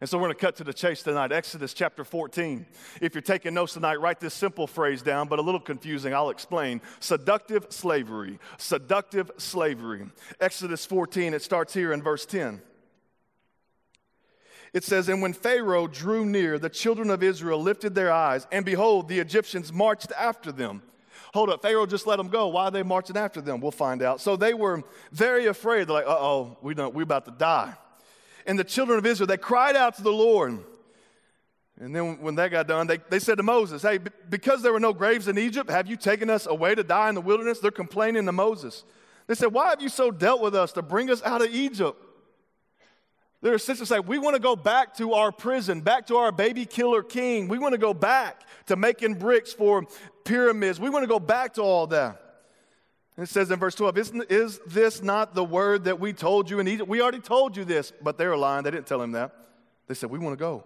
And 0.00 0.08
so 0.08 0.16
we're 0.16 0.24
going 0.24 0.34
to 0.34 0.40
cut 0.40 0.56
to 0.56 0.64
the 0.64 0.72
chase 0.72 1.02
tonight. 1.02 1.30
Exodus 1.30 1.74
chapter 1.74 2.04
14. 2.04 2.64
If 3.02 3.14
you're 3.14 3.20
taking 3.20 3.52
notes 3.52 3.74
tonight, 3.74 4.00
write 4.00 4.18
this 4.18 4.32
simple 4.32 4.66
phrase 4.66 5.02
down, 5.02 5.28
but 5.28 5.38
a 5.38 5.42
little 5.42 5.60
confusing. 5.60 6.14
I'll 6.14 6.30
explain. 6.30 6.80
Seductive 7.00 7.66
slavery. 7.68 8.38
Seductive 8.56 9.30
slavery. 9.36 10.06
Exodus 10.40 10.86
14, 10.86 11.34
it 11.34 11.42
starts 11.42 11.74
here 11.74 11.92
in 11.92 12.02
verse 12.02 12.24
10. 12.24 12.62
It 14.72 14.84
says, 14.84 15.10
And 15.10 15.20
when 15.20 15.34
Pharaoh 15.34 15.86
drew 15.86 16.24
near, 16.24 16.58
the 16.58 16.70
children 16.70 17.10
of 17.10 17.22
Israel 17.22 17.60
lifted 17.60 17.94
their 17.94 18.10
eyes, 18.10 18.46
and 18.50 18.64
behold, 18.64 19.08
the 19.08 19.18
Egyptians 19.18 19.70
marched 19.70 20.12
after 20.16 20.50
them. 20.50 20.82
Hold 21.32 21.50
up, 21.50 21.62
Pharaoh 21.62 21.86
just 21.86 22.06
let 22.06 22.16
them 22.16 22.28
go. 22.28 22.48
Why 22.48 22.64
are 22.64 22.70
they 22.70 22.82
marching 22.82 23.16
after 23.16 23.40
them? 23.40 23.60
We'll 23.60 23.70
find 23.70 24.02
out. 24.02 24.20
So 24.20 24.36
they 24.36 24.52
were 24.52 24.82
very 25.12 25.46
afraid. 25.46 25.86
They're 25.86 25.94
like, 25.94 26.06
uh 26.06 26.16
oh, 26.18 26.58
we 26.60 26.74
don't, 26.74 26.94
we're 26.94 27.02
about 27.02 27.24
to 27.26 27.30
die. 27.30 27.74
and 28.46 28.58
the 28.58 28.64
children 28.64 28.98
of 28.98 29.06
Israel, 29.06 29.28
they 29.28 29.36
cried 29.36 29.76
out 29.76 29.96
to 29.96 30.02
the 30.02 30.12
Lord. 30.12 30.58
And 31.78 31.96
then 31.96 32.20
when 32.20 32.34
that 32.34 32.50
got 32.50 32.66
done, 32.66 32.86
they, 32.86 32.98
they 33.08 33.18
said 33.18 33.36
to 33.36 33.42
Moses, 33.42 33.82
Hey, 33.82 33.98
because 34.28 34.62
there 34.62 34.72
were 34.72 34.80
no 34.80 34.92
graves 34.92 35.28
in 35.28 35.38
Egypt, 35.38 35.70
have 35.70 35.86
you 35.86 35.96
taken 35.96 36.28
us 36.28 36.46
away 36.46 36.74
to 36.74 36.82
die 36.82 37.08
in 37.08 37.14
the 37.14 37.20
wilderness? 37.20 37.58
They're 37.58 37.70
complaining 37.70 38.26
to 38.26 38.32
Moses. 38.32 38.84
They 39.26 39.34
said, 39.34 39.52
Why 39.52 39.70
have 39.70 39.80
you 39.80 39.88
so 39.88 40.10
dealt 40.10 40.42
with 40.42 40.54
us 40.54 40.72
to 40.72 40.82
bring 40.82 41.10
us 41.10 41.22
out 41.22 41.42
of 41.42 41.54
Egypt? 41.54 41.96
They're 43.40 43.54
essentially 43.54 43.86
saying, 43.86 44.02
We 44.06 44.18
want 44.18 44.36
to 44.36 44.42
go 44.42 44.56
back 44.56 44.94
to 44.96 45.14
our 45.14 45.32
prison, 45.32 45.80
back 45.80 46.06
to 46.08 46.16
our 46.16 46.32
baby 46.32 46.66
killer 46.66 47.02
king. 47.02 47.48
We 47.48 47.58
want 47.58 47.72
to 47.72 47.78
go 47.78 47.94
back 47.94 48.42
to 48.66 48.76
making 48.76 49.14
bricks 49.14 49.52
for 49.52 49.86
pyramids. 50.30 50.78
We 50.78 50.90
want 50.90 51.02
to 51.02 51.08
go 51.08 51.18
back 51.18 51.54
to 51.54 51.62
all 51.62 51.88
that. 51.88 52.20
And 53.16 53.24
it 53.24 53.30
says 53.30 53.50
in 53.50 53.58
verse 53.58 53.74
12, 53.74 53.98
Isn't, 53.98 54.30
Is 54.30 54.60
this 54.66 55.02
not 55.02 55.34
the 55.34 55.44
word 55.44 55.84
that 55.84 55.98
we 55.98 56.12
told 56.12 56.48
you 56.48 56.60
in 56.60 56.68
Egypt? 56.68 56.88
We 56.88 57.02
already 57.02 57.18
told 57.18 57.56
you 57.56 57.64
this, 57.64 57.92
but 58.00 58.16
they 58.16 58.26
were 58.26 58.36
lying. 58.36 58.62
They 58.62 58.70
didn't 58.70 58.86
tell 58.86 59.02
him 59.02 59.12
that. 59.12 59.34
They 59.88 59.94
said, 59.94 60.10
We 60.10 60.20
want 60.20 60.38
to 60.38 60.42
go. 60.42 60.64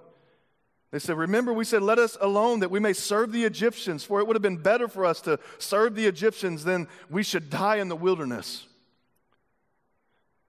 They 0.90 0.98
said, 0.98 1.16
Remember, 1.16 1.52
we 1.52 1.64
said, 1.64 1.82
Let 1.82 1.98
us 1.98 2.18
alone 2.20 2.60
that 2.60 2.70
we 2.70 2.78
may 2.78 2.92
serve 2.92 3.32
the 3.32 3.44
Egyptians, 3.44 4.04
for 4.04 4.20
it 4.20 4.26
would 4.26 4.36
have 4.36 4.42
been 4.42 4.58
better 4.58 4.86
for 4.86 5.06
us 5.06 5.22
to 5.22 5.40
serve 5.58 5.94
the 5.94 6.06
Egyptians 6.06 6.62
than 6.62 6.86
we 7.08 7.22
should 7.22 7.48
die 7.48 7.76
in 7.76 7.88
the 7.88 7.96
wilderness. 7.96 8.66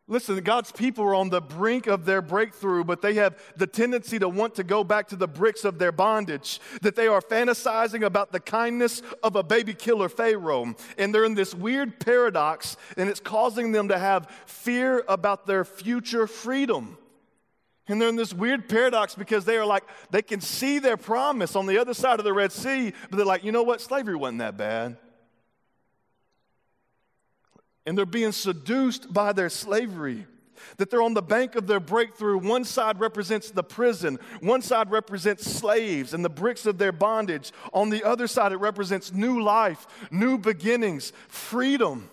Listen, 0.08 0.40
God's 0.42 0.72
people 0.72 1.04
are 1.04 1.16
on 1.16 1.30
the 1.30 1.42
brink 1.42 1.88
of 1.88 2.06
their 2.06 2.22
breakthrough, 2.22 2.84
but 2.84 3.02
they 3.02 3.16
have 3.16 3.42
the 3.56 3.66
tendency 3.66 4.20
to 4.20 4.30
want 4.30 4.54
to 4.56 4.64
go 4.64 4.84
back 4.84 5.08
to 5.08 5.16
the 5.16 5.28
bricks 5.28 5.66
of 5.66 5.80
their 5.80 5.92
bondage. 5.92 6.60
That 6.84 6.96
they 6.96 7.08
are 7.08 7.22
fantasizing 7.22 8.06
about 8.06 8.32
the 8.32 8.40
kindness 8.40 9.02
of 9.24 9.36
a 9.36 9.42
baby 9.42 9.74
killer 9.74 10.08
Pharaoh. 10.08 10.76
And 11.00 11.14
they're 11.14 11.26
in 11.26 11.34
this 11.34 11.56
weird 11.56 12.00
paradox, 12.00 12.78
and 12.98 13.10
it's 13.10 13.20
causing 13.20 13.72
them 13.72 13.88
to 13.88 13.98
have 13.98 14.30
fear 14.46 15.04
about 15.08 15.48
their 15.48 15.66
future 15.66 16.28
freedom. 16.28 17.00
And 17.88 18.00
they're 18.00 18.10
in 18.10 18.16
this 18.16 18.34
weird 18.34 18.70
paradox 18.70 19.16
because 19.16 19.46
they 19.46 19.58
are 19.58 19.66
like, 19.66 19.84
they 20.12 20.22
can 20.22 20.40
see 20.40 20.78
their 20.78 20.98
promise 20.98 21.56
on 21.56 21.66
the 21.66 21.80
other 21.80 21.96
side 21.96 22.20
of 22.20 22.26
the 22.26 22.34
Red 22.34 22.52
Sea, 22.52 22.94
but 23.10 23.18
they're 23.18 23.26
like, 23.26 23.44
you 23.44 23.52
know 23.52 23.64
what? 23.64 23.82
Slavery 23.82 24.16
wasn't 24.16 24.40
that 24.40 24.56
bad. 24.56 24.98
And 27.86 27.98
they're 27.98 28.06
being 28.06 28.32
seduced 28.32 29.14
by 29.14 29.34
their 29.34 29.50
slavery. 29.50 30.26
That 30.78 30.90
they're 30.90 31.02
on 31.02 31.14
the 31.14 31.22
bank 31.22 31.56
of 31.56 31.68
their 31.68 31.80
breakthrough. 31.80 32.38
One 32.40 32.64
side 32.64 33.00
represents 33.00 33.52
the 33.52 33.64
prison, 33.64 34.20
one 34.42 34.62
side 34.62 34.90
represents 34.90 35.46
slaves 35.46 36.14
and 36.14 36.26
the 36.26 36.30
bricks 36.30 36.66
of 36.66 36.78
their 36.78 36.92
bondage. 36.92 37.52
On 37.74 37.90
the 37.90 38.04
other 38.04 38.28
side, 38.28 38.52
it 38.52 38.58
represents 38.58 39.14
new 39.14 39.42
life, 39.42 39.86
new 40.10 40.38
beginnings, 40.38 41.14
freedom. 41.28 42.10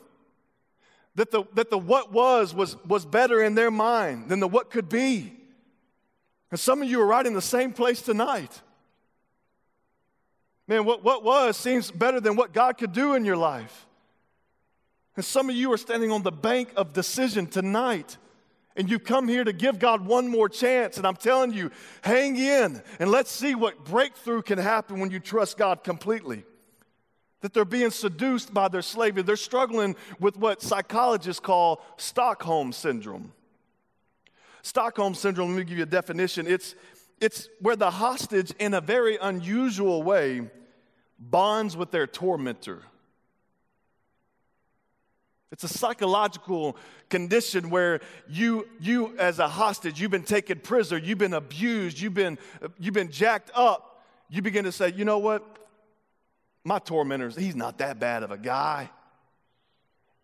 That 1.15 1.31
the, 1.31 1.45
that 1.55 1.71
the 1.71 1.79
what 1.79 2.13
was, 2.13 2.55
was 2.55 2.77
was 2.85 3.05
better 3.05 3.43
in 3.43 3.55
their 3.55 3.71
mind 3.71 4.29
than 4.29 4.41
the 4.41 4.49
what 4.49 4.71
could 4.71 4.89
be. 4.89 5.35
And 6.51 6.61
some 6.61 6.83
of 6.83 6.89
you 6.89 7.01
are 7.01 7.07
right 7.07 7.27
in 7.27 7.33
the 7.33 7.41
same 7.41 7.73
place 7.73 8.03
tonight. 8.03 8.61
Man, 10.69 10.85
what, 10.85 11.03
what 11.03 11.25
was 11.25 11.57
seems 11.57 11.91
better 11.91 12.21
than 12.21 12.37
what 12.37 12.53
God 12.53 12.79
could 12.79 12.93
do 12.93 13.15
in 13.15 13.25
your 13.25 13.37
life. 13.37 13.87
And 15.17 15.25
some 15.25 15.51
of 15.51 15.57
you 15.57 15.73
are 15.73 15.79
standing 15.79 16.11
on 16.11 16.23
the 16.23 16.33
bank 16.33 16.71
of 16.77 16.93
decision 16.93 17.47
tonight. 17.47 18.17
And 18.77 18.89
you 18.89 18.99
come 18.99 19.29
here 19.29 19.45
to 19.45 19.53
give 19.53 19.79
God 19.79 20.07
one 20.07 20.29
more 20.29 20.49
chance. 20.49 20.97
And 20.97 21.07
I'm 21.07 21.17
telling 21.17 21.53
you, 21.53 21.71
hang 22.01 22.37
in 22.37 22.83
and 22.99 23.11
let's 23.11 23.31
see 23.31 23.55
what 23.55 23.85
breakthrough 23.85 24.43
can 24.43 24.59
happen 24.59 24.99
when 24.99 25.11
you 25.11 25.21
trust 25.21 25.59
God 25.59 25.85
completely. 25.85 26.45
That 27.43 27.53
they're 27.53 27.65
being 27.65 27.91
seduced 27.91 28.55
by 28.55 28.69
their 28.69 28.83
slavery. 28.83 29.23
They're 29.23 29.37
struggling 29.37 29.97
with 30.21 30.37
what 30.37 30.63
psychologists 30.63 31.41
call 31.41 31.85
Stockholm 31.99 32.73
syndrome. 32.73 33.33
Stockholm 34.63 35.15
syndrome, 35.15 35.51
let 35.51 35.59
me 35.59 35.65
give 35.65 35.77
you 35.77 35.83
a 35.83 35.87
definition. 35.87 36.47
It's, 36.47 36.75
it's 37.21 37.49
where 37.61 37.77
the 37.77 37.91
hostage, 37.91 38.53
in 38.59 38.75
a 38.75 38.81
very 38.81 39.19
unusual 39.21 40.03
way, 40.03 40.49
bonds 41.19 41.77
with 41.77 41.91
their 41.91 42.07
tormentor. 42.07 42.83
It's 45.53 45.65
a 45.65 45.69
psychological 45.69 46.79
condition 47.11 47.69
where 47.69 48.01
you, 48.27 48.67
you 48.81 49.15
as 49.19 49.39
a 49.39 49.47
hostage, 49.47 50.01
you've 50.01 50.11
been 50.11 50.23
taken 50.23 50.59
prisoner, 50.59 50.99
you've 50.99 51.19
been 51.19 51.35
abused, 51.35 52.01
you've 52.01 52.15
been, 52.15 52.39
you've 52.79 52.95
been 52.95 53.11
jacked 53.11 53.51
up. 53.55 54.03
You 54.31 54.41
begin 54.41 54.65
to 54.65 54.73
say, 54.73 54.93
you 54.93 55.05
know 55.05 55.19
what? 55.19 55.45
My 56.65 56.79
tormentor's, 56.79 57.37
he's 57.37 57.55
not 57.55 57.79
that 57.79 58.01
bad 58.01 58.23
of 58.23 58.31
a 58.31 58.39
guy. 58.39 58.89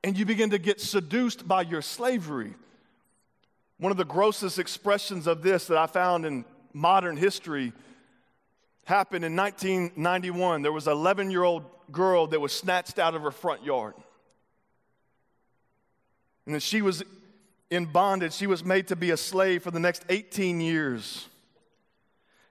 And 0.02 0.16
you 0.16 0.24
begin 0.24 0.50
to 0.50 0.58
get 0.58 0.80
seduced 0.80 1.46
by 1.46 1.60
your 1.60 1.82
slavery. 1.82 2.54
One 3.76 3.92
of 3.92 3.98
the 3.98 4.06
grossest 4.06 4.58
expressions 4.58 5.26
of 5.26 5.42
this 5.42 5.66
that 5.66 5.76
I 5.76 5.86
found 5.86 6.24
in 6.24 6.46
modern 6.72 7.18
history 7.18 7.74
happened 8.84 9.26
in 9.26 9.36
1991. 9.36 10.62
There 10.62 10.72
was 10.72 10.86
an 10.86 10.94
11 10.94 11.30
year 11.30 11.42
old 11.42 11.64
girl 11.92 12.26
that 12.28 12.40
was 12.40 12.52
snatched 12.52 12.98
out 12.98 13.14
of 13.14 13.22
her 13.22 13.30
front 13.30 13.62
yard. 13.62 13.92
And 16.48 16.54
then 16.54 16.60
she 16.60 16.80
was 16.80 17.02
in 17.68 17.84
bondage. 17.84 18.32
She 18.32 18.46
was 18.46 18.64
made 18.64 18.86
to 18.88 18.96
be 18.96 19.10
a 19.10 19.18
slave 19.18 19.62
for 19.62 19.70
the 19.70 19.78
next 19.78 20.02
18 20.08 20.62
years. 20.62 21.28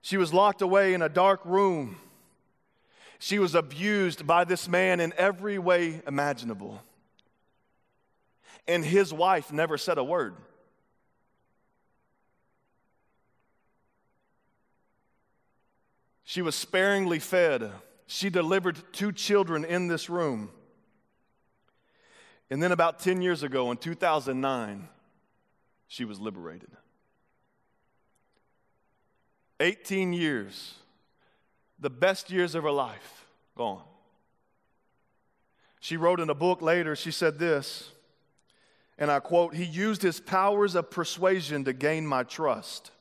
She 0.03 0.17
was 0.17 0.31
locked 0.31 0.61
away 0.61 0.93
in 0.93 1.01
a 1.01 1.09
dark 1.09 1.43
room. 1.43 1.97
She 3.17 3.39
was 3.39 3.55
abused 3.55 4.27
by 4.27 4.43
this 4.43 4.67
man 4.67 4.99
in 4.99 5.13
every 5.17 5.57
way 5.57 6.03
imaginable. 6.05 6.79
And 8.67 8.85
his 8.85 9.11
wife 9.11 9.51
never 9.51 9.79
said 9.79 9.97
a 9.97 10.03
word. 10.03 10.35
She 16.23 16.43
was 16.43 16.53
sparingly 16.53 17.17
fed. 17.17 17.71
She 18.05 18.29
delivered 18.29 18.77
two 18.93 19.11
children 19.11 19.65
in 19.65 19.87
this 19.87 20.07
room. 20.07 20.51
And 22.49 22.63
then, 22.63 22.71
about 22.71 22.99
10 22.99 23.21
years 23.21 23.43
ago, 23.43 23.71
in 23.71 23.77
2009, 23.77 24.87
she 25.87 26.05
was 26.05 26.19
liberated. 26.19 26.69
18 29.59 30.13
years, 30.13 30.75
the 31.79 31.89
best 31.89 32.29
years 32.31 32.55
of 32.55 32.63
her 32.63 32.71
life, 32.71 33.25
gone. 33.55 33.83
She 35.79 35.97
wrote 35.97 36.19
in 36.19 36.29
a 36.29 36.35
book 36.35 36.61
later, 36.61 36.95
she 36.95 37.11
said 37.11 37.39
this, 37.39 37.91
and 38.97 39.11
I 39.11 39.19
quote, 39.19 39.55
He 39.55 39.63
used 39.63 40.01
his 40.01 40.19
powers 40.19 40.75
of 40.75 40.89
persuasion 40.89 41.63
to 41.65 41.73
gain 41.73 42.05
my 42.05 42.23
trust. 42.23 42.91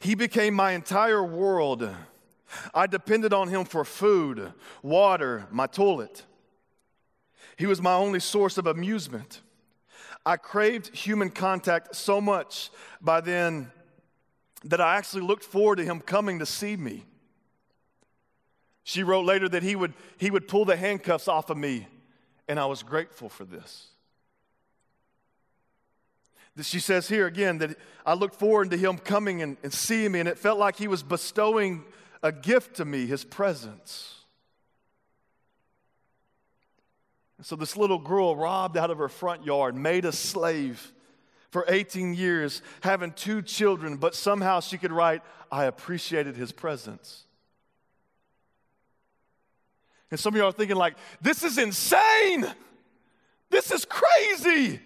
He 0.00 0.14
became 0.14 0.54
my 0.54 0.72
entire 0.72 1.24
world. 1.24 1.88
I 2.74 2.86
depended 2.86 3.32
on 3.32 3.48
him 3.48 3.64
for 3.64 3.84
food, 3.84 4.52
water, 4.82 5.46
my 5.50 5.66
toilet. 5.66 6.24
He 7.60 7.66
was 7.66 7.82
my 7.82 7.92
only 7.92 8.20
source 8.20 8.56
of 8.56 8.66
amusement. 8.66 9.42
I 10.24 10.38
craved 10.38 10.96
human 10.96 11.28
contact 11.28 11.94
so 11.94 12.18
much 12.18 12.70
by 13.02 13.20
then 13.20 13.70
that 14.64 14.80
I 14.80 14.96
actually 14.96 15.24
looked 15.24 15.44
forward 15.44 15.76
to 15.76 15.84
him 15.84 16.00
coming 16.00 16.38
to 16.38 16.46
see 16.46 16.74
me. 16.74 17.04
She 18.82 19.02
wrote 19.02 19.26
later 19.26 19.46
that 19.50 19.62
he 19.62 19.76
would, 19.76 19.92
he 20.16 20.30
would 20.30 20.48
pull 20.48 20.64
the 20.64 20.74
handcuffs 20.74 21.28
off 21.28 21.50
of 21.50 21.58
me, 21.58 21.86
and 22.48 22.58
I 22.58 22.64
was 22.64 22.82
grateful 22.82 23.28
for 23.28 23.44
this. 23.44 23.88
She 26.62 26.80
says 26.80 27.08
here 27.08 27.26
again 27.26 27.58
that 27.58 27.76
I 28.06 28.14
looked 28.14 28.36
forward 28.36 28.70
to 28.70 28.78
him 28.78 28.96
coming 28.96 29.42
and, 29.42 29.58
and 29.62 29.70
seeing 29.70 30.12
me, 30.12 30.20
and 30.20 30.28
it 30.30 30.38
felt 30.38 30.58
like 30.58 30.76
he 30.76 30.88
was 30.88 31.02
bestowing 31.02 31.84
a 32.22 32.32
gift 32.32 32.76
to 32.76 32.86
me, 32.86 33.04
his 33.04 33.22
presence. 33.22 34.16
And 37.29 37.29
so, 37.42 37.56
this 37.56 37.76
little 37.76 37.98
girl, 37.98 38.36
robbed 38.36 38.76
out 38.76 38.90
of 38.90 38.98
her 38.98 39.08
front 39.08 39.44
yard, 39.44 39.74
made 39.74 40.04
a 40.04 40.12
slave 40.12 40.92
for 41.50 41.64
18 41.68 42.14
years, 42.14 42.62
having 42.80 43.12
two 43.12 43.42
children, 43.42 43.96
but 43.96 44.14
somehow 44.14 44.60
she 44.60 44.78
could 44.78 44.92
write, 44.92 45.22
I 45.50 45.64
appreciated 45.64 46.36
his 46.36 46.52
presence. 46.52 47.24
And 50.10 50.18
some 50.18 50.34
of 50.34 50.38
y'all 50.38 50.48
are 50.48 50.52
thinking, 50.52 50.76
like, 50.76 50.96
this 51.20 51.42
is 51.42 51.58
insane. 51.58 52.46
This 53.48 53.70
is 53.70 53.84
crazy. 53.84 54.80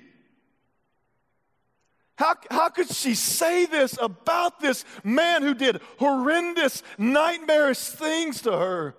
How, 2.16 2.34
how 2.50 2.68
could 2.68 2.90
she 2.90 3.14
say 3.14 3.66
this 3.66 3.98
about 4.00 4.60
this 4.60 4.84
man 5.02 5.42
who 5.42 5.54
did 5.54 5.80
horrendous, 5.98 6.82
nightmarish 6.98 7.78
things 7.78 8.42
to 8.42 8.52
her? 8.52 8.94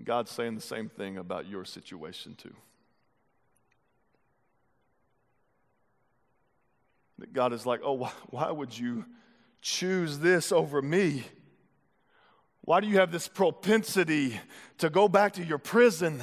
And 0.00 0.06
God's 0.06 0.30
saying 0.30 0.54
the 0.54 0.62
same 0.62 0.88
thing 0.88 1.18
about 1.18 1.46
your 1.46 1.66
situation, 1.66 2.34
too. 2.34 2.54
That 7.18 7.34
God 7.34 7.52
is 7.52 7.66
like, 7.66 7.80
oh, 7.84 7.92
why, 7.92 8.10
why 8.30 8.50
would 8.50 8.78
you 8.78 9.04
choose 9.60 10.18
this 10.18 10.52
over 10.52 10.80
me? 10.80 11.24
Why 12.62 12.80
do 12.80 12.86
you 12.86 12.96
have 12.96 13.12
this 13.12 13.28
propensity 13.28 14.40
to 14.78 14.88
go 14.88 15.06
back 15.06 15.34
to 15.34 15.44
your 15.44 15.58
prison? 15.58 16.22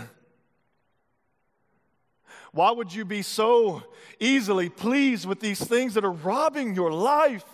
Why 2.52 2.72
would 2.72 2.92
you 2.92 3.06
be 3.06 3.22
so 3.22 3.84
easily 4.20 4.70
pleased 4.70 5.28
with 5.28 5.40
these 5.40 5.64
things 5.64 5.94
that 5.94 6.04
are 6.04 6.12
robbing 6.12 6.74
your 6.74 6.92
life? 6.92 7.46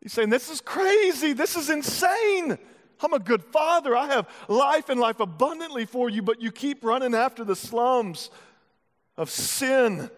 He's 0.00 0.12
saying, 0.12 0.30
This 0.30 0.50
is 0.50 0.60
crazy. 0.60 1.32
This 1.32 1.56
is 1.56 1.70
insane. 1.70 2.58
I'm 3.02 3.12
a 3.12 3.18
good 3.18 3.42
father. 3.44 3.96
I 3.96 4.06
have 4.08 4.28
life 4.48 4.88
and 4.88 5.00
life 5.00 5.20
abundantly 5.20 5.86
for 5.86 6.10
you, 6.10 6.22
but 6.22 6.42
you 6.42 6.52
keep 6.52 6.84
running 6.84 7.14
after 7.14 7.44
the 7.44 7.56
slums 7.56 8.30
of 9.16 9.30
sin. 9.30 10.10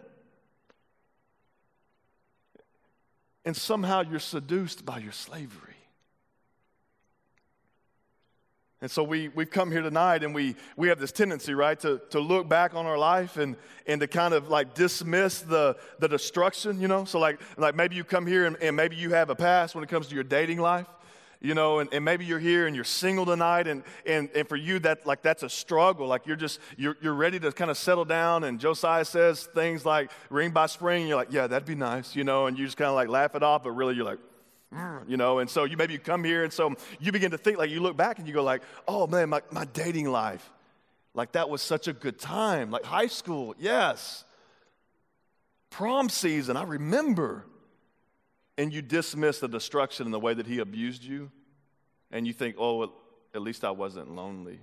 And 3.45 3.57
somehow 3.57 4.03
you're 4.03 4.21
seduced 4.21 4.85
by 4.85 4.99
your 4.99 5.13
slavery. 5.13 5.72
And 8.83 8.91
so 8.91 9.05
we, 9.05 9.29
we've 9.29 9.49
come 9.49 9.71
here 9.71 9.81
tonight 9.81 10.25
and 10.25 10.35
we, 10.35 10.57
we 10.77 10.89
have 10.89 10.99
this 10.99 11.13
tendency, 11.13 11.55
right, 11.55 11.79
to, 11.81 12.01
to 12.11 12.19
look 12.19 12.49
back 12.49 12.75
on 12.75 12.85
our 12.85 12.99
life 12.99 13.37
and, 13.37 13.57
and 13.87 14.01
to 14.01 14.09
kind 14.09 14.35
of 14.35 14.49
like 14.49 14.75
dismiss 14.75 15.41
the, 15.41 15.77
the 16.01 16.09
destruction, 16.09 16.81
you 16.81 16.89
know? 16.89 17.05
So, 17.05 17.21
like, 17.21 17.41
like 17.57 17.77
maybe 17.77 17.95
you 17.95 18.03
come 18.03 18.27
here 18.27 18.45
and, 18.45 18.57
and 18.57 18.75
maybe 18.75 18.97
you 18.97 19.11
have 19.11 19.31
a 19.31 19.37
past 19.37 19.77
when 19.77 19.85
it 19.85 19.89
comes 19.89 20.09
to 20.09 20.17
your 20.17 20.25
dating 20.25 20.59
life 20.59 20.89
you 21.45 21.55
know, 21.55 21.81
and, 21.81 21.93
and 21.93 22.05
maybe 22.05 22.25
you're 22.25 22.39
here 22.39 22.69
and 22.69 22.77
you're 22.77 22.85
single 22.85 23.27
tonight, 23.27 23.67
and, 23.67 23.83
and, 24.07 24.31
and 24.33 24.49
for 24.49 24.55
you, 24.55 24.79
that, 24.79 25.05
like, 25.05 25.23
that's 25.23 25.43
a 25.43 25.49
struggle. 25.49 26.07
Like, 26.07 26.25
you're 26.25 26.37
just, 26.37 26.61
you're, 26.77 26.97
you're 27.03 27.15
ready 27.15 27.41
to 27.41 27.51
kind 27.51 27.69
of 27.69 27.77
settle 27.77 28.05
down, 28.05 28.45
and 28.45 28.61
Josiah 28.61 29.05
says 29.05 29.47
things 29.47 29.85
like, 29.85 30.13
ring 30.31 30.53
by 30.53 30.67
spring, 30.67 31.01
and 31.01 31.09
you're 31.09 31.19
like, 31.19 31.33
yeah, 31.33 31.49
that'd 31.49 31.67
be 31.67 31.75
nice, 31.75 32.15
you 32.15 32.23
know, 32.23 32.47
and 32.47 32.57
you 32.57 32.65
just 32.65 32.77
kind 32.77 32.89
of 32.89 32.95
like 32.95 33.09
laugh 33.09 33.35
it 33.35 33.43
off, 33.43 33.65
but 33.65 33.73
really 33.73 33.97
you're 33.97 34.05
like, 34.05 34.21
Mm, 34.75 35.09
you 35.09 35.17
know, 35.17 35.39
and 35.39 35.51
so 35.51 35.65
you 35.65 35.77
maybe 35.77 35.93
you 35.93 35.99
come 35.99 36.25
here, 36.25 36.45
and 36.45 36.53
so 36.53 36.75
you 36.99 37.13
begin 37.13 37.33
to 37.33 37.39
think, 37.39 37.59
like, 37.59 37.71
you 37.71 37.81
look 37.81 37.97
back 37.97 38.19
and 38.19 38.27
you 38.27 38.33
go 38.33 38.43
like, 38.43 38.63
oh, 38.89 39.07
man, 39.07 39.29
my, 39.29 39.43
my 39.51 39.67
dating 39.67 40.11
life, 40.11 40.51
like, 41.15 41.33
that 41.33 41.51
was 41.51 41.61
such 41.61 41.89
a 41.89 41.93
good 41.93 42.19
time. 42.19 42.71
Like, 42.71 42.85
high 42.85 43.09
school, 43.09 43.55
yes. 43.59 44.25
Prom 45.71 46.09
season, 46.09 46.57
I 46.57 46.63
remember 46.63 47.45
and 48.59 48.73
you 48.73 48.83
dismiss 48.83 49.41
the 49.41 49.49
destruction 49.49 50.07
and 50.07 50.15
the 50.15 50.21
way 50.21 50.35
that 50.35 50.47
he 50.47 50.59
abused 50.59 51.03
you, 51.03 51.31
and 52.11 52.27
you 52.27 52.33
think, 52.33 52.57
oh, 52.59 52.93
at 53.35 53.43
least 53.43 53.65
I 53.65 53.71
wasn't 53.71 54.15
lonely. 54.15 54.61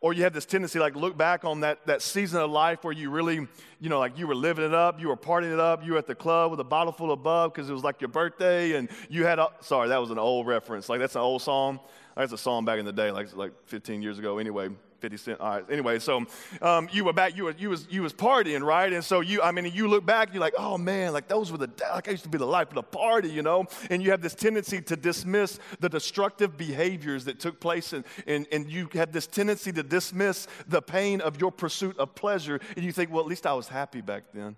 Or 0.00 0.12
you 0.12 0.22
have 0.24 0.32
this 0.32 0.46
tendency, 0.46 0.78
like, 0.78 0.94
look 0.94 1.16
back 1.16 1.44
on 1.44 1.60
that, 1.60 1.86
that 1.86 2.02
season 2.02 2.40
of 2.40 2.50
life 2.50 2.84
where 2.84 2.92
you 2.92 3.10
really, 3.10 3.46
you 3.80 3.88
know, 3.88 3.98
like 3.98 4.18
you 4.18 4.26
were 4.26 4.34
living 4.34 4.64
it 4.64 4.74
up, 4.74 5.00
you 5.00 5.08
were 5.08 5.16
partying 5.16 5.52
it 5.52 5.60
up, 5.60 5.84
you 5.84 5.92
were 5.92 5.98
at 5.98 6.06
the 6.06 6.14
club 6.14 6.50
with 6.50 6.60
a 6.60 6.64
bottle 6.64 6.92
full 6.92 7.12
of 7.12 7.22
bub 7.22 7.54
because 7.54 7.70
it 7.70 7.72
was 7.72 7.84
like 7.84 8.00
your 8.00 8.08
birthday, 8.08 8.72
and 8.72 8.88
you 9.08 9.24
had, 9.24 9.38
a, 9.38 9.48
sorry, 9.60 9.88
that 9.88 10.00
was 10.00 10.10
an 10.10 10.18
old 10.18 10.46
reference. 10.46 10.88
Like, 10.88 11.00
that's 11.00 11.14
an 11.14 11.22
old 11.22 11.42
song. 11.42 11.80
That's 12.16 12.32
a 12.32 12.38
song 12.38 12.64
back 12.64 12.78
in 12.78 12.84
the 12.84 12.92
day, 12.92 13.10
like, 13.10 13.34
like 13.34 13.52
15 13.66 14.02
years 14.02 14.18
ago, 14.18 14.38
anyway. 14.38 14.68
50 15.04 15.16
cent. 15.18 15.40
All 15.40 15.50
right. 15.50 15.64
Anyway, 15.68 15.98
so 15.98 16.24
um, 16.62 16.88
you 16.90 17.04
were 17.04 17.12
back, 17.12 17.36
you 17.36 17.44
were, 17.44 17.54
you 17.58 17.68
was, 17.68 17.86
you 17.90 18.02
was 18.02 18.14
partying, 18.14 18.62
right? 18.64 18.90
And 18.90 19.04
so 19.04 19.20
you, 19.20 19.42
I 19.42 19.52
mean, 19.52 19.70
you 19.74 19.86
look 19.86 20.06
back, 20.06 20.32
you're 20.32 20.40
like, 20.40 20.54
oh 20.56 20.78
man, 20.78 21.12
like 21.12 21.28
those 21.28 21.52
were 21.52 21.58
the, 21.58 21.68
like 21.92 22.08
I 22.08 22.12
used 22.12 22.22
to 22.22 22.30
be 22.30 22.38
the 22.38 22.46
life 22.46 22.68
of 22.68 22.74
the 22.74 22.82
party, 22.82 23.28
you 23.28 23.42
know? 23.42 23.66
And 23.90 24.02
you 24.02 24.12
have 24.12 24.22
this 24.22 24.34
tendency 24.34 24.80
to 24.80 24.96
dismiss 24.96 25.58
the 25.78 25.90
destructive 25.90 26.56
behaviors 26.56 27.26
that 27.26 27.38
took 27.38 27.60
place 27.60 27.92
and, 27.92 28.02
and, 28.26 28.46
and 28.50 28.70
you 28.70 28.88
have 28.94 29.12
this 29.12 29.26
tendency 29.26 29.72
to 29.72 29.82
dismiss 29.82 30.46
the 30.68 30.80
pain 30.80 31.20
of 31.20 31.38
your 31.38 31.52
pursuit 31.52 31.98
of 31.98 32.14
pleasure. 32.14 32.58
And 32.74 32.82
you 32.82 32.90
think, 32.92 33.12
well, 33.12 33.20
at 33.20 33.26
least 33.26 33.46
I 33.46 33.52
was 33.52 33.68
happy 33.68 34.00
back 34.00 34.22
then. 34.32 34.56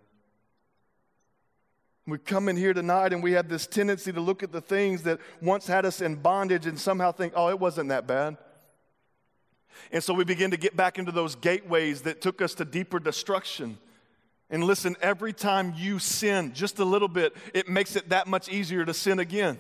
We 2.07 2.19
come 2.19 2.49
in 2.49 2.57
here 2.57 2.73
tonight 2.73 3.13
and 3.13 3.21
we 3.21 3.33
have 3.33 3.49
this 3.49 3.67
tendency 3.67 4.13
to 4.13 4.21
look 4.21 4.45
at 4.45 4.53
the 4.53 4.61
things 4.61 5.03
that 5.03 5.19
once 5.43 5.67
had 5.67 5.85
us 5.85 6.01
in 6.01 6.15
bondage 6.15 6.67
and 6.67 6.79
somehow 6.79 7.11
think, 7.11 7.33
oh, 7.35 7.49
it 7.49 7.59
wasn't 7.59 7.89
that 7.89 8.07
bad. 8.07 8.37
And 9.93 10.03
so 10.03 10.15
we 10.15 10.25
begin 10.25 10.51
to 10.51 10.57
get 10.57 10.77
back 10.77 10.99
into 10.99 11.13
those 11.13 11.35
gateways 11.35 12.03
that 12.03 12.21
took 12.21 12.43
us 12.43 12.55
to 12.55 12.65
deeper 12.65 12.99
destruction. 12.99 13.79
And 14.51 14.65
listen, 14.65 14.97
every 15.01 15.33
time 15.33 15.75
you 15.77 15.99
sin 15.99 16.53
just 16.55 16.79
a 16.79 16.85
little 16.85 17.09
bit, 17.09 17.37
it 17.53 17.69
makes 17.69 17.97
it 17.97 18.11
that 18.11 18.27
much 18.27 18.49
easier 18.49 18.85
to 18.85 18.95
sin 18.95 19.19
again. 19.19 19.59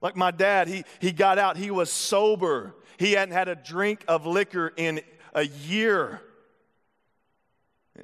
Like 0.00 0.16
my 0.16 0.30
dad, 0.30 0.68
he, 0.68 0.84
he 1.00 1.12
got 1.12 1.38
out, 1.38 1.56
he 1.56 1.70
was 1.70 1.90
sober. 1.90 2.74
He 2.98 3.12
hadn't 3.12 3.34
had 3.34 3.48
a 3.48 3.54
drink 3.54 4.04
of 4.08 4.26
liquor 4.26 4.72
in 4.76 5.00
a 5.34 5.44
year. 5.44 6.20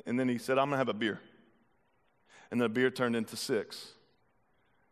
And 0.07 0.18
then 0.18 0.29
he 0.29 0.38
said, 0.38 0.59
I'm 0.59 0.68
going 0.68 0.74
to 0.74 0.79
have 0.79 0.88
a 0.88 0.94
beer. 0.94 1.20
And 2.50 2.61
the 2.61 2.68
beer 2.68 2.90
turned 2.90 3.16
into 3.16 3.37
six. 3.37 3.92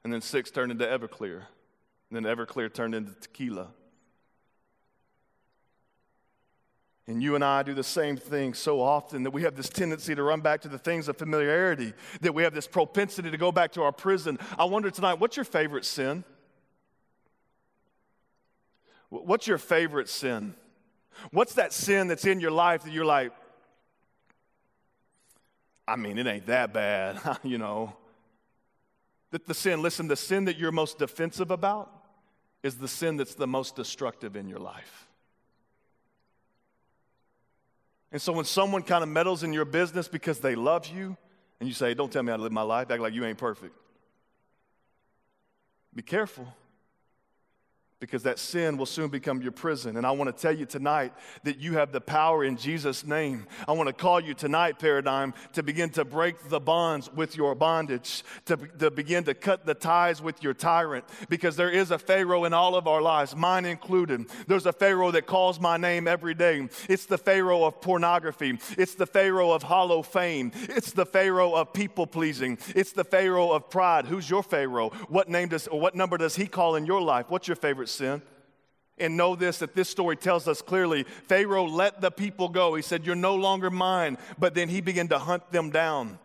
And 0.05 0.13
then 0.13 0.21
six 0.21 0.51
turned 0.51 0.73
into 0.73 0.85
Everclear. 0.85 1.43
And 2.11 2.25
then 2.25 2.25
Everclear 2.25 2.73
turned 2.73 2.95
into 2.95 3.13
tequila. 3.21 3.69
And 7.09 7.21
you 7.21 7.35
and 7.35 7.45
I 7.45 7.65
do 7.65 7.75
the 7.75 7.83
same 7.83 8.17
thing 8.17 8.55
so 8.55 8.81
often 8.81 9.25
that 9.25 9.33
we 9.33 9.43
have 9.43 9.57
this 9.57 9.69
tendency 9.69 10.15
to 10.15 10.23
run 10.23 10.41
back 10.41 10.61
to 10.61 10.69
the 10.69 10.79
things 10.79 11.09
of 11.09 11.17
familiarity, 11.17 11.95
that 12.21 12.33
we 12.33 12.45
have 12.45 12.55
this 12.55 12.69
propensity 12.69 13.31
to 13.31 13.37
go 13.37 13.51
back 13.51 13.73
to 13.73 13.83
our 13.83 13.91
prison. 13.91 14.39
I 14.57 14.65
wonder 14.65 14.91
tonight, 14.91 15.15
what's 15.15 15.37
your 15.37 15.45
favorite 15.45 15.85
sin? 15.85 16.23
What's 19.09 19.47
your 19.47 19.59
favorite 19.59 20.09
sin? 20.09 20.55
What's 21.33 21.55
that 21.55 21.73
sin 21.73 22.07
that's 22.07 22.25
in 22.25 22.41
your 22.41 22.53
life 22.53 22.85
that 22.85 22.93
you're 22.93 23.05
like, 23.05 23.33
I 25.87 25.97
mean, 25.97 26.19
it 26.19 26.27
ain't 26.27 26.47
that 26.47 26.73
bad, 26.73 27.21
you 27.43 27.59
know? 27.59 27.97
That 29.33 29.47
the 29.47 29.55
sin, 29.55 29.83
listen, 29.83 30.09
the 30.09 30.17
sin 30.17 30.45
that 30.45 30.57
you're 30.57 30.73
most 30.73 30.99
defensive 30.99 31.51
about 31.51 31.91
is 32.63 32.77
the 32.77 32.89
sin 32.89 33.17
that's 33.17 33.35
the 33.35 33.47
most 33.47 33.75
destructive 33.75 34.37
in 34.37 34.49
your 34.49 34.61
life. 34.61 35.09
And 38.13 38.21
so 38.21 38.33
when 38.33 38.45
someone 38.45 38.83
kind 38.83 39.03
of 39.03 39.09
meddles 39.09 39.43
in 39.43 39.53
your 39.53 39.65
business 39.65 40.07
because 40.07 40.39
they 40.39 40.55
love 40.55 40.87
you, 40.87 41.17
and 41.59 41.69
you 41.69 41.75
say, 41.75 41.95
Don't 41.95 42.13
tell 42.13 42.23
me 42.23 42.31
how 42.31 42.37
to 42.37 42.43
live 42.43 42.53
my 42.53 42.63
life, 42.63 42.91
act 42.91 43.01
like 43.01 43.15
you 43.15 43.25
ain't 43.25 43.39
perfect. 43.39 43.75
Be 45.95 46.03
careful 46.03 46.47
because 48.03 48.25
that 48.25 48.41
sin 48.41 48.77
will 48.77 48.85
soon 48.85 49.09
become 49.09 49.41
your 49.41 49.53
prison. 49.53 49.97
And 49.97 50.05
I 50.05 50.11
want 50.11 50.27
to 50.27 50.43
tell 50.43 50.51
you 50.51 50.67
tonight 50.67 51.13
that 51.45 51.61
you 51.61 51.75
have 51.75 51.93
the 51.93 52.01
power 52.01 52.43
in 52.43 52.57
Jesus' 52.57 53.07
name. 53.07 53.47
I 53.69 53.73
want 53.73 53.87
to 53.87 53.93
call 53.93 54.19
you 54.19 54.35
tonight, 54.35 54.81
Paradigm, 54.81 55.35
to 55.53 55.63
begin 55.63 55.89
to 55.91 56.05
break 56.05 56.49
the 56.49 56.59
bonds 56.59 57.13
with 57.13 57.37
your 57.37 57.55
bondage, 57.55 58.25
to, 58.47 58.57
to 58.57 58.91
begin 58.91 59.23
to 59.23 59.35
cut 59.35 59.67
the 59.67 59.75
ties 59.75 60.21
with 60.21 60.43
your 60.43 60.53
tyrant, 60.53 61.05
because 61.29 61.55
there 61.55 61.71
is 61.71 61.93
a 61.93 61.99
Pharaoh 61.99 62.43
in 62.43 62.53
all 62.53 62.75
of 62.75 62.89
our 62.89 63.01
lives, 63.01 63.37
mine 63.37 63.65
included. 63.65 64.27
There's 64.49 64.67
a 64.67 64.73
Pharaoh 64.73 65.13
that 65.13 65.27
calls 65.27 65.61
my 65.61 65.77
name 65.77 66.09
every 66.09 66.35
day. 66.35 66.69
It's 66.89 67.07
the 67.07 67.19
Pharaoh 67.19 67.63
of 67.63 67.81
pornography, 67.81 68.59
it's 68.77 68.97
the 68.97 69.07
Pharaoh 69.07 69.53
of 69.53 69.63
hollow 69.63 70.03
fame, 70.03 70.51
it's 70.57 70.91
the 70.91 71.07
Pharaoh 71.07 71.55
of 71.55 71.73
people 71.73 72.09
pleasing, 72.09 72.59
it's 72.75 72.91
the 72.91 73.05
Pharaoh 73.05 73.53
of 73.53 73.71
pride. 73.71 74.07
Who's 74.07 74.29
your 74.29 74.43
Pharaoh? 74.43 74.89
What 75.09 75.29
name 75.29 75.51
does, 75.51 75.67
what 75.67 75.95
number 75.95 76.19
does 76.19 76.35
he 76.35 76.49
call 76.49 76.75
in 76.75 76.85
your 76.85 77.01
life? 77.01 77.27
What's 77.29 77.47
your 77.47 77.55
favorite 77.55 77.91
sin. 77.93 78.23
And 78.99 79.17
know 79.17 79.35
this 79.35 79.59
that 79.59 79.75
this 79.75 79.89
story 79.89 80.17
tells 80.17 80.47
us 80.47 80.63
clearly 80.63 81.05
Pharaoh 81.27 81.65
let 81.65 82.01
the 82.01 82.11
people 82.11 82.49
go. 82.49 82.75
He 82.75 82.83
said, 82.83 83.07
You're 83.07 83.17
no 83.17 83.35
longer 83.35 83.71
mine. 83.71 84.19
But 84.39 84.55
then 84.55 84.69
he 84.69 84.81
began 84.81 85.09
to 85.09 85.19
hunt 85.19 85.51
them 85.51 85.71
down. 85.71 86.19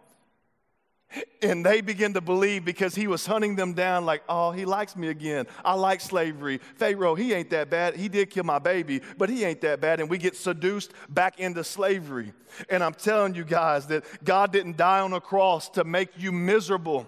And 1.42 1.66
they 1.66 1.80
began 1.80 2.14
to 2.14 2.22
believe 2.22 2.66
because 2.66 2.94
he 2.94 3.08
was 3.08 3.26
hunting 3.26 3.56
them 3.56 3.74
down, 3.74 4.06
like, 4.06 4.24
oh, 4.28 4.52
he 4.52 4.66
likes 4.66 4.96
me 4.96 5.08
again. 5.08 5.48
I 5.64 5.74
like 5.76 6.02
slavery. 6.02 6.60
Pharaoh, 6.76 7.16
he 7.16 7.34
ain't 7.34 7.50
that 7.52 7.70
bad. 7.70 7.96
He 7.96 8.10
did 8.10 8.30
kill 8.30 8.44
my 8.44 8.60
baby, 8.60 9.02
but 9.18 9.30
he 9.30 9.46
ain't 9.46 9.62
that 9.62 9.80
bad. 9.80 10.02
And 10.02 10.10
we 10.10 10.18
get 10.18 10.36
seduced 10.36 10.92
back 11.08 11.40
into 11.40 11.64
slavery. 11.64 12.34
And 12.70 12.84
I'm 12.84 12.94
telling 12.94 13.36
you 13.36 13.46
guys 13.46 13.88
that 13.88 14.04
God 14.26 14.52
didn't 14.52 14.76
die 14.76 15.00
on 15.00 15.14
a 15.14 15.22
cross 15.22 15.70
to 15.70 15.86
make 15.86 16.10
you 16.18 16.34
miserable. 16.34 17.08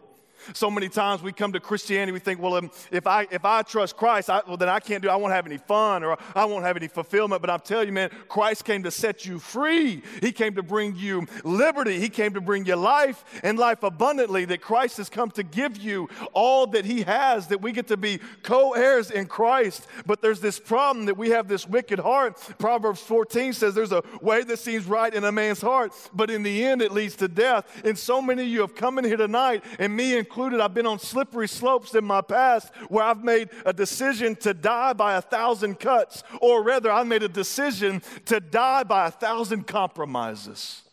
So 0.54 0.70
many 0.70 0.90
times 0.90 1.22
we 1.22 1.32
come 1.32 1.54
to 1.54 1.60
Christianity, 1.60 2.12
we 2.12 2.20
think, 2.20 2.42
well, 2.42 2.56
um, 2.56 2.72
if 2.92 3.08
I, 3.08 3.28
if 3.32 3.46
I 3.46 3.62
trust 3.62 3.98
Christ, 3.98 4.30
I, 4.30 4.42
well, 4.48 4.58
then 4.58 4.70
I 4.70 4.80
can't 4.80 5.02
do, 5.02 5.10
I 5.10 5.16
won't 5.16 5.34
have 5.34 5.46
any 5.46 5.58
fun 5.58 6.04
or 6.04 6.18
I 6.36 6.46
won't 6.46 6.66
have 6.66 6.78
any 6.78 6.88
fulfillment. 6.88 7.42
But 7.42 7.50
I'm 7.50 7.60
telling 7.60 7.88
you, 7.88 7.94
man, 7.94 8.10
Christ 8.28 8.66
came 8.66 8.84
to 8.84 8.92
set 8.92 9.26
you 9.26 9.40
free. 9.40 10.02
He 10.22 10.32
came 10.32 10.56
to 10.56 10.64
bring 10.64 10.96
you 10.96 11.28
liberty. 11.44 12.00
He 12.00 12.10
came 12.10 12.34
to 12.34 12.42
bring 12.42 12.66
you 12.66 12.76
life 12.76 13.24
and 13.44 13.58
life 13.58 13.84
abundantly. 13.84 14.46
That 14.46 14.62
Christ 14.62 14.98
has 14.98 15.10
come 15.10 15.32
to 15.32 15.44
give 15.44 15.78
you 15.78 16.10
all 16.34 16.68
that 16.68 16.86
He 16.86 17.04
has, 17.04 17.48
that 17.48 17.62
we 17.62 17.72
get 17.72 17.88
to 17.88 17.98
be 17.98 18.20
co 18.44 18.74
heirs 18.74 19.12
in 19.12 19.28
Christ. 19.28 19.88
But 20.06 20.22
there's 20.22 20.40
this 20.40 20.60
problem 20.60 21.06
that 21.06 21.18
we 21.18 21.30
have 21.30 21.48
this 21.48 21.68
wicked 21.68 22.00
heart. 22.00 22.38
Proverbs 22.58 23.02
14 23.02 23.54
says 23.54 23.76
there's 23.76 23.92
a 23.92 24.04
way 24.22 24.44
that 24.44 24.60
seems 24.60 24.86
right 24.86 25.14
in 25.14 25.24
a 25.24 25.32
man's 25.32 25.62
heart, 25.62 25.94
but 26.14 26.30
in 26.30 26.44
the 26.44 26.66
end 26.66 26.82
it 26.82 26.92
leads 26.92 27.16
to 27.18 27.28
death. 27.28 27.82
And 27.84 27.98
so 27.98 28.22
many 28.22 28.44
of 28.44 28.50
you 28.50 28.62
have 28.62 28.76
come 28.76 28.98
in 28.98 29.06
here 29.06 29.18
tonight, 29.18 29.64
and 29.78 29.96
me 29.96 30.18
included 30.18 30.29
included, 30.30 30.62
I've 30.62 30.76
been 30.76 30.86
on 30.86 31.00
slippery 31.00 31.48
slopes 31.48 31.96
in 31.96 32.06
my 32.06 32.22
past 32.22 32.72
where 32.88 33.04
I've 33.04 33.24
made 33.24 33.50
a 33.66 33.74
decision 33.74 34.36
to 34.38 34.54
die 34.54 34.94
by 34.94 35.16
a 35.16 35.22
thousand 35.22 35.80
cuts, 35.80 36.22
or 36.40 36.64
rather, 36.64 36.92
I 36.92 37.04
made 37.04 37.24
a 37.24 37.28
decision 37.28 38.04
to 38.26 38.40
die 38.40 38.84
by 38.84 39.08
a 39.08 39.12
thousand 39.12 39.66
compromises. 39.66 40.84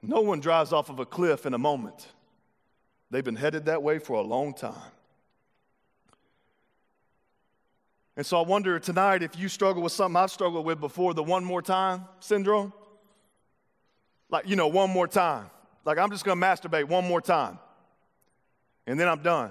No 0.00 0.20
one 0.20 0.38
drives 0.38 0.72
off 0.72 0.90
of 0.90 1.00
a 1.00 1.04
cliff 1.04 1.44
in 1.44 1.54
a 1.54 1.58
moment. 1.58 2.06
They've 3.10 3.24
been 3.24 3.34
headed 3.34 3.64
that 3.66 3.82
way 3.82 3.98
for 3.98 4.12
a 4.14 4.22
long 4.22 4.54
time. 4.54 4.92
And 8.16 8.24
so 8.24 8.38
I 8.38 8.46
wonder 8.46 8.78
tonight 8.78 9.24
if 9.24 9.36
you 9.36 9.48
struggle 9.48 9.82
with 9.82 9.92
something 9.92 10.16
I've 10.16 10.30
struggled 10.30 10.64
with 10.64 10.78
before 10.78 11.14
the 11.14 11.22
one 11.22 11.44
more 11.44 11.62
time 11.62 12.04
syndrome. 12.20 12.72
Like, 14.30 14.46
you 14.46 14.54
know, 14.54 14.68
one 14.68 14.90
more 14.90 15.08
time. 15.08 15.50
Like, 15.84 15.98
I'm 15.98 16.10
just 16.10 16.24
gonna 16.24 16.40
masturbate 16.40 16.84
one 16.84 17.06
more 17.06 17.20
time. 17.20 17.58
And 18.86 18.98
then 18.98 19.08
I'm 19.08 19.22
done. 19.22 19.50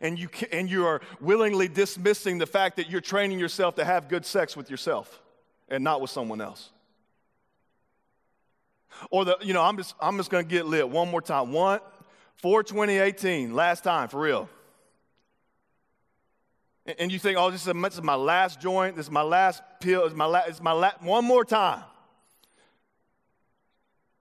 And 0.00 0.18
you, 0.18 0.28
and 0.50 0.70
you 0.70 0.86
are 0.86 1.00
willingly 1.20 1.68
dismissing 1.68 2.38
the 2.38 2.46
fact 2.46 2.76
that 2.76 2.88
you're 2.90 3.00
training 3.00 3.38
yourself 3.38 3.76
to 3.76 3.84
have 3.84 4.08
good 4.08 4.24
sex 4.24 4.56
with 4.56 4.70
yourself 4.70 5.20
and 5.68 5.84
not 5.84 6.00
with 6.00 6.10
someone 6.10 6.40
else. 6.40 6.70
Or 9.10 9.24
the, 9.24 9.36
you 9.42 9.52
know, 9.52 9.62
I'm 9.62 9.76
just, 9.76 9.94
I'm 10.00 10.16
just 10.16 10.30
gonna 10.30 10.44
get 10.44 10.66
lit 10.66 10.88
one 10.88 11.10
more 11.10 11.22
time. 11.22 11.52
One, 11.52 11.80
4 12.36 12.62
2018, 12.62 13.54
last 13.54 13.84
time, 13.84 14.08
for 14.08 14.20
real. 14.20 14.48
And 16.98 17.10
you 17.10 17.18
think, 17.18 17.38
oh, 17.38 17.50
this 17.50 17.66
is, 17.66 17.68
is 17.68 18.02
my 18.02 18.14
last 18.14 18.60
joint, 18.60 18.96
this 18.96 19.06
is 19.06 19.12
my 19.12 19.22
last 19.22 19.62
pill, 19.80 20.04
it's 20.04 20.14
my, 20.14 20.26
la- 20.26 20.44
my 20.60 20.72
la- 20.72 20.92
one 21.00 21.24
more 21.24 21.44
time. 21.44 21.82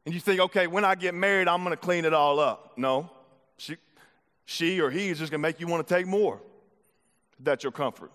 And 0.06 0.14
you 0.14 0.20
think, 0.20 0.40
okay, 0.42 0.68
when 0.68 0.84
I 0.84 0.96
get 0.96 1.14
married, 1.14 1.48
I'm 1.48 1.64
going 1.64 1.76
to 1.76 1.82
clean 1.82 2.06
it 2.06 2.14
all 2.14 2.40
up. 2.40 2.78
No, 2.78 3.10
she, 3.58 3.78
she 4.46 4.82
or 4.82 4.92
he 4.92 5.10
is 5.10 5.20
just 5.20 5.32
going 5.32 5.42
to 5.42 5.48
make 5.48 5.60
you 5.60 5.68
want 5.68 5.88
to 5.88 5.94
take 5.94 6.06
more. 6.06 6.42
That's 7.40 7.64
your 7.64 7.72
comfort. 7.72 8.12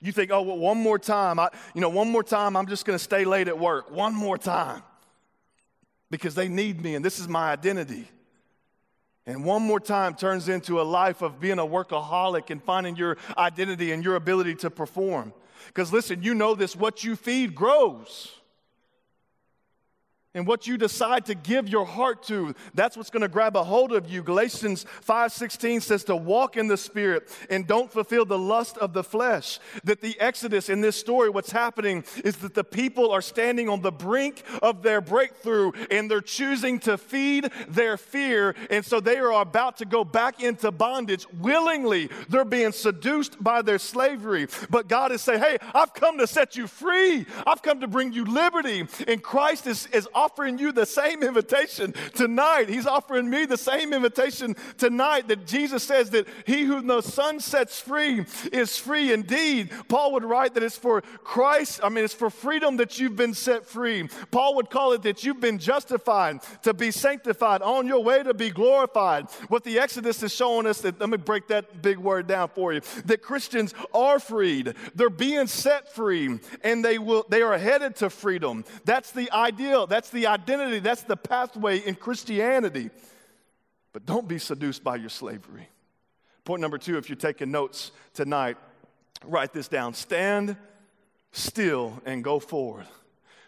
You 0.00 0.12
think, 0.12 0.30
oh, 0.32 0.42
well, 0.42 0.58
one 0.58 0.78
more 0.78 0.98
time, 0.98 1.38
I, 1.38 1.50
you 1.74 1.80
know, 1.80 1.88
one 1.88 2.10
more 2.10 2.24
time, 2.24 2.56
I'm 2.56 2.66
just 2.66 2.84
going 2.84 2.98
to 2.98 3.02
stay 3.02 3.24
late 3.24 3.48
at 3.48 3.58
work. 3.58 3.90
One 3.90 4.14
more 4.14 4.36
time. 4.36 4.82
Because 6.10 6.34
they 6.34 6.48
need 6.48 6.82
me 6.82 6.94
and 6.94 7.04
this 7.04 7.18
is 7.18 7.28
my 7.28 7.50
identity. 7.50 8.08
And 9.26 9.44
one 9.44 9.62
more 9.62 9.80
time 9.80 10.14
turns 10.14 10.48
into 10.48 10.80
a 10.80 10.84
life 10.84 11.20
of 11.20 11.40
being 11.40 11.58
a 11.58 11.66
workaholic 11.66 12.50
and 12.50 12.62
finding 12.62 12.94
your 12.94 13.16
identity 13.36 13.90
and 13.90 14.04
your 14.04 14.14
ability 14.14 14.54
to 14.56 14.70
perform. 14.70 15.32
Because 15.66 15.92
listen, 15.92 16.22
you 16.22 16.34
know 16.34 16.54
this 16.54 16.76
what 16.76 17.02
you 17.02 17.16
feed 17.16 17.54
grows 17.54 18.32
and 20.36 20.46
what 20.46 20.66
you 20.66 20.76
decide 20.76 21.24
to 21.26 21.34
give 21.34 21.66
your 21.66 21.86
heart 21.86 22.22
to 22.24 22.54
that's 22.74 22.94
what's 22.96 23.08
going 23.08 23.22
to 23.22 23.28
grab 23.28 23.56
a 23.56 23.64
hold 23.64 23.92
of 23.92 24.10
you. 24.10 24.22
Galatians 24.22 24.84
5.16 25.06 25.80
says 25.80 26.04
to 26.04 26.14
walk 26.14 26.58
in 26.58 26.68
the 26.68 26.76
spirit 26.76 27.34
and 27.48 27.66
don't 27.66 27.90
fulfill 27.90 28.26
the 28.26 28.38
lust 28.38 28.76
of 28.76 28.92
the 28.92 29.02
flesh. 29.02 29.58
That 29.84 30.02
the 30.02 30.18
exodus 30.20 30.68
in 30.68 30.82
this 30.82 30.94
story 30.94 31.30
what's 31.30 31.50
happening 31.50 32.04
is 32.22 32.36
that 32.38 32.52
the 32.52 32.64
people 32.64 33.10
are 33.10 33.22
standing 33.22 33.70
on 33.70 33.80
the 33.80 33.90
brink 33.90 34.42
of 34.62 34.82
their 34.82 35.00
breakthrough 35.00 35.72
and 35.90 36.10
they're 36.10 36.20
choosing 36.20 36.80
to 36.80 36.98
feed 36.98 37.50
their 37.66 37.96
fear. 37.96 38.54
And 38.68 38.84
so 38.84 39.00
they 39.00 39.16
are 39.16 39.40
about 39.40 39.78
to 39.78 39.86
go 39.86 40.04
back 40.04 40.42
into 40.42 40.70
bondage 40.70 41.26
willingly. 41.40 42.10
They're 42.28 42.44
being 42.44 42.72
seduced 42.72 43.42
by 43.42 43.62
their 43.62 43.78
slavery. 43.78 44.48
But 44.68 44.86
god 44.86 45.12
is 45.12 45.22
saying 45.22 45.40
hey 45.40 45.56
i've 45.74 45.94
come 45.94 46.18
to 46.18 46.26
set 46.26 46.56
you 46.56 46.66
free. 46.66 47.24
I've 47.46 47.62
come 47.62 47.80
to 47.80 47.88
bring 47.88 48.12
you 48.12 48.26
liberty. 48.26 48.86
And 49.08 49.22
christ 49.22 49.66
is, 49.66 49.86
is 49.94 50.06
offering 50.12 50.25
you 50.58 50.72
the 50.72 50.86
same 50.86 51.22
invitation 51.22 51.94
tonight. 52.14 52.68
He's 52.68 52.86
offering 52.86 53.30
me 53.30 53.46
the 53.46 53.56
same 53.56 53.92
invitation 53.92 54.56
tonight 54.76 55.28
that 55.28 55.46
Jesus 55.46 55.82
says 55.82 56.10
that 56.10 56.26
he 56.46 56.64
whom 56.64 56.86
the 56.86 57.00
Son 57.00 57.40
sets 57.40 57.80
free 57.80 58.24
is 58.52 58.76
free 58.76 59.12
indeed. 59.12 59.70
Paul 59.88 60.12
would 60.12 60.24
write 60.24 60.54
that 60.54 60.62
it's 60.62 60.76
for 60.76 61.00
Christ, 61.24 61.80
I 61.82 61.88
mean, 61.88 62.04
it's 62.04 62.14
for 62.14 62.30
freedom 62.30 62.76
that 62.76 62.98
you've 62.98 63.16
been 63.16 63.34
set 63.34 63.66
free. 63.66 64.08
Paul 64.30 64.56
would 64.56 64.70
call 64.70 64.92
it 64.92 65.02
that 65.02 65.24
you've 65.24 65.40
been 65.40 65.58
justified, 65.58 66.40
to 66.62 66.74
be 66.74 66.90
sanctified, 66.90 67.62
on 67.62 67.86
your 67.86 68.02
way 68.02 68.22
to 68.22 68.34
be 68.34 68.50
glorified. 68.50 69.30
What 69.48 69.64
the 69.64 69.78
Exodus 69.78 70.22
is 70.22 70.34
showing 70.34 70.66
us 70.66 70.80
that, 70.80 71.00
let 71.00 71.08
me 71.08 71.16
break 71.16 71.48
that 71.48 71.82
big 71.82 71.98
word 71.98 72.26
down 72.26 72.48
for 72.48 72.72
you, 72.72 72.80
that 73.04 73.22
Christians 73.22 73.74
are 73.94 74.18
freed. 74.18 74.74
They're 74.94 75.10
being 75.10 75.46
set 75.46 75.94
free 75.94 76.38
and 76.62 76.84
they 76.84 76.98
will, 76.98 77.26
they 77.28 77.42
are 77.42 77.58
headed 77.58 77.96
to 77.96 78.10
freedom. 78.10 78.64
That's 78.84 79.12
the 79.12 79.30
ideal. 79.30 79.86
That's 79.86 80.10
the 80.10 80.15
the 80.16 80.26
identity, 80.26 80.80
that's 80.80 81.02
the 81.02 81.16
pathway 81.16 81.78
in 81.78 81.94
Christianity. 81.94 82.90
But 83.92 84.06
don't 84.06 84.26
be 84.26 84.38
seduced 84.38 84.82
by 84.82 84.96
your 84.96 85.10
slavery. 85.10 85.68
Point 86.44 86.60
number 86.60 86.78
two, 86.78 86.96
if 86.96 87.08
you're 87.08 87.16
taking 87.16 87.50
notes 87.50 87.92
tonight, 88.14 88.56
write 89.24 89.52
this 89.52 89.68
down. 89.68 89.94
Stand 89.94 90.56
still 91.32 92.00
and 92.04 92.24
go 92.24 92.40
forward. 92.40 92.86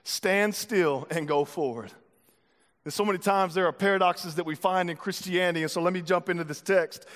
Stand 0.04 0.54
still 0.54 1.06
and 1.10 1.26
go 1.26 1.44
forward. 1.44 1.92
And 2.84 2.92
so 2.92 3.04
many 3.04 3.18
times 3.18 3.54
there 3.54 3.66
are 3.66 3.72
paradoxes 3.72 4.36
that 4.36 4.46
we 4.46 4.54
find 4.54 4.90
in 4.90 4.96
Christianity. 4.96 5.62
And 5.62 5.70
so 5.70 5.82
let 5.82 5.92
me 5.92 6.00
jump 6.00 6.28
into 6.28 6.44
this 6.44 6.60
text. 6.60 7.06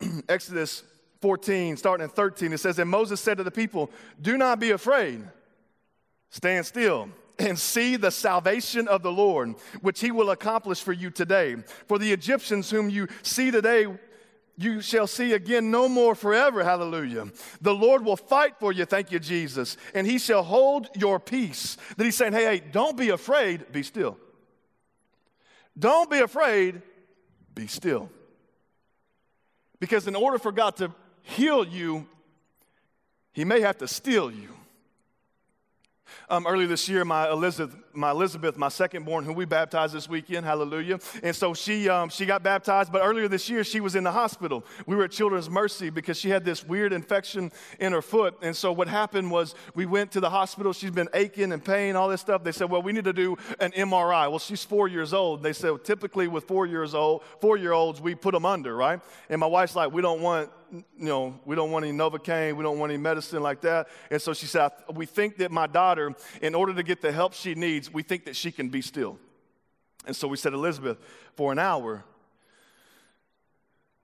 Exodus 0.28 0.82
14, 1.20 1.76
starting 1.76 2.04
in 2.04 2.10
13, 2.10 2.52
it 2.52 2.58
says, 2.58 2.78
And 2.78 2.90
Moses 2.90 3.20
said 3.20 3.36
to 3.38 3.44
the 3.44 3.50
people, 3.50 3.90
Do 4.20 4.36
not 4.36 4.58
be 4.58 4.70
afraid, 4.70 5.22
stand 6.30 6.66
still 6.66 7.08
and 7.40 7.58
see 7.58 7.96
the 7.96 8.10
salvation 8.10 8.86
of 8.86 9.02
the 9.02 9.12
Lord, 9.12 9.54
which 9.80 10.00
he 10.00 10.10
will 10.10 10.30
accomplish 10.30 10.82
for 10.82 10.92
you 10.92 11.10
today. 11.10 11.56
For 11.88 11.98
the 11.98 12.12
Egyptians 12.12 12.70
whom 12.70 12.90
you 12.90 13.08
see 13.22 13.50
today, 13.50 13.86
you 14.56 14.82
shall 14.82 15.06
see 15.06 15.32
again 15.32 15.70
no 15.70 15.88
more 15.88 16.14
forever. 16.14 16.62
Hallelujah. 16.62 17.28
The 17.62 17.74
Lord 17.74 18.04
will 18.04 18.16
fight 18.16 18.58
for 18.60 18.72
you. 18.72 18.84
Thank 18.84 19.10
you, 19.10 19.18
Jesus. 19.18 19.78
And 19.94 20.06
he 20.06 20.18
shall 20.18 20.42
hold 20.42 20.88
your 20.94 21.18
peace. 21.18 21.78
That 21.96 22.04
he's 22.04 22.16
saying, 22.16 22.34
hey, 22.34 22.44
hey, 22.44 22.62
don't 22.70 22.96
be 22.96 23.08
afraid, 23.08 23.72
be 23.72 23.82
still. 23.82 24.18
Don't 25.78 26.10
be 26.10 26.18
afraid, 26.18 26.82
be 27.54 27.66
still. 27.66 28.10
Because 29.78 30.06
in 30.06 30.14
order 30.14 30.38
for 30.38 30.52
God 30.52 30.76
to 30.76 30.92
heal 31.22 31.66
you, 31.66 32.06
he 33.32 33.46
may 33.46 33.62
have 33.62 33.78
to 33.78 33.88
steal 33.88 34.30
you. 34.30 34.50
Um, 36.28 36.46
earlier 36.46 36.66
this 36.66 36.88
year, 36.88 37.04
my 37.04 37.30
Elizabeth, 37.30 37.76
my 37.92 38.10
Elizabeth, 38.10 38.56
my 38.56 38.68
second 38.68 39.04
born, 39.04 39.24
who 39.24 39.32
we 39.32 39.44
baptized 39.44 39.94
this 39.94 40.08
weekend, 40.08 40.46
hallelujah. 40.46 40.98
And 41.22 41.34
so 41.34 41.54
she, 41.54 41.88
um, 41.88 42.08
she 42.08 42.26
got 42.26 42.42
baptized, 42.42 42.92
but 42.92 43.02
earlier 43.02 43.28
this 43.28 43.48
year, 43.48 43.64
she 43.64 43.80
was 43.80 43.94
in 43.94 44.04
the 44.04 44.12
hospital. 44.12 44.64
We 44.86 44.96
were 44.96 45.04
at 45.04 45.10
Children's 45.10 45.50
Mercy 45.50 45.90
because 45.90 46.18
she 46.18 46.30
had 46.30 46.44
this 46.44 46.64
weird 46.64 46.92
infection 46.92 47.50
in 47.78 47.92
her 47.92 48.02
foot. 48.02 48.36
And 48.42 48.54
so 48.54 48.72
what 48.72 48.88
happened 48.88 49.30
was 49.30 49.54
we 49.74 49.86
went 49.86 50.12
to 50.12 50.20
the 50.20 50.30
hospital. 50.30 50.72
She's 50.72 50.90
been 50.90 51.08
aching 51.14 51.52
and 51.52 51.64
pain, 51.64 51.96
all 51.96 52.08
this 52.08 52.20
stuff. 52.20 52.44
They 52.44 52.52
said, 52.52 52.70
well, 52.70 52.82
we 52.82 52.92
need 52.92 53.04
to 53.04 53.12
do 53.12 53.36
an 53.58 53.72
MRI. 53.72 54.28
Well, 54.30 54.38
she's 54.38 54.64
four 54.64 54.88
years 54.88 55.12
old. 55.12 55.42
They 55.42 55.52
said, 55.52 55.70
well, 55.70 55.78
typically 55.78 56.28
with 56.28 56.44
four 56.44 56.66
years 56.66 56.94
old, 56.94 57.22
four 57.40 57.56
year 57.56 57.72
olds, 57.72 58.00
we 58.00 58.14
put 58.14 58.32
them 58.32 58.46
under, 58.46 58.76
right? 58.76 59.00
And 59.28 59.40
my 59.40 59.46
wife's 59.46 59.76
like, 59.76 59.92
we 59.92 60.02
don't 60.02 60.20
want 60.20 60.50
you 60.72 60.84
know, 60.96 61.38
we 61.44 61.56
don't 61.56 61.70
want 61.70 61.84
any 61.84 61.96
Novocaine, 61.96 62.56
we 62.56 62.62
don't 62.62 62.78
want 62.78 62.92
any 62.92 63.00
medicine 63.00 63.42
like 63.42 63.60
that. 63.62 63.88
And 64.10 64.20
so 64.20 64.32
she 64.32 64.46
said, 64.46 64.70
we 64.94 65.06
think 65.06 65.38
that 65.38 65.50
my 65.50 65.66
daughter, 65.66 66.14
in 66.40 66.54
order 66.54 66.74
to 66.74 66.82
get 66.82 67.00
the 67.00 67.12
help 67.12 67.32
she 67.32 67.54
needs, 67.54 67.92
we 67.92 68.02
think 68.02 68.24
that 68.24 68.36
she 68.36 68.52
can 68.52 68.68
be 68.68 68.82
still. 68.82 69.18
And 70.06 70.14
so 70.14 70.28
we 70.28 70.36
said, 70.36 70.52
Elizabeth, 70.52 70.98
for 71.34 71.52
an 71.52 71.58
hour, 71.58 72.04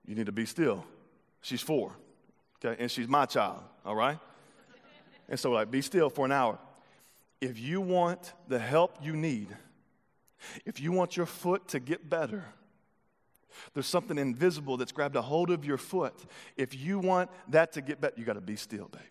you 0.05 0.15
need 0.15 0.27
to 0.27 0.31
be 0.31 0.45
still. 0.45 0.85
She's 1.41 1.61
four, 1.61 1.91
okay, 2.63 2.81
and 2.81 2.91
she's 2.91 3.07
my 3.07 3.25
child, 3.25 3.63
all 3.85 3.95
right? 3.95 4.19
And 5.29 5.39
so, 5.39 5.51
like, 5.51 5.69
be 5.69 5.81
still 5.81 6.09
for 6.09 6.25
an 6.25 6.31
hour. 6.31 6.57
If 7.41 7.59
you 7.59 7.81
want 7.81 8.33
the 8.47 8.59
help 8.59 8.97
you 9.01 9.15
need, 9.15 9.55
if 10.65 10.79
you 10.79 10.91
want 10.91 11.17
your 11.17 11.25
foot 11.25 11.67
to 11.69 11.79
get 11.79 12.09
better, 12.09 12.45
there's 13.73 13.87
something 13.87 14.17
invisible 14.17 14.77
that's 14.77 14.91
grabbed 14.91 15.15
a 15.15 15.21
hold 15.21 15.49
of 15.49 15.65
your 15.65 15.77
foot. 15.77 16.13
If 16.55 16.75
you 16.75 16.99
want 16.99 17.29
that 17.49 17.73
to 17.73 17.81
get 17.81 18.01
better, 18.01 18.15
you 18.17 18.25
got 18.25 18.33
to 18.33 18.41
be 18.41 18.55
still, 18.55 18.87
baby. 18.87 19.03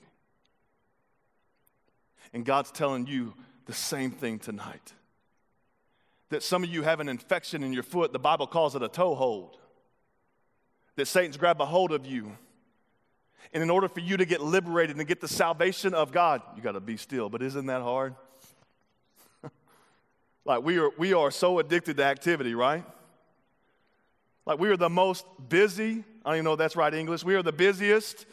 And 2.32 2.44
God's 2.44 2.70
telling 2.70 3.06
you 3.06 3.34
the 3.66 3.72
same 3.72 4.10
thing 4.10 4.38
tonight. 4.38 4.92
That 6.30 6.42
some 6.42 6.64
of 6.64 6.70
you 6.70 6.82
have 6.82 7.00
an 7.00 7.08
infection 7.08 7.62
in 7.62 7.72
your 7.72 7.82
foot, 7.82 8.12
the 8.12 8.18
Bible 8.18 8.46
calls 8.46 8.74
it 8.74 8.82
a 8.82 8.88
toehold. 8.88 9.58
That 10.96 11.06
Satan's 11.06 11.36
grabbed 11.36 11.60
a 11.60 11.66
hold 11.66 11.92
of 11.92 12.06
you. 12.06 12.36
And 13.52 13.62
in 13.62 13.70
order 13.70 13.88
for 13.88 14.00
you 14.00 14.16
to 14.16 14.24
get 14.24 14.40
liberated 14.40 14.96
and 14.96 15.06
get 15.06 15.20
the 15.20 15.28
salvation 15.28 15.94
of 15.94 16.10
God, 16.10 16.42
you 16.56 16.62
got 16.62 16.72
to 16.72 16.80
be 16.80 16.96
still. 16.96 17.28
But 17.28 17.42
isn't 17.42 17.66
that 17.66 17.82
hard? 17.82 18.16
like 20.44 20.64
we 20.64 20.78
are, 20.78 20.90
we 20.98 21.12
are 21.12 21.30
so 21.30 21.58
addicted 21.58 21.96
to 21.98 22.04
activity, 22.04 22.54
right? 22.54 22.84
Like 24.46 24.60
we 24.60 24.68
are 24.68 24.76
the 24.76 24.88
most 24.88 25.26
busy, 25.48 26.04
I 26.24 26.30
don't 26.30 26.34
even 26.36 26.44
know 26.44 26.52
if 26.52 26.58
that's 26.58 26.76
right 26.76 26.94
English. 26.94 27.24
We 27.24 27.34
are 27.34 27.42
the 27.42 27.52
busiest, 27.52 28.26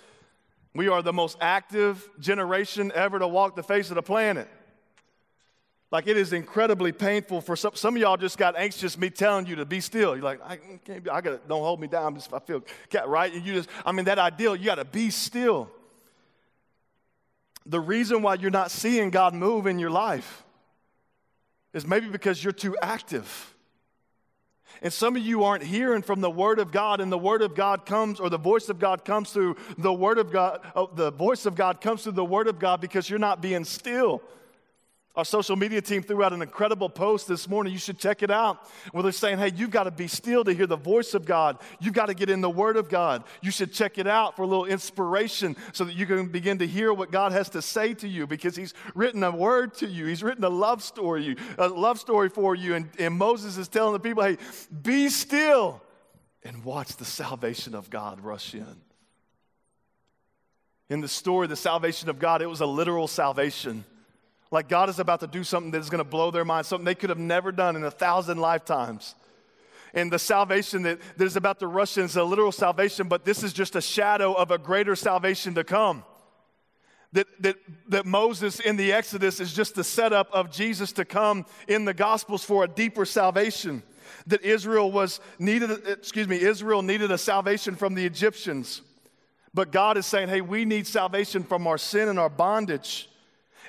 we 0.75 0.87
are 0.87 1.01
the 1.01 1.13
most 1.13 1.37
active 1.41 2.07
generation 2.19 2.91
ever 2.93 3.19
to 3.19 3.27
walk 3.27 3.55
the 3.55 3.63
face 3.63 3.89
of 3.89 3.95
the 3.95 4.03
planet. 4.03 4.47
Like 5.93 6.07
it 6.07 6.17
is 6.17 6.33
incredibly 6.33 6.91
painful 6.91 7.41
for 7.41 7.55
some. 7.55 7.75
Some 7.75 7.95
of 7.95 8.01
y'all 8.01 8.17
just 8.17 8.39
got 8.39 8.55
anxious 8.57 8.97
me 8.97 9.11
telling 9.11 9.45
you 9.45 9.57
to 9.57 9.65
be 9.65 9.79
still. 9.79 10.15
You're 10.15 10.23
like, 10.23 10.41
I 10.43 10.57
can't. 10.83 11.03
Be, 11.03 11.09
I 11.11 11.21
got. 11.21 11.47
Don't 11.47 11.61
hold 11.61 11.79
me 11.79 11.85
down. 11.85 12.19
I 12.33 12.39
feel 12.39 12.63
right. 13.05 13.31
And 13.31 13.45
you 13.45 13.53
just. 13.53 13.69
I 13.85 13.91
mean, 13.91 14.05
that 14.05 14.17
ideal. 14.17 14.55
You 14.55 14.65
got 14.65 14.75
to 14.75 14.85
be 14.85 15.11
still. 15.11 15.69
The 17.67 17.79
reason 17.79 18.23
why 18.23 18.33
you're 18.33 18.49
not 18.49 18.71
seeing 18.71 19.11
God 19.11 19.35
move 19.35 19.67
in 19.67 19.77
your 19.77 19.91
life 19.91 20.43
is 21.73 21.85
maybe 21.85 22.07
because 22.07 22.43
you're 22.43 22.53
too 22.53 22.75
active. 22.81 23.52
And 24.81 24.91
some 24.91 25.15
of 25.15 25.21
you 25.21 25.43
aren't 25.43 25.63
hearing 25.63 26.01
from 26.01 26.21
the 26.21 26.31
Word 26.31 26.59
of 26.59 26.71
God, 26.71 26.99
and 26.99 27.11
the 27.11 27.17
Word 27.17 27.41
of 27.41 27.55
God 27.55 27.85
comes, 27.85 28.19
or 28.19 28.29
the 28.29 28.37
voice 28.37 28.69
of 28.69 28.79
God 28.79 29.05
comes 29.05 29.31
through 29.31 29.55
the 29.77 29.93
Word 29.93 30.17
of 30.17 30.31
God. 30.31 30.61
Oh, 30.75 30.89
the 30.93 31.11
voice 31.11 31.45
of 31.45 31.55
God 31.55 31.79
comes 31.81 32.03
through 32.03 32.13
the 32.13 32.25
Word 32.25 32.47
of 32.47 32.59
God 32.59 32.81
because 32.81 33.09
you're 33.09 33.19
not 33.19 33.41
being 33.41 33.63
still. 33.63 34.21
Our 35.15 35.23
social 35.25 35.55
media 35.55 35.79
team 35.79 36.01
threw 36.01 36.23
out 36.23 36.33
an 36.33 36.41
incredible 36.41 36.89
post 36.89 37.27
this 37.27 37.47
morning. 37.47 37.71
You 37.71 37.77
should 37.77 37.99
check 37.99 38.23
it 38.23 38.31
out. 38.31 38.67
Where 38.91 39.03
they're 39.03 39.11
saying, 39.11 39.37
hey, 39.37 39.51
you've 39.55 39.69
got 39.69 39.83
to 39.83 39.91
be 39.91 40.07
still 40.07 40.43
to 40.43 40.53
hear 40.53 40.65
the 40.65 40.75
voice 40.75 41.13
of 41.13 41.23
God. 41.23 41.59
You've 41.79 41.93
got 41.93 42.07
to 42.07 42.15
get 42.15 42.31
in 42.31 42.41
the 42.41 42.49
Word 42.49 42.77
of 42.77 42.89
God. 42.89 43.23
You 43.39 43.51
should 43.51 43.71
check 43.71 43.99
it 43.99 44.07
out 44.07 44.35
for 44.35 44.41
a 44.41 44.47
little 44.47 44.65
inspiration 44.65 45.55
so 45.71 45.85
that 45.85 45.93
you 45.93 46.07
can 46.07 46.29
begin 46.29 46.57
to 46.59 46.67
hear 46.67 46.91
what 46.91 47.11
God 47.11 47.31
has 47.31 47.47
to 47.49 47.61
say 47.61 47.93
to 47.95 48.07
you 48.07 48.25
because 48.25 48.55
He's 48.55 48.73
written 48.95 49.21
a 49.23 49.29
word 49.29 49.75
to 49.75 49.87
you. 49.87 50.07
He's 50.07 50.23
written 50.23 50.43
a 50.43 50.49
love 50.49 50.81
story, 50.81 51.37
a 51.59 51.67
love 51.67 51.99
story 51.99 52.29
for 52.29 52.55
you. 52.55 52.73
And, 52.73 52.89
and 52.97 53.13
Moses 53.13 53.57
is 53.57 53.67
telling 53.67 53.93
the 53.93 53.99
people, 53.99 54.23
hey, 54.23 54.37
be 54.81 55.09
still 55.09 55.79
and 56.43 56.63
watch 56.63 56.95
the 56.95 57.05
salvation 57.05 57.75
of 57.75 57.91
God 57.91 58.19
rush 58.19 58.55
in. 58.55 58.75
In 60.89 61.01
the 61.01 61.07
story, 61.07 61.45
the 61.45 61.55
salvation 61.55 62.09
of 62.09 62.17
God, 62.17 62.41
it 62.41 62.47
was 62.47 62.61
a 62.61 62.65
literal 62.65 63.07
salvation. 63.07 63.85
Like 64.53 64.69
God 64.69 64.87
is 64.87 64.99
about 64.99 65.21
to 65.21 65.27
do 65.27 65.43
something 65.43 65.71
that 65.71 65.79
is 65.79 65.89
going 65.89 65.97
to 65.97 66.07
blow 66.07 66.29
their 66.29 66.45
mind, 66.45 66.67
something 66.67 66.85
they 66.85 66.93
could 66.93 67.09
have 67.09 67.17
never 67.17 67.51
done 67.51 67.75
in 67.75 67.83
a 67.83 67.89
thousand 67.89 68.37
lifetimes. 68.37 69.15
And 69.95 70.11
the 70.11 70.19
salvation 70.19 70.83
that, 70.83 70.99
that 71.17 71.25
is 71.25 71.35
about 71.35 71.57
to 71.61 71.67
rush 71.67 71.97
in 71.97 72.03
is 72.03 72.15
a 72.17 72.23
literal 72.23 72.51
salvation, 72.51 73.07
but 73.07 73.25
this 73.25 73.41
is 73.41 73.51
just 73.51 73.75
a 73.75 73.81
shadow 73.81 74.31
of 74.31 74.51
a 74.51 74.59
greater 74.59 74.95
salvation 74.95 75.55
to 75.55 75.63
come. 75.63 76.03
That, 77.13 77.25
that, 77.41 77.55
that 77.87 78.05
Moses 78.05 78.59
in 78.59 78.75
the 78.75 78.93
Exodus 78.93 79.39
is 79.39 79.53
just 79.53 79.73
the 79.73 79.83
setup 79.83 80.31
of 80.31 80.51
Jesus 80.51 80.91
to 80.93 81.05
come 81.05 81.47
in 81.67 81.85
the 81.85 81.93
Gospels 81.95 82.43
for 82.43 82.63
a 82.63 82.67
deeper 82.67 83.05
salvation. 83.05 83.81
That 84.27 84.43
Israel 84.43 84.91
was 84.91 85.19
needed, 85.39 85.71
excuse 85.87 86.27
me, 86.27 86.39
Israel 86.39 86.83
needed 86.83 87.09
a 87.09 87.17
salvation 87.17 87.75
from 87.75 87.95
the 87.95 88.05
Egyptians. 88.05 88.83
But 89.51 89.71
God 89.71 89.97
is 89.97 90.05
saying, 90.05 90.29
hey, 90.29 90.41
we 90.41 90.63
need 90.63 90.85
salvation 90.85 91.41
from 91.41 91.65
our 91.65 91.79
sin 91.79 92.07
and 92.07 92.19
our 92.19 92.29
bondage. 92.29 93.09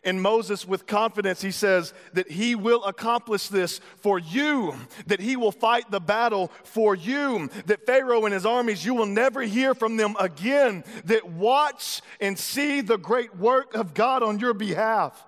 And 0.05 0.21
Moses, 0.21 0.69
with 0.69 0.87
confidence, 0.87 1.41
he 1.41 1.51
says 1.51 1.95
that 2.13 2.31
he 2.31 2.55
will 2.55 2.85
accomplish 2.85 3.49
this 3.49 3.81
for 3.97 4.19
you, 4.19 4.75
that 5.07 5.19
he 5.19 5.37
will 5.37 5.51
fight 5.51 5.91
the 5.91 6.01
battle 6.01 6.53
for 6.65 6.95
you, 6.95 7.49
that 7.67 7.87
Pharaoh 7.87 8.27
and 8.27 8.35
his 8.35 8.45
armies, 8.45 8.85
you 8.85 8.95
will 8.95 9.07
never 9.07 9.41
hear 9.41 9.75
from 9.75 9.97
them 9.97 10.15
again, 10.21 10.85
that 11.07 11.27
watch 11.27 12.03
and 12.21 12.39
see 12.39 12.83
the 12.83 12.99
great 12.99 13.35
work 13.37 13.75
of 13.75 13.95
God 13.95 14.23
on 14.23 14.39
your 14.39 14.53
behalf. 14.53 15.25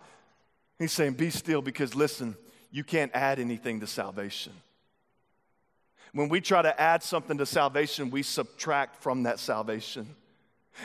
He's 0.78 0.92
saying, 0.92 1.14
Be 1.14 1.30
still, 1.30 1.62
because 1.62 1.94
listen, 1.94 2.36
you 2.70 2.84
can't 2.84 3.10
add 3.14 3.38
anything 3.38 3.80
to 3.80 3.86
salvation. 3.86 4.52
When 6.12 6.28
we 6.28 6.42
try 6.42 6.60
to 6.60 6.78
add 6.78 7.02
something 7.02 7.38
to 7.38 7.46
salvation, 7.46 8.10
we 8.10 8.22
subtract 8.22 9.02
from 9.02 9.22
that 9.22 9.38
salvation 9.38 10.14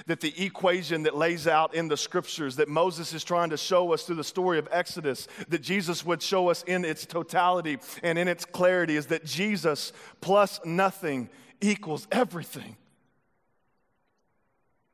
that 0.07 0.21
the 0.21 0.33
equation 0.43 1.03
that 1.03 1.15
lays 1.15 1.47
out 1.47 1.73
in 1.73 1.87
the 1.87 1.97
scriptures 1.97 2.55
that 2.57 2.67
Moses 2.67 3.13
is 3.13 3.23
trying 3.23 3.49
to 3.51 3.57
show 3.57 3.93
us 3.93 4.03
through 4.03 4.15
the 4.15 4.23
story 4.23 4.57
of 4.57 4.67
Exodus, 4.71 5.27
that 5.49 5.61
Jesus 5.61 6.05
would 6.05 6.21
show 6.21 6.49
us 6.49 6.63
in 6.63 6.85
its 6.85 7.05
totality 7.05 7.77
and 8.03 8.17
in 8.17 8.27
its 8.27 8.45
clarity, 8.45 8.95
is 8.95 9.07
that 9.07 9.25
Jesus 9.25 9.93
plus 10.21 10.59
nothing 10.65 11.29
equals 11.61 12.07
everything. 12.11 12.75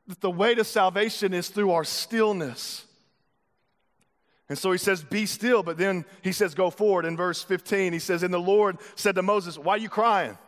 That 0.06 0.20
the 0.20 0.30
way 0.30 0.54
to 0.54 0.64
salvation 0.64 1.34
is 1.34 1.48
through 1.48 1.72
our 1.72 1.84
stillness. 1.84 2.86
And 4.48 4.56
so 4.56 4.72
he 4.72 4.78
says, 4.78 5.04
Be 5.04 5.26
still, 5.26 5.62
but 5.62 5.76
then 5.76 6.04
he 6.22 6.32
says, 6.32 6.54
Go 6.54 6.70
forward. 6.70 7.04
In 7.04 7.16
verse 7.16 7.42
15, 7.42 7.92
he 7.92 7.98
says, 7.98 8.22
And 8.22 8.32
the 8.32 8.38
Lord 8.38 8.78
said 8.96 9.14
to 9.16 9.22
Moses, 9.22 9.58
Why 9.58 9.74
are 9.74 9.78
you 9.78 9.90
crying? 9.90 10.38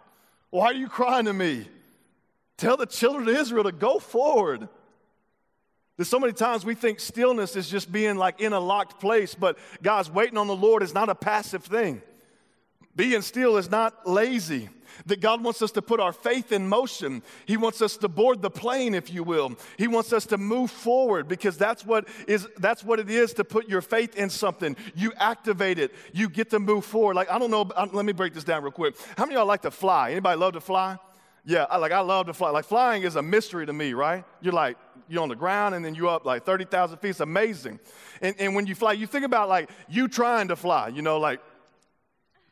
Why 0.51 0.67
are 0.67 0.75
you 0.75 0.89
crying 0.89 1.27
to 1.27 1.33
me? 1.33 1.69
Tell 2.61 2.77
the 2.77 2.85
children 2.85 3.27
of 3.27 3.35
Israel 3.37 3.65
to 3.65 3.73
go 3.73 3.99
forward. 3.99 4.69
There's 5.97 6.11
so 6.11 6.19
many 6.19 6.35
times 6.35 6.63
we 6.63 6.75
think 6.75 7.01
stillness 7.01 7.57
is 7.57 7.71
just 7.71 7.91
being 7.91 8.17
like 8.17 8.39
in 8.39 8.53
a 8.53 8.61
locked 8.61 9.01
place, 9.01 9.35
but 9.35 9.57
guys, 9.83 10.11
waiting 10.11 10.37
on 10.37 10.47
the 10.47 10.55
Lord 10.55 10.83
is 10.83 10.93
not 10.93 11.09
a 11.09 11.15
passive 11.15 11.65
thing. 11.65 12.03
Being 12.95 13.23
still 13.23 13.57
is 13.57 13.71
not 13.71 14.07
lazy. 14.07 14.69
That 15.07 15.23
God 15.23 15.43
wants 15.43 15.63
us 15.63 15.71
to 15.73 15.81
put 15.81 16.01
our 16.01 16.13
faith 16.13 16.53
in 16.53 16.69
motion. 16.69 17.23
He 17.47 17.57
wants 17.57 17.81
us 17.81 17.97
to 17.97 18.09
board 18.09 18.43
the 18.43 18.51
plane, 18.51 18.93
if 18.93 19.11
you 19.11 19.23
will. 19.23 19.57
He 19.79 19.89
wants 19.89 20.13
us 20.13 20.27
to 20.27 20.37
move 20.37 20.71
forward 20.71 21.29
because 21.29 21.57
that's 21.57 21.87
what 21.87 22.09
is 22.29 22.47
that's 22.59 22.85
what 22.85 23.01
it 23.01 23.09
is 23.09 23.33
to 23.35 23.45
put 23.45 23.71
your 23.71 23.81
faith 23.81 24.17
in 24.17 24.29
something. 24.29 24.77
You 24.95 25.15
activate 25.17 25.79
it. 25.79 25.95
You 26.13 26.29
get 26.29 26.51
to 26.51 26.59
move 26.59 26.85
forward. 26.85 27.17
Like 27.17 27.31
I 27.31 27.39
don't 27.39 27.51
know. 27.51 27.71
Let 27.91 28.05
me 28.05 28.13
break 28.13 28.35
this 28.35 28.45
down 28.45 28.63
real 28.63 28.73
quick. 28.73 28.97
How 29.17 29.25
many 29.25 29.37
of 29.37 29.39
y'all 29.39 29.47
like 29.47 29.63
to 29.63 29.71
fly? 29.71 30.11
Anybody 30.11 30.39
love 30.39 30.53
to 30.53 30.61
fly? 30.61 30.99
Yeah, 31.45 31.67
I, 31.71 31.79
like 31.79 31.93
I 31.93 32.01
love 32.01 32.27
to 32.27 32.35
fly. 32.35 32.51
Like 32.51 32.65
flying 32.65 33.03
is 33.03 33.17
a 33.17 33.23
mystery 33.23 33.67
to 33.67 33.73
me, 33.73 33.93
right? 33.95 34.25
You're 34.41 34.53
like 34.53 34.77
you're 35.09 35.23
on 35.23 35.29
the 35.29 35.37
ground 35.37 35.75
and 35.75 35.85
then 35.85 35.95
you're 35.95 36.09
up 36.09 36.25
like 36.25 36.45
30,000 36.45 36.99
feet. 36.99 37.11
It's 37.11 37.21
amazing. 37.21 37.81
And, 38.21 38.37
and 38.39 38.55
when 38.55 38.67
you 38.67 38.77
fly, 38.77 38.93
you 38.93 39.07
think 39.07 39.25
about 39.25 39.49
like 39.49 39.69
you 39.89 40.07
trying 40.07 40.49
to 40.49 40.57
fly. 40.57 40.89
You 40.89 41.03
know, 41.03 41.19
like 41.19 41.41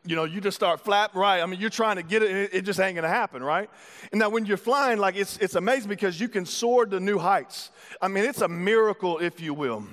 you 0.05 0.17
know, 0.17 0.25
you 0.25 0.41
just 0.41 0.57
start 0.57 0.81
flapping, 0.81 1.21
right? 1.21 1.43
I 1.43 1.47
mean, 1.47 1.61
you're 1.61 1.71
trying 1.71 1.97
to 1.97 2.03
get 2.03 2.23
it, 2.23 2.31
it, 2.31 2.51
it 2.55 2.63
just 2.63 2.81
ain't 2.81 2.97
gonna 2.97 3.09
happen, 3.09 3.43
right? 3.43 3.69
And 4.11 4.19
now 4.19 4.31
when 4.31 4.47
you're 4.47 4.57
flying, 4.57 4.99
like 4.99 5.17
it's 5.17 5.37
it's 5.39 5.55
amazing 5.55 5.89
because 5.89 6.21
you 6.21 6.29
can 6.29 6.47
soar 6.47 6.87
to 6.87 6.99
new 6.99 7.19
heights. 7.19 7.71
I 8.01 8.09
mean, 8.09 8.25
it's 8.25 8.41
a 8.41 8.49
miracle, 8.49 9.19
if 9.19 9.41
you 9.41 9.55
will. 9.55 9.85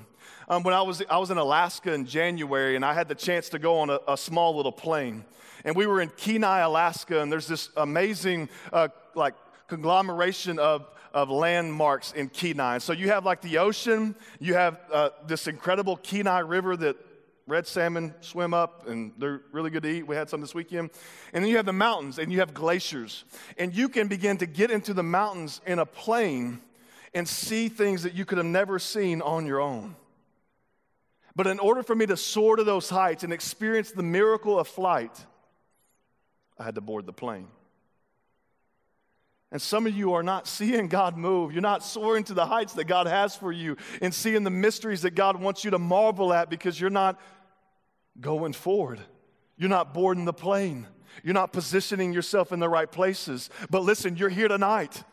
Um, 0.47 0.63
when 0.63 0.73
I 0.73 0.81
was 0.83 1.03
I 1.09 1.17
was 1.17 1.31
in 1.31 1.37
Alaska 1.37 1.93
in 1.93 2.05
January, 2.05 2.75
and 2.75 2.85
I 2.85 2.93
had 2.93 3.09
the 3.09 3.15
chance 3.15 3.49
to 3.49 3.59
go 3.59 3.79
on 3.79 3.89
a, 3.89 3.99
a 4.07 4.17
small 4.17 4.55
little 4.55 4.71
plane 4.71 5.25
and 5.65 5.75
we 5.75 5.87
were 5.87 5.99
in 5.99 6.09
Kenai, 6.09 6.59
Alaska, 6.59 7.21
and 7.21 7.29
there's 7.29 7.47
this 7.47 7.69
amazing, 7.75 8.47
uh, 8.71 8.87
like, 9.15 9.33
conglomeration 9.67 10.59
of, 10.59 10.87
of 11.13 11.29
landmarks 11.29 12.13
in 12.13 12.29
Kenai. 12.29 12.77
So 12.77 12.93
you 12.93 13.09
have 13.09 13.25
like 13.25 13.41
the 13.41 13.57
ocean, 13.57 14.15
you 14.39 14.53
have 14.53 14.79
uh, 14.93 15.09
this 15.25 15.47
incredible 15.47 15.97
Kenai 15.97 16.39
River 16.39 16.77
that 16.77 16.97
red 17.47 17.67
salmon 17.67 18.13
swim 18.21 18.53
up, 18.53 18.87
and 18.87 19.11
they're 19.17 19.41
really 19.51 19.69
good 19.69 19.83
to 19.83 19.89
eat. 19.89 20.07
We 20.07 20.15
had 20.15 20.29
some 20.29 20.41
this 20.41 20.55
weekend. 20.55 20.91
And 21.33 21.43
then 21.43 21.49
you 21.49 21.57
have 21.57 21.65
the 21.65 21.73
mountains, 21.73 22.19
and 22.19 22.31
you 22.31 22.39
have 22.39 22.53
glaciers. 22.53 23.23
And 23.57 23.75
you 23.75 23.89
can 23.89 24.07
begin 24.07 24.37
to 24.37 24.45
get 24.45 24.71
into 24.71 24.93
the 24.93 25.03
mountains 25.03 25.61
in 25.65 25.79
a 25.79 25.85
plane 25.85 26.61
and 27.13 27.27
see 27.27 27.69
things 27.69 28.03
that 28.03 28.13
you 28.13 28.25
could 28.25 28.37
have 28.37 28.47
never 28.47 28.77
seen 28.77 29.21
on 29.21 29.45
your 29.45 29.61
own. 29.61 29.95
But 31.35 31.47
in 31.47 31.59
order 31.59 31.83
for 31.83 31.95
me 31.95 32.05
to 32.05 32.17
soar 32.17 32.55
to 32.55 32.63
those 32.63 32.89
heights 32.89 33.23
and 33.23 33.33
experience 33.33 33.91
the 33.91 34.03
miracle 34.03 34.59
of 34.59 34.67
flight, 34.67 35.25
I 36.57 36.63
had 36.63 36.75
to 36.75 36.81
board 36.81 37.05
the 37.05 37.13
plane. 37.13 37.47
And 39.51 39.61
some 39.61 39.87
of 39.87 39.95
you 39.95 40.13
are 40.13 40.23
not 40.23 40.47
seeing 40.49 40.87
God 40.87 41.17
move. 41.17 41.53
You're 41.53 41.61
not 41.61 41.83
soaring 41.83 42.23
to 42.25 42.33
the 42.33 42.45
heights 42.45 42.73
that 42.73 42.85
God 42.85 43.07
has 43.07 43.35
for 43.35 43.51
you 43.51 43.77
and 44.01 44.13
seeing 44.13 44.43
the 44.43 44.49
mysteries 44.49 45.01
that 45.03 45.11
God 45.11 45.39
wants 45.39 45.63
you 45.63 45.71
to 45.71 45.79
marvel 45.79 46.33
at 46.33 46.49
because 46.49 46.79
you're 46.79 46.89
not 46.89 47.19
going 48.19 48.53
forward. 48.53 48.99
You're 49.57 49.69
not 49.69 49.93
boarding 49.93 50.25
the 50.25 50.33
plane. 50.33 50.87
You're 51.23 51.33
not 51.33 51.53
positioning 51.53 52.13
yourself 52.13 52.51
in 52.51 52.59
the 52.59 52.69
right 52.69 52.91
places. 52.91 53.49
But 53.69 53.83
listen, 53.83 54.17
you're 54.17 54.29
here 54.29 54.47
tonight. 54.47 55.03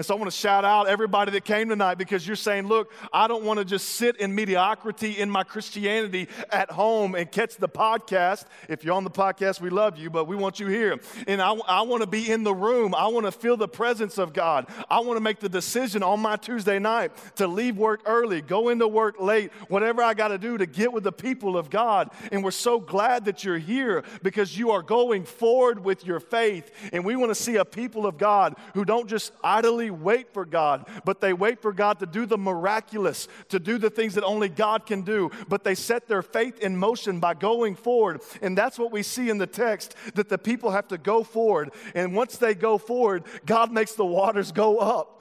And 0.00 0.06
so 0.06 0.14
I 0.14 0.18
want 0.18 0.30
to 0.30 0.36
shout 0.38 0.64
out 0.64 0.88
everybody 0.88 1.30
that 1.32 1.44
came 1.44 1.68
tonight 1.68 1.96
because 1.96 2.26
you're 2.26 2.34
saying, 2.34 2.66
look, 2.66 2.90
I 3.12 3.28
don't 3.28 3.44
want 3.44 3.58
to 3.58 3.66
just 3.66 3.86
sit 3.86 4.16
in 4.16 4.34
mediocrity 4.34 5.18
in 5.18 5.28
my 5.28 5.44
Christianity 5.44 6.26
at 6.48 6.70
home 6.70 7.14
and 7.14 7.30
catch 7.30 7.58
the 7.58 7.68
podcast. 7.68 8.46
If 8.66 8.82
you're 8.82 8.94
on 8.94 9.04
the 9.04 9.10
podcast, 9.10 9.60
we 9.60 9.68
love 9.68 9.98
you, 9.98 10.08
but 10.08 10.24
we 10.24 10.36
want 10.36 10.58
you 10.58 10.68
here. 10.68 10.98
And 11.26 11.42
I, 11.42 11.52
I 11.52 11.82
want 11.82 12.00
to 12.02 12.06
be 12.06 12.30
in 12.30 12.44
the 12.44 12.54
room. 12.54 12.94
I 12.94 13.08
want 13.08 13.26
to 13.26 13.30
feel 13.30 13.58
the 13.58 13.68
presence 13.68 14.16
of 14.16 14.32
God. 14.32 14.68
I 14.88 15.00
want 15.00 15.18
to 15.18 15.20
make 15.20 15.38
the 15.38 15.50
decision 15.50 16.02
on 16.02 16.18
my 16.20 16.36
Tuesday 16.36 16.78
night 16.78 17.12
to 17.36 17.46
leave 17.46 17.76
work 17.76 18.00
early, 18.06 18.40
go 18.40 18.70
into 18.70 18.88
work 18.88 19.20
late, 19.20 19.52
whatever 19.68 20.02
I 20.02 20.14
got 20.14 20.28
to 20.28 20.38
do 20.38 20.56
to 20.56 20.64
get 20.64 20.94
with 20.94 21.04
the 21.04 21.12
people 21.12 21.58
of 21.58 21.68
God. 21.68 22.08
And 22.32 22.42
we're 22.42 22.52
so 22.52 22.80
glad 22.80 23.26
that 23.26 23.44
you're 23.44 23.58
here 23.58 24.04
because 24.22 24.56
you 24.56 24.70
are 24.70 24.80
going 24.80 25.26
forward 25.26 25.84
with 25.84 26.06
your 26.06 26.20
faith. 26.20 26.70
And 26.90 27.04
we 27.04 27.16
want 27.16 27.32
to 27.32 27.34
see 27.34 27.56
a 27.56 27.66
people 27.66 28.06
of 28.06 28.16
God 28.16 28.54
who 28.72 28.86
don't 28.86 29.06
just 29.06 29.32
idly 29.44 29.89
wait 29.90 30.32
for 30.32 30.44
God, 30.44 30.88
but 31.04 31.20
they 31.20 31.32
wait 31.32 31.60
for 31.60 31.72
God 31.72 31.98
to 32.00 32.06
do 32.06 32.26
the 32.26 32.38
miraculous, 32.38 33.28
to 33.48 33.58
do 33.58 33.78
the 33.78 33.90
things 33.90 34.14
that 34.14 34.24
only 34.24 34.48
God 34.48 34.86
can 34.86 35.02
do. 35.02 35.30
But 35.48 35.64
they 35.64 35.74
set 35.74 36.08
their 36.08 36.22
faith 36.22 36.58
in 36.60 36.76
motion 36.76 37.20
by 37.20 37.34
going 37.34 37.74
forward. 37.74 38.22
And 38.42 38.56
that's 38.56 38.78
what 38.78 38.92
we 38.92 39.02
see 39.02 39.28
in 39.28 39.38
the 39.38 39.46
text 39.46 39.94
that 40.14 40.28
the 40.28 40.38
people 40.38 40.70
have 40.70 40.88
to 40.88 40.98
go 40.98 41.22
forward. 41.24 41.70
And 41.94 42.14
once 42.14 42.36
they 42.36 42.54
go 42.54 42.78
forward, 42.78 43.24
God 43.46 43.72
makes 43.72 43.94
the 43.94 44.06
waters 44.06 44.52
go 44.52 44.78
up. 44.78 45.19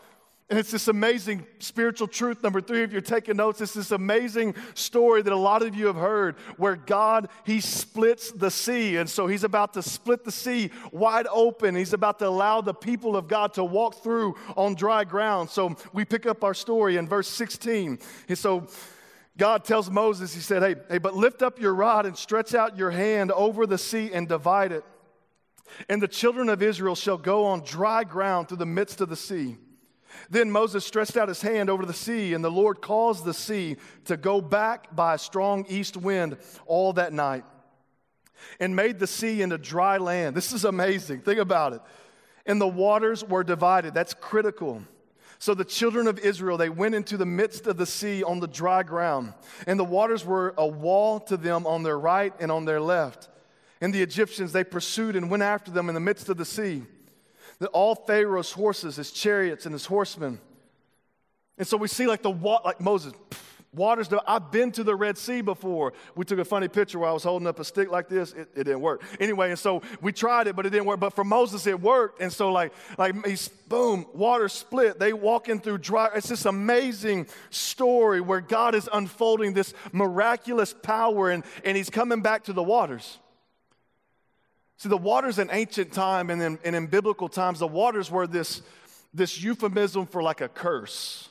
And 0.49 0.57
it's 0.57 0.71
this 0.71 0.87
amazing 0.87 1.45
spiritual 1.59 2.07
truth. 2.07 2.41
Number 2.41 2.59
three, 2.59 2.81
if 2.81 2.91
you're 2.91 3.01
taking 3.01 3.37
notes, 3.37 3.61
it's 3.61 3.75
this 3.75 3.91
amazing 3.91 4.55
story 4.73 5.21
that 5.21 5.31
a 5.31 5.37
lot 5.37 5.61
of 5.61 5.75
you 5.75 5.85
have 5.85 5.95
heard 5.95 6.37
where 6.57 6.75
God, 6.75 7.29
He 7.45 7.61
splits 7.61 8.31
the 8.31 8.49
sea. 8.49 8.97
And 8.97 9.07
so 9.07 9.27
He's 9.27 9.43
about 9.43 9.73
to 9.73 9.83
split 9.83 10.23
the 10.23 10.31
sea 10.31 10.71
wide 10.91 11.27
open. 11.31 11.75
He's 11.75 11.93
about 11.93 12.17
to 12.19 12.27
allow 12.27 12.61
the 12.61 12.73
people 12.73 13.15
of 13.15 13.27
God 13.27 13.53
to 13.55 13.63
walk 13.63 14.01
through 14.01 14.37
on 14.57 14.73
dry 14.73 15.03
ground. 15.03 15.51
So 15.51 15.75
we 15.93 16.03
pick 16.03 16.25
up 16.25 16.43
our 16.43 16.55
story 16.55 16.97
in 16.97 17.07
verse 17.07 17.27
16. 17.27 17.99
And 18.27 18.37
so 18.37 18.67
God 19.37 19.63
tells 19.65 19.91
Moses, 19.91 20.33
He 20.33 20.41
said, 20.41 20.63
Hey, 20.63 20.81
hey, 20.89 20.97
but 20.97 21.15
lift 21.15 21.43
up 21.43 21.59
your 21.59 21.75
rod 21.75 22.07
and 22.07 22.17
stretch 22.17 22.55
out 22.55 22.75
your 22.75 22.89
hand 22.89 23.31
over 23.33 23.67
the 23.67 23.77
sea 23.77 24.11
and 24.13 24.27
divide 24.27 24.71
it 24.71 24.83
And 25.87 26.01
the 26.01 26.07
children 26.07 26.49
of 26.49 26.63
Israel 26.63 26.95
shall 26.95 27.19
go 27.19 27.45
on 27.45 27.63
dry 27.63 28.03
ground 28.03 28.47
through 28.47 28.57
the 28.57 28.65
midst 28.65 28.99
of 28.99 29.09
the 29.09 29.15
sea. 29.15 29.57
Then 30.29 30.51
Moses 30.51 30.85
stretched 30.85 31.17
out 31.17 31.27
his 31.27 31.41
hand 31.41 31.69
over 31.69 31.85
the 31.85 31.93
sea, 31.93 32.33
and 32.33 32.43
the 32.43 32.51
Lord 32.51 32.81
caused 32.81 33.25
the 33.25 33.33
sea 33.33 33.77
to 34.05 34.17
go 34.17 34.41
back 34.41 34.95
by 34.95 35.15
a 35.15 35.19
strong 35.19 35.65
east 35.69 35.97
wind 35.97 36.37
all 36.65 36.93
that 36.93 37.13
night 37.13 37.45
and 38.59 38.75
made 38.75 38.99
the 38.99 39.07
sea 39.07 39.41
into 39.41 39.57
dry 39.57 39.97
land. 39.97 40.35
This 40.35 40.53
is 40.53 40.65
amazing. 40.65 41.21
Think 41.21 41.39
about 41.39 41.73
it. 41.73 41.81
And 42.45 42.59
the 42.59 42.67
waters 42.67 43.23
were 43.23 43.43
divided. 43.43 43.93
That's 43.93 44.13
critical. 44.13 44.81
So 45.37 45.53
the 45.53 45.65
children 45.65 46.07
of 46.07 46.19
Israel, 46.19 46.57
they 46.57 46.69
went 46.69 46.95
into 46.95 47.15
the 47.15 47.25
midst 47.25 47.65
of 47.67 47.77
the 47.77 47.85
sea 47.85 48.23
on 48.23 48.41
the 48.41 48.47
dry 48.47 48.83
ground, 48.83 49.33
and 49.67 49.79
the 49.79 49.85
waters 49.85 50.25
were 50.25 50.53
a 50.57 50.67
wall 50.67 51.19
to 51.21 51.37
them 51.37 51.65
on 51.65 51.83
their 51.83 51.97
right 51.97 52.33
and 52.39 52.51
on 52.51 52.65
their 52.65 52.81
left. 52.81 53.29
And 53.79 53.93
the 53.93 54.01
Egyptians, 54.01 54.51
they 54.51 54.65
pursued 54.65 55.15
and 55.15 55.31
went 55.31 55.43
after 55.43 55.71
them 55.71 55.87
in 55.87 55.95
the 55.95 56.01
midst 56.01 56.27
of 56.27 56.35
the 56.35 56.43
sea. 56.43 56.83
That 57.59 57.67
all 57.69 57.95
Pharaoh's 57.95 58.51
horses, 58.51 58.95
his 58.95 59.11
chariots, 59.11 59.65
and 59.65 59.73
his 59.73 59.85
horsemen. 59.85 60.39
And 61.57 61.67
so 61.67 61.75
we 61.75 61.89
see 61.89 62.07
like 62.07 62.21
the 62.21 62.31
water, 62.31 62.63
like 62.65 62.79
Moses, 62.79 63.13
waters. 63.73 64.09
I've 64.27 64.51
been 64.51 64.71
to 64.73 64.83
the 64.83 64.95
Red 64.95 65.17
Sea 65.17 65.41
before. 65.41 65.93
We 66.15 66.25
took 66.25 66.39
a 66.39 66.45
funny 66.45 66.67
picture 66.67 66.99
where 66.99 67.09
I 67.09 67.13
was 67.13 67.23
holding 67.23 67.47
up 67.47 67.59
a 67.59 67.63
stick 67.63 67.91
like 67.91 68.07
this. 68.07 68.33
It, 68.33 68.49
it, 68.55 68.63
didn't 68.63 68.81
work. 68.81 69.03
Anyway, 69.19 69.49
and 69.49 69.59
so 69.59 69.81
we 70.01 70.11
tried 70.11 70.47
it, 70.47 70.55
but 70.55 70.65
it 70.65 70.71
didn't 70.71 70.85
work. 70.85 70.99
But 70.99 71.13
for 71.13 71.23
Moses, 71.23 71.67
it 71.67 71.79
worked. 71.79 72.21
And 72.21 72.31
so 72.31 72.51
like 72.51 72.73
like 72.97 73.25
he's 73.25 73.47
boom, 73.47 74.05
water 74.13 74.49
split. 74.49 74.99
They 74.99 75.13
walking 75.13 75.59
through 75.59 75.79
dry. 75.79 76.09
It's 76.15 76.29
this 76.29 76.45
amazing 76.45 77.27
story 77.49 78.21
where 78.21 78.41
God 78.41 78.75
is 78.75 78.89
unfolding 78.91 79.53
this 79.53 79.73
miraculous 79.91 80.73
power, 80.73 81.29
and 81.29 81.43
and 81.63 81.77
He's 81.77 81.89
coming 81.89 82.21
back 82.21 82.45
to 82.45 82.53
the 82.53 82.63
waters. 82.63 83.19
See, 84.79 84.87
the 84.87 84.97
waters 84.97 85.39
in 85.39 85.49
ancient 85.51 85.91
time 85.91 86.29
and 86.29 86.41
in, 86.41 86.59
and 86.63 86.73
in 86.73 86.87
biblical 86.87 87.27
times, 87.27 87.59
the 87.59 87.67
waters 87.67 88.09
were 88.09 88.25
this, 88.25 88.61
this 89.13 89.43
euphemism 89.43 90.05
for 90.05 90.23
like 90.23 90.39
a 90.39 90.47
curse. 90.47 91.27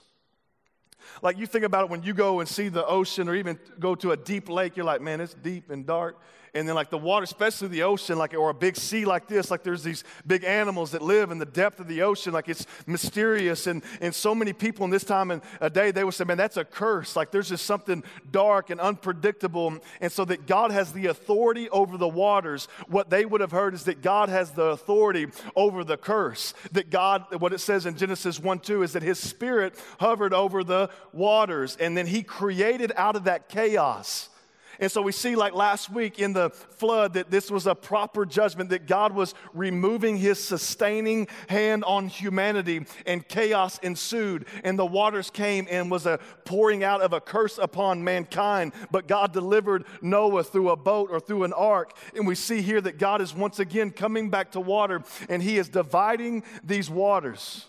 Like 1.23 1.39
you 1.39 1.47
think 1.47 1.65
about 1.65 1.85
it 1.85 1.91
when 1.91 2.03
you 2.03 2.13
go 2.13 2.41
and 2.41 2.49
see 2.49 2.69
the 2.69 2.87
ocean 2.87 3.27
or 3.27 3.35
even 3.35 3.59
go 3.81 3.95
to 3.95 4.13
a 4.13 4.19
deep 4.19 4.51
lake, 4.51 4.77
you're 4.77 4.85
like, 4.85 5.01
man, 5.01 5.23
it's 5.23 5.33
deep 5.33 5.71
and 5.71 5.87
dark 5.87 6.21
and 6.59 6.69
then 6.69 6.75
like 6.75 6.91
the 6.91 6.99
water, 6.99 7.25
especially 7.25 7.69
the 7.69 7.85
ocean, 7.85 8.19
like 8.19 8.35
or 8.35 8.51
a 8.51 8.55
big 8.55 8.77
sea 8.77 9.05
like 9.05 9.29
this, 9.29 9.51
like 9.51 9.63
there's 9.63 9.85
these 9.85 10.03
big 10.27 10.43
animals 10.45 10.91
that 10.91 11.03
live 11.03 11.31
in 11.31 11.39
the 11.39 11.47
depth 11.47 11.79
of 11.79 11.87
the 11.87 12.03
ocean, 12.03 12.33
like 12.33 12.49
it's 12.49 12.67
mysterious. 12.87 13.67
And 13.67 13.83
and 14.01 14.15
so 14.15 14.35
many 14.35 14.53
people 14.53 14.85
in 14.85 14.91
this 14.91 15.05
time 15.05 15.31
and 15.31 15.41
a 15.61 15.71
day, 15.71 15.93
they 15.93 16.03
would 16.03 16.15
say, 16.15 16.25
Man, 16.25 16.37
that's 16.37 16.57
a 16.57 16.65
curse. 16.65 17.15
Like 17.15 17.31
there's 17.31 17.49
just 17.49 17.65
something 17.65 18.03
dark 18.31 18.71
and 18.71 18.81
unpredictable. 18.81 19.79
And 20.01 20.11
so 20.11 20.25
that 20.25 20.47
God 20.47 20.73
has 20.73 20.93
the 20.93 21.07
authority 21.07 21.71
over 21.71 21.97
the 21.97 22.09
waters. 22.09 22.67
What 22.89 23.11
they 23.11 23.25
would 23.25 23.41
have 23.41 23.53
heard 23.53 23.75
is 23.75 23.85
that 23.85 24.03
God 24.03 24.29
has 24.29 24.51
the 24.51 24.65
authority 24.65 25.29
over 25.55 25.85
the 25.85 25.97
curse. 25.97 26.55
That 26.73 26.91
God, 26.91 27.41
what 27.41 27.53
it 27.53 27.61
says 27.61 27.87
in 27.87 27.97
Genesis 27.97 28.41
1 28.41 28.59
2 28.61 28.83
is 28.83 28.93
that 28.95 29.03
his 29.03 29.19
spirit 29.19 29.75
hovered 30.01 30.35
over 30.35 30.65
the 30.65 30.91
waters, 31.13 31.77
and 31.79 31.97
then 31.97 32.07
he 32.07 32.23
created 32.23 32.93
out 32.97 33.15
of 33.15 33.25
that 33.25 33.49
chaos 33.49 34.29
and 34.81 34.91
so 34.91 35.03
we 35.03 35.11
see, 35.11 35.35
like 35.35 35.55
last 35.55 35.91
week 35.91 36.21
in 36.21 36.33
the 36.33 36.51
flood, 36.51 37.15
that 37.15 37.31
this 37.31 37.51
was 37.51 37.67
a 37.67 37.75
proper 37.75 38.25
judgment, 38.25 38.71
that 38.71 38.87
God 38.87 39.13
was 39.13 39.35
removing 39.53 40.17
his 40.17 40.43
sustaining 40.43 41.27
hand 41.49 41.83
on 41.85 42.07
humanity, 42.07 42.87
and 43.05 43.27
chaos 43.27 43.79
ensued. 43.79 44.47
And 44.63 44.79
the 44.79 44.87
waters 44.87 45.31
came 45.31 45.67
and 45.69 45.91
was 45.91 46.07
a 46.07 46.21
pouring 46.45 46.85
out 46.85 47.01
of 47.01 47.13
a 47.13 47.21
curse 47.21 47.59
upon 47.59 48.05
mankind. 48.05 48.73
But 48.93 49.09
God 49.09 49.33
delivered 49.33 49.85
Noah 50.01 50.45
through 50.45 50.71
a 50.71 50.77
boat 50.77 51.11
or 51.11 51.19
through 51.19 51.43
an 51.43 51.53
ark. 51.53 51.97
And 52.15 52.27
we 52.27 52.37
see 52.37 52.63
here 52.63 52.81
that 52.81 52.99
God 52.99 53.21
is 53.21 53.35
once 53.35 53.59
again 53.59 53.91
coming 53.91 54.31
back 54.31 54.53
to 54.53 54.61
water, 54.61 55.03
and 55.29 55.43
he 55.43 55.59
is 55.59 55.69
dividing 55.69 56.45
these 56.63 56.89
waters, 56.89 57.67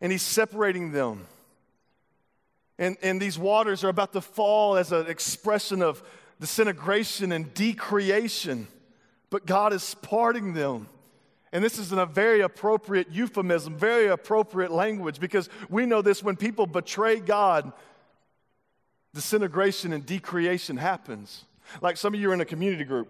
and 0.00 0.10
he's 0.10 0.22
separating 0.22 0.90
them. 0.90 1.26
And, 2.78 2.96
and 3.02 3.20
these 3.20 3.38
waters 3.38 3.84
are 3.84 3.88
about 3.88 4.12
to 4.12 4.20
fall 4.20 4.76
as 4.76 4.92
an 4.92 5.06
expression 5.06 5.82
of 5.82 6.02
disintegration 6.40 7.32
and 7.32 7.52
decreation, 7.54 8.68
but 9.30 9.46
God 9.46 9.72
is 9.72 9.94
parting 10.02 10.52
them. 10.52 10.88
And 11.52 11.64
this 11.64 11.78
is 11.78 11.92
in 11.92 11.98
a 11.98 12.06
very 12.06 12.40
appropriate 12.40 13.10
euphemism, 13.10 13.76
very 13.76 14.08
appropriate 14.08 14.70
language, 14.70 15.18
because 15.20 15.48
we 15.70 15.86
know 15.86 16.02
this 16.02 16.22
when 16.22 16.36
people 16.36 16.66
betray 16.66 17.18
God, 17.18 17.72
disintegration 19.14 19.94
and 19.94 20.04
decreation 20.04 20.76
happens. 20.76 21.44
Like 21.80 21.96
some 21.96 22.12
of 22.12 22.20
you 22.20 22.30
are 22.30 22.34
in 22.34 22.40
a 22.40 22.44
community 22.46 22.84
group 22.84 23.08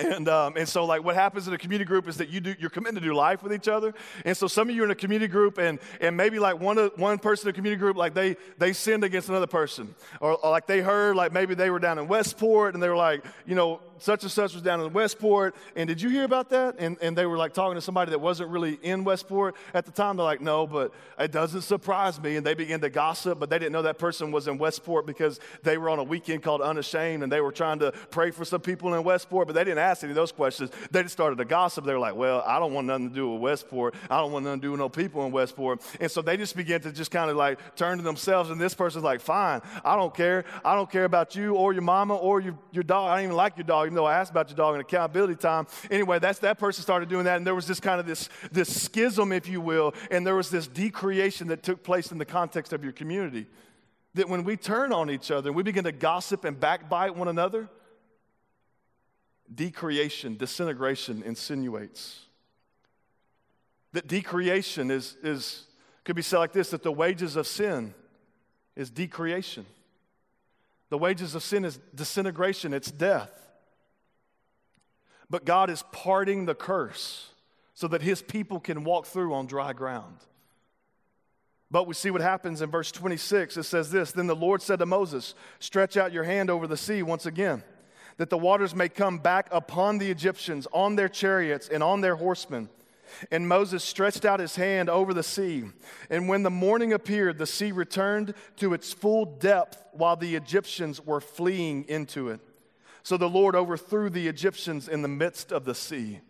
and, 0.00 0.28
um, 0.28 0.56
and 0.56 0.68
so, 0.68 0.84
like, 0.84 1.04
what 1.04 1.14
happens 1.14 1.46
in 1.46 1.54
a 1.54 1.58
community 1.58 1.86
group 1.86 2.08
is 2.08 2.16
that 2.16 2.28
you 2.28 2.40
do, 2.40 2.54
you're 2.58 2.70
committed 2.70 2.96
to 2.96 3.00
do 3.08 3.14
life 3.14 3.42
with 3.42 3.52
each 3.52 3.68
other. 3.68 3.94
And 4.24 4.36
so, 4.36 4.46
some 4.46 4.68
of 4.68 4.74
you 4.74 4.82
are 4.82 4.84
in 4.86 4.90
a 4.90 4.94
community 4.96 5.30
group, 5.30 5.58
and, 5.58 5.78
and 6.00 6.16
maybe 6.16 6.38
like 6.38 6.58
one, 6.58 6.78
one 6.96 7.18
person 7.18 7.48
in 7.48 7.50
a 7.50 7.54
community 7.54 7.78
group, 7.78 7.96
like 7.96 8.14
they, 8.14 8.36
they 8.58 8.72
sinned 8.72 9.04
against 9.04 9.28
another 9.28 9.46
person. 9.46 9.94
Or, 10.20 10.36
or 10.36 10.50
like 10.50 10.66
they 10.66 10.80
heard, 10.80 11.16
like 11.16 11.32
maybe 11.32 11.54
they 11.54 11.70
were 11.70 11.78
down 11.78 11.98
in 11.98 12.08
Westport, 12.08 12.74
and 12.74 12.82
they 12.82 12.88
were 12.88 12.96
like, 12.96 13.24
you 13.46 13.54
know, 13.54 13.80
such 14.00 14.22
and 14.22 14.32
such 14.32 14.54
was 14.54 14.62
down 14.62 14.80
in 14.80 14.92
Westport. 14.92 15.54
And 15.76 15.88
did 15.88 16.00
you 16.00 16.08
hear 16.08 16.24
about 16.24 16.50
that? 16.50 16.76
And, 16.78 16.96
and 17.00 17.16
they 17.16 17.26
were 17.26 17.36
like 17.36 17.52
talking 17.52 17.74
to 17.76 17.80
somebody 17.80 18.10
that 18.10 18.18
wasn't 18.20 18.50
really 18.50 18.78
in 18.82 19.04
Westport 19.04 19.56
at 19.74 19.86
the 19.86 19.92
time. 19.92 20.16
They're 20.16 20.24
like, 20.24 20.40
no, 20.40 20.66
but 20.66 20.92
it 21.18 21.32
doesn't 21.32 21.62
surprise 21.62 22.20
me. 22.20 22.36
And 22.36 22.46
they 22.46 22.54
began 22.54 22.80
to 22.80 22.90
gossip, 22.90 23.38
but 23.38 23.50
they 23.50 23.58
didn't 23.58 23.72
know 23.72 23.82
that 23.82 23.98
person 23.98 24.32
was 24.32 24.48
in 24.48 24.58
Westport 24.58 25.06
because 25.06 25.40
they 25.62 25.78
were 25.78 25.90
on 25.90 25.98
a 25.98 26.04
weekend 26.04 26.42
called 26.42 26.60
Unashamed, 26.60 27.22
and 27.22 27.30
they 27.30 27.40
were 27.40 27.52
trying 27.52 27.78
to 27.80 27.92
pray 28.10 28.30
for 28.30 28.44
some 28.44 28.60
people 28.60 28.94
in 28.94 29.04
Westport, 29.04 29.46
but 29.46 29.54
they 29.54 29.64
didn't 29.64 29.78
ask 29.78 30.02
any 30.02 30.10
of 30.10 30.16
those 30.16 30.32
questions. 30.32 30.70
They 30.90 31.02
just 31.02 31.12
started 31.12 31.36
to 31.36 31.44
gossip. 31.44 31.84
They 31.84 31.92
were 31.92 31.98
like, 31.98 32.16
well, 32.16 32.42
I 32.46 32.58
don't 32.58 32.72
want 32.72 32.86
nothing 32.86 33.10
to 33.10 33.14
do 33.14 33.30
with 33.32 33.42
Westport. 33.42 33.94
I 34.08 34.18
don't 34.18 34.32
want 34.32 34.44
nothing 34.44 34.60
to 34.60 34.66
do 34.66 34.70
with 34.72 34.80
no 34.80 34.88
people 34.88 35.24
in 35.26 35.32
Westport. 35.32 35.80
And 36.00 36.10
so 36.10 36.22
they 36.22 36.36
just 36.36 36.56
began 36.56 36.80
to 36.82 36.92
just 36.92 37.10
kind 37.10 37.30
of 37.30 37.36
like 37.36 37.76
turn 37.76 37.98
to 37.98 38.04
themselves. 38.04 38.50
And 38.50 38.60
this 38.60 38.74
person's 38.74 39.04
like, 39.04 39.20
fine, 39.20 39.60
I 39.84 39.96
don't 39.96 40.14
care. 40.14 40.44
I 40.64 40.74
don't 40.74 40.90
care 40.90 41.04
about 41.04 41.36
you 41.36 41.54
or 41.54 41.72
your 41.72 41.82
mama 41.82 42.16
or 42.16 42.40
your, 42.40 42.58
your 42.72 42.84
dog. 42.84 43.10
I 43.10 43.16
don't 43.16 43.24
even 43.24 43.36
like 43.36 43.56
your 43.56 43.64
dog, 43.64 43.89
even 43.90 43.96
though 43.96 44.06
I 44.06 44.14
asked 44.14 44.30
about 44.30 44.48
your 44.48 44.56
dog 44.56 44.76
in 44.76 44.80
accountability 44.80 45.34
time. 45.34 45.66
Anyway, 45.90 46.20
that's 46.20 46.38
that 46.38 46.58
person 46.58 46.84
started 46.84 47.08
doing 47.08 47.24
that. 47.24 47.38
And 47.38 47.44
there 47.44 47.56
was 47.56 47.66
this 47.66 47.80
kind 47.80 47.98
of 47.98 48.06
this, 48.06 48.28
this 48.52 48.82
schism, 48.82 49.32
if 49.32 49.48
you 49.48 49.60
will. 49.60 49.94
And 50.12 50.24
there 50.24 50.36
was 50.36 50.48
this 50.48 50.68
decreation 50.68 51.48
that 51.48 51.64
took 51.64 51.82
place 51.82 52.12
in 52.12 52.18
the 52.18 52.24
context 52.24 52.72
of 52.72 52.84
your 52.84 52.92
community. 52.92 53.48
That 54.14 54.28
when 54.28 54.44
we 54.44 54.56
turn 54.56 54.92
on 54.92 55.10
each 55.10 55.32
other 55.32 55.48
and 55.48 55.56
we 55.56 55.64
begin 55.64 55.82
to 55.84 55.92
gossip 55.92 56.44
and 56.44 56.58
backbite 56.58 57.16
one 57.16 57.26
another, 57.26 57.68
decreation, 59.52 60.36
disintegration 60.36 61.24
insinuates. 61.24 62.20
That 63.92 64.06
decreation 64.06 64.92
is, 64.92 65.16
is 65.20 65.64
could 66.04 66.14
be 66.14 66.22
said 66.22 66.38
like 66.38 66.52
this 66.52 66.70
that 66.70 66.84
the 66.84 66.92
wages 66.92 67.34
of 67.34 67.48
sin 67.48 67.92
is 68.76 68.88
decreation. 68.88 69.66
The 70.90 70.98
wages 70.98 71.34
of 71.34 71.42
sin 71.42 71.64
is 71.64 71.80
disintegration, 71.92 72.72
it's 72.72 72.92
death. 72.92 73.39
But 75.30 75.44
God 75.44 75.70
is 75.70 75.84
parting 75.92 76.44
the 76.44 76.54
curse 76.54 77.30
so 77.72 77.88
that 77.88 78.02
his 78.02 78.20
people 78.20 78.60
can 78.60 78.84
walk 78.84 79.06
through 79.06 79.32
on 79.32 79.46
dry 79.46 79.72
ground. 79.72 80.16
But 81.70 81.86
we 81.86 81.94
see 81.94 82.10
what 82.10 82.20
happens 82.20 82.60
in 82.60 82.70
verse 82.70 82.90
26. 82.90 83.56
It 83.56 83.62
says 83.62 83.90
this 83.90 84.12
Then 84.12 84.26
the 84.26 84.36
Lord 84.36 84.60
said 84.60 84.80
to 84.80 84.86
Moses, 84.86 85.34
Stretch 85.60 85.96
out 85.96 86.12
your 86.12 86.24
hand 86.24 86.50
over 86.50 86.66
the 86.66 86.76
sea 86.76 87.02
once 87.02 87.26
again 87.26 87.62
that 88.20 88.28
the 88.28 88.36
waters 88.36 88.74
may 88.74 88.86
come 88.86 89.16
back 89.16 89.48
upon 89.50 89.96
the 89.96 90.10
Egyptians, 90.10 90.66
on 90.74 90.94
their 90.94 91.08
chariots, 91.08 91.70
and 91.70 91.82
on 91.82 92.02
their 92.02 92.16
horsemen. 92.16 92.68
And 93.30 93.48
Moses 93.48 93.82
stretched 93.82 94.26
out 94.26 94.40
his 94.40 94.56
hand 94.56 94.90
over 94.90 95.14
the 95.14 95.22
sea. 95.22 95.64
And 96.10 96.28
when 96.28 96.42
the 96.42 96.50
morning 96.50 96.92
appeared, 96.92 97.38
the 97.38 97.46
sea 97.46 97.72
returned 97.72 98.34
to 98.56 98.74
its 98.74 98.92
full 98.92 99.24
depth 99.24 99.82
while 99.92 100.16
the 100.16 100.36
Egyptians 100.36 101.00
were 101.00 101.22
fleeing 101.22 101.84
into 101.88 102.28
it. 102.28 102.40
So 103.10 103.16
the 103.16 103.28
Lord 103.28 103.56
overthrew 103.56 104.08
the 104.08 104.28
Egyptians 104.28 104.86
in 104.86 105.02
the 105.02 105.08
midst 105.08 105.50
of 105.50 105.64
the 105.64 105.74
sea 105.74 106.20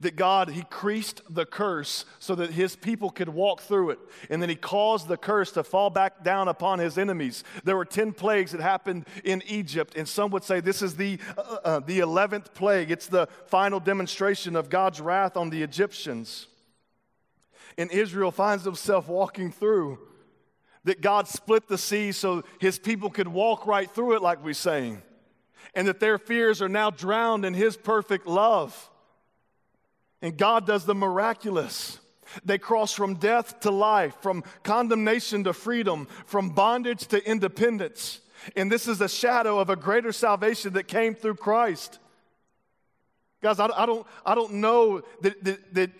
that 0.00 0.16
God, 0.16 0.50
He 0.50 0.64
creased 0.64 1.22
the 1.30 1.46
curse 1.46 2.04
so 2.18 2.34
that 2.34 2.50
His 2.50 2.76
people 2.76 3.08
could 3.08 3.30
walk 3.30 3.62
through 3.62 3.88
it. 3.92 3.98
And 4.28 4.42
then 4.42 4.50
He 4.50 4.54
caused 4.54 5.08
the 5.08 5.16
curse 5.16 5.50
to 5.52 5.64
fall 5.64 5.88
back 5.88 6.22
down 6.22 6.48
upon 6.48 6.78
His 6.78 6.98
enemies. 6.98 7.42
There 7.64 7.74
were 7.74 7.86
10 7.86 8.12
plagues 8.12 8.52
that 8.52 8.60
happened 8.60 9.06
in 9.24 9.42
Egypt, 9.46 9.94
and 9.96 10.06
some 10.06 10.30
would 10.32 10.44
say 10.44 10.60
this 10.60 10.82
is 10.82 10.96
the, 10.96 11.18
uh, 11.38 11.56
uh, 11.64 11.80
the 11.80 12.00
11th 12.00 12.52
plague. 12.52 12.90
It's 12.90 13.08
the 13.08 13.26
final 13.46 13.80
demonstration 13.80 14.56
of 14.56 14.68
God's 14.68 15.00
wrath 15.00 15.38
on 15.38 15.48
the 15.48 15.62
Egyptians. 15.62 16.48
And 17.78 17.90
Israel 17.90 18.30
finds 18.30 18.64
himself 18.64 19.08
walking 19.08 19.50
through. 19.50 20.00
That 20.84 21.00
God 21.00 21.28
split 21.28 21.66
the 21.66 21.78
sea 21.78 22.12
so 22.12 22.42
His 22.60 22.78
people 22.78 23.08
could 23.08 23.28
walk 23.28 23.66
right 23.66 23.90
through 23.90 24.16
it, 24.16 24.20
like 24.20 24.44
we're 24.44 24.52
saying. 24.52 25.00
And 25.74 25.88
that 25.88 26.00
their 26.00 26.18
fears 26.18 26.60
are 26.60 26.68
now 26.68 26.90
drowned 26.90 27.44
in 27.44 27.54
His 27.54 27.76
perfect 27.76 28.26
love. 28.26 28.90
And 30.20 30.36
God 30.36 30.66
does 30.66 30.84
the 30.84 30.94
miraculous. 30.94 31.98
They 32.44 32.58
cross 32.58 32.92
from 32.92 33.14
death 33.14 33.60
to 33.60 33.70
life, 33.70 34.14
from 34.20 34.44
condemnation 34.62 35.44
to 35.44 35.52
freedom, 35.52 36.06
from 36.26 36.50
bondage 36.50 37.06
to 37.08 37.28
independence. 37.28 38.20
And 38.56 38.70
this 38.70 38.88
is 38.88 39.00
a 39.00 39.08
shadow 39.08 39.58
of 39.58 39.70
a 39.70 39.76
greater 39.76 40.12
salvation 40.12 40.72
that 40.74 40.88
came 40.88 41.14
through 41.14 41.36
Christ. 41.36 41.98
Guys, 43.42 43.58
I, 43.58 43.66
I, 43.66 43.86
don't, 43.86 44.06
I 44.24 44.34
don't 44.34 44.54
know 44.54 45.02
that, 45.20 45.42
that, 45.44 45.74
that 45.74 45.90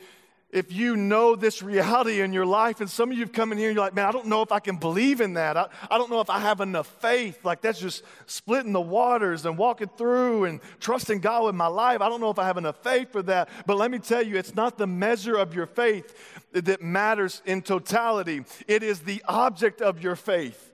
if 0.53 0.71
you 0.71 0.97
know 0.97 1.35
this 1.35 1.63
reality 1.63 2.21
in 2.21 2.33
your 2.35 2.45
life, 2.45 2.81
and 2.83 2.89
some 2.89 3.11
of 3.11 3.17
you 3.17 3.25
have 3.25 3.33
come 3.33 3.53
in 3.53 3.59
here 3.59 3.69
and 3.69 3.75
you're 3.75 3.85
like, 3.85 3.95
man, 3.95 4.07
I 4.07 4.13
don't 4.13 4.27
know 4.27 4.43
if 4.43 4.53
I 4.53 4.61
can 4.61 4.77
believe 4.77 5.23
in 5.23 5.35
that. 5.35 5.57
I, 5.57 5.69
I 5.91 5.97
don't 5.97 6.11
know 6.11 6.21
if 6.21 6.29
I 6.29 6.39
have 6.39 6.61
enough 6.61 6.87
faith. 7.01 7.43
Like, 7.43 7.63
that's 7.63 7.81
just 7.81 8.05
splitting 8.27 8.73
the 8.73 8.81
waters 8.81 9.47
and 9.47 9.57
walking 9.57 9.89
through 9.97 10.45
and 10.45 10.61
trusting 10.79 11.21
God 11.21 11.47
with 11.47 11.55
my 11.55 11.69
life. 11.69 12.03
I 12.03 12.09
don't 12.11 12.21
know 12.21 12.31
if 12.31 12.39
I 12.39 12.45
have 12.45 12.59
enough 12.59 12.83
faith 12.83 13.11
for 13.11 13.23
that. 13.23 13.49
But 13.67 13.79
let 13.79 13.91
me 13.91 13.99
tell 13.99 14.23
you, 14.23 14.37
it's 14.37 14.55
not 14.55 14.77
the 14.77 14.87
measure 14.87 15.37
of 15.37 15.55
your 15.55 15.67
faith 15.67 16.15
that 16.53 16.83
matters 16.83 17.41
in 17.47 17.63
totality, 17.63 18.45
it 18.69 18.83
is 18.83 19.01
the 19.01 19.23
object 19.27 19.81
of 19.81 20.03
your 20.03 20.17
faith. 20.17 20.72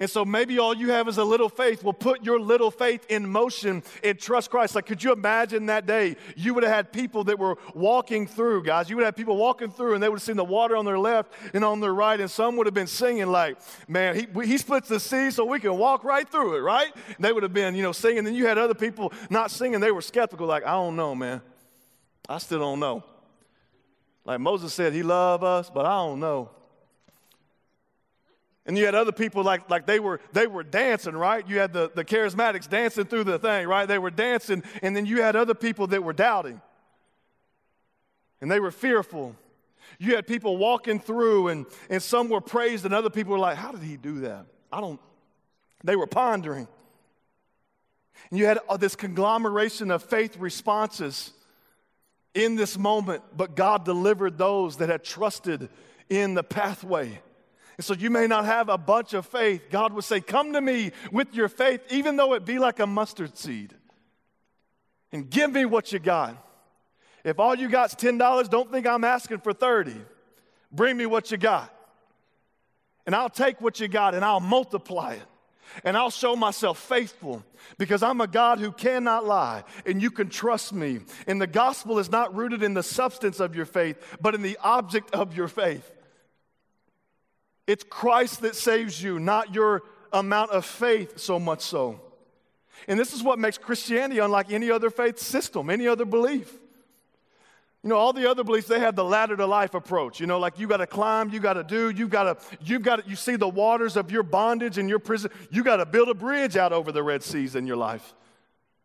And 0.00 0.10
so 0.10 0.24
maybe 0.24 0.58
all 0.58 0.74
you 0.74 0.90
have 0.90 1.06
is 1.06 1.18
a 1.18 1.24
little 1.24 1.48
faith. 1.48 1.84
Well, 1.84 1.92
put 1.92 2.24
your 2.24 2.40
little 2.40 2.72
faith 2.72 3.06
in 3.08 3.28
motion 3.28 3.84
and 4.02 4.18
trust 4.18 4.50
Christ. 4.50 4.74
Like, 4.74 4.86
could 4.86 5.04
you 5.04 5.12
imagine 5.12 5.66
that 5.66 5.86
day? 5.86 6.16
You 6.34 6.52
would 6.54 6.64
have 6.64 6.72
had 6.72 6.92
people 6.92 7.22
that 7.24 7.38
were 7.38 7.56
walking 7.74 8.26
through, 8.26 8.64
guys. 8.64 8.90
You 8.90 8.96
would 8.96 9.04
have 9.04 9.14
people 9.14 9.36
walking 9.36 9.70
through, 9.70 9.94
and 9.94 10.02
they 10.02 10.08
would 10.08 10.16
have 10.16 10.24
seen 10.24 10.36
the 10.36 10.44
water 10.44 10.76
on 10.76 10.84
their 10.84 10.98
left 10.98 11.32
and 11.54 11.64
on 11.64 11.78
their 11.78 11.94
right, 11.94 12.18
and 12.18 12.28
some 12.28 12.56
would 12.56 12.66
have 12.66 12.74
been 12.74 12.88
singing, 12.88 13.28
like, 13.28 13.56
man, 13.86 14.16
he, 14.16 14.26
he 14.44 14.58
splits 14.58 14.88
the 14.88 14.98
sea 14.98 15.30
so 15.30 15.44
we 15.44 15.60
can 15.60 15.78
walk 15.78 16.02
right 16.02 16.28
through 16.28 16.56
it, 16.56 16.60
right? 16.60 16.92
And 17.14 17.24
they 17.24 17.32
would 17.32 17.44
have 17.44 17.54
been, 17.54 17.76
you 17.76 17.84
know, 17.84 17.92
singing. 17.92 18.24
Then 18.24 18.34
you 18.34 18.48
had 18.48 18.58
other 18.58 18.74
people 18.74 19.12
not 19.30 19.52
singing. 19.52 19.78
They 19.78 19.92
were 19.92 20.02
skeptical, 20.02 20.48
like, 20.48 20.66
I 20.66 20.72
don't 20.72 20.96
know, 20.96 21.14
man. 21.14 21.40
I 22.28 22.38
still 22.38 22.58
don't 22.58 22.80
know. 22.80 23.04
Like 24.24 24.40
Moses 24.40 24.74
said, 24.74 24.92
he 24.92 25.04
loved 25.04 25.44
us, 25.44 25.70
but 25.72 25.86
I 25.86 25.98
don't 25.98 26.18
know. 26.18 26.50
And 28.66 28.78
you 28.78 28.86
had 28.86 28.94
other 28.94 29.12
people 29.12 29.42
like, 29.42 29.68
like 29.68 29.86
they, 29.86 30.00
were, 30.00 30.20
they 30.32 30.46
were 30.46 30.62
dancing, 30.62 31.14
right? 31.14 31.46
You 31.46 31.58
had 31.58 31.72
the, 31.72 31.90
the 31.94 32.04
charismatics 32.04 32.68
dancing 32.68 33.04
through 33.04 33.24
the 33.24 33.38
thing, 33.38 33.68
right? 33.68 33.86
They 33.86 33.98
were 33.98 34.10
dancing. 34.10 34.62
And 34.82 34.96
then 34.96 35.04
you 35.04 35.20
had 35.20 35.36
other 35.36 35.54
people 35.54 35.86
that 35.88 36.02
were 36.02 36.14
doubting. 36.14 36.62
And 38.40 38.50
they 38.50 38.60
were 38.60 38.70
fearful. 38.70 39.36
You 39.98 40.16
had 40.16 40.26
people 40.26 40.56
walking 40.56 40.98
through, 40.98 41.48
and, 41.48 41.66
and 41.90 42.02
some 42.02 42.28
were 42.28 42.40
praised, 42.40 42.84
and 42.84 42.94
other 42.94 43.10
people 43.10 43.32
were 43.32 43.38
like, 43.38 43.56
How 43.56 43.70
did 43.70 43.82
he 43.82 43.96
do 43.96 44.20
that? 44.20 44.46
I 44.72 44.80
don't. 44.80 45.00
They 45.84 45.96
were 45.96 46.06
pondering. 46.06 46.66
And 48.30 48.38
you 48.38 48.46
had 48.46 48.58
uh, 48.68 48.76
this 48.76 48.96
conglomeration 48.96 49.90
of 49.90 50.02
faith 50.02 50.36
responses 50.38 51.32
in 52.32 52.56
this 52.56 52.76
moment, 52.76 53.22
but 53.36 53.54
God 53.54 53.84
delivered 53.84 54.38
those 54.38 54.78
that 54.78 54.88
had 54.88 55.04
trusted 55.04 55.68
in 56.08 56.34
the 56.34 56.42
pathway. 56.42 57.20
And 57.76 57.84
so 57.84 57.94
you 57.94 58.10
may 58.10 58.26
not 58.26 58.44
have 58.44 58.68
a 58.68 58.78
bunch 58.78 59.14
of 59.14 59.26
faith. 59.26 59.70
God 59.70 59.92
would 59.92 60.04
say, 60.04 60.20
Come 60.20 60.52
to 60.52 60.60
me 60.60 60.92
with 61.10 61.34
your 61.34 61.48
faith, 61.48 61.80
even 61.90 62.16
though 62.16 62.34
it 62.34 62.44
be 62.44 62.58
like 62.58 62.78
a 62.78 62.86
mustard 62.86 63.36
seed, 63.36 63.74
and 65.12 65.28
give 65.28 65.52
me 65.52 65.64
what 65.64 65.92
you 65.92 65.98
got. 65.98 66.36
If 67.24 67.38
all 67.40 67.54
you 67.54 67.68
got's 67.68 67.94
$10, 67.94 68.50
don't 68.50 68.70
think 68.70 68.86
I'm 68.86 69.02
asking 69.02 69.38
for 69.38 69.52
30. 69.52 69.96
Bring 70.70 70.96
me 70.96 71.06
what 71.06 71.30
you 71.30 71.38
got. 71.38 71.74
And 73.06 73.14
I'll 73.14 73.30
take 73.30 73.60
what 73.60 73.80
you 73.80 73.88
got 73.88 74.14
and 74.14 74.24
I'll 74.24 74.40
multiply 74.40 75.14
it. 75.14 75.22
And 75.82 75.96
I'll 75.96 76.10
show 76.10 76.36
myself 76.36 76.78
faithful 76.78 77.42
because 77.78 78.02
I'm 78.02 78.20
a 78.20 78.26
God 78.26 78.60
who 78.60 78.70
cannot 78.70 79.24
lie 79.24 79.64
and 79.86 80.00
you 80.00 80.10
can 80.10 80.28
trust 80.28 80.72
me. 80.72 81.00
And 81.26 81.40
the 81.40 81.46
gospel 81.46 81.98
is 81.98 82.10
not 82.10 82.34
rooted 82.34 82.62
in 82.62 82.74
the 82.74 82.82
substance 82.82 83.40
of 83.40 83.56
your 83.56 83.64
faith, 83.64 83.96
but 84.20 84.34
in 84.34 84.42
the 84.42 84.58
object 84.62 85.12
of 85.14 85.36
your 85.36 85.48
faith. 85.48 85.90
It's 87.66 87.84
Christ 87.88 88.42
that 88.42 88.56
saves 88.56 89.02
you, 89.02 89.18
not 89.18 89.54
your 89.54 89.82
amount 90.12 90.50
of 90.50 90.64
faith, 90.64 91.18
so 91.18 91.38
much 91.38 91.62
so. 91.62 92.00
And 92.88 92.98
this 92.98 93.12
is 93.12 93.22
what 93.22 93.38
makes 93.38 93.56
Christianity 93.58 94.20
unlike 94.20 94.52
any 94.52 94.70
other 94.70 94.90
faith 94.90 95.18
system, 95.18 95.70
any 95.70 95.88
other 95.88 96.04
belief. 96.04 96.52
You 97.82 97.90
know, 97.90 97.96
all 97.96 98.14
the 98.14 98.30
other 98.30 98.44
beliefs, 98.44 98.66
they 98.66 98.80
have 98.80 98.96
the 98.96 99.04
ladder 99.04 99.36
to 99.36 99.46
life 99.46 99.74
approach. 99.74 100.18
You 100.18 100.26
know, 100.26 100.38
like 100.38 100.58
you 100.58 100.66
got 100.66 100.78
to 100.78 100.86
climb, 100.86 101.28
you 101.30 101.38
got 101.38 101.54
to 101.54 101.64
do, 101.64 101.90
you 101.90 102.08
got 102.08 102.24
to, 102.24 102.56
you've 102.64 102.82
got 102.82 103.04
to, 103.04 103.08
you 103.08 103.14
see 103.14 103.36
the 103.36 103.48
waters 103.48 103.96
of 103.96 104.10
your 104.10 104.22
bondage 104.22 104.78
and 104.78 104.88
your 104.88 104.98
prison, 104.98 105.30
you 105.50 105.62
got 105.62 105.76
to 105.76 105.86
build 105.86 106.08
a 106.08 106.14
bridge 106.14 106.56
out 106.56 106.72
over 106.72 106.92
the 106.92 107.02
Red 107.02 107.22
Seas 107.22 107.56
in 107.56 107.66
your 107.66 107.76
life. 107.76 108.14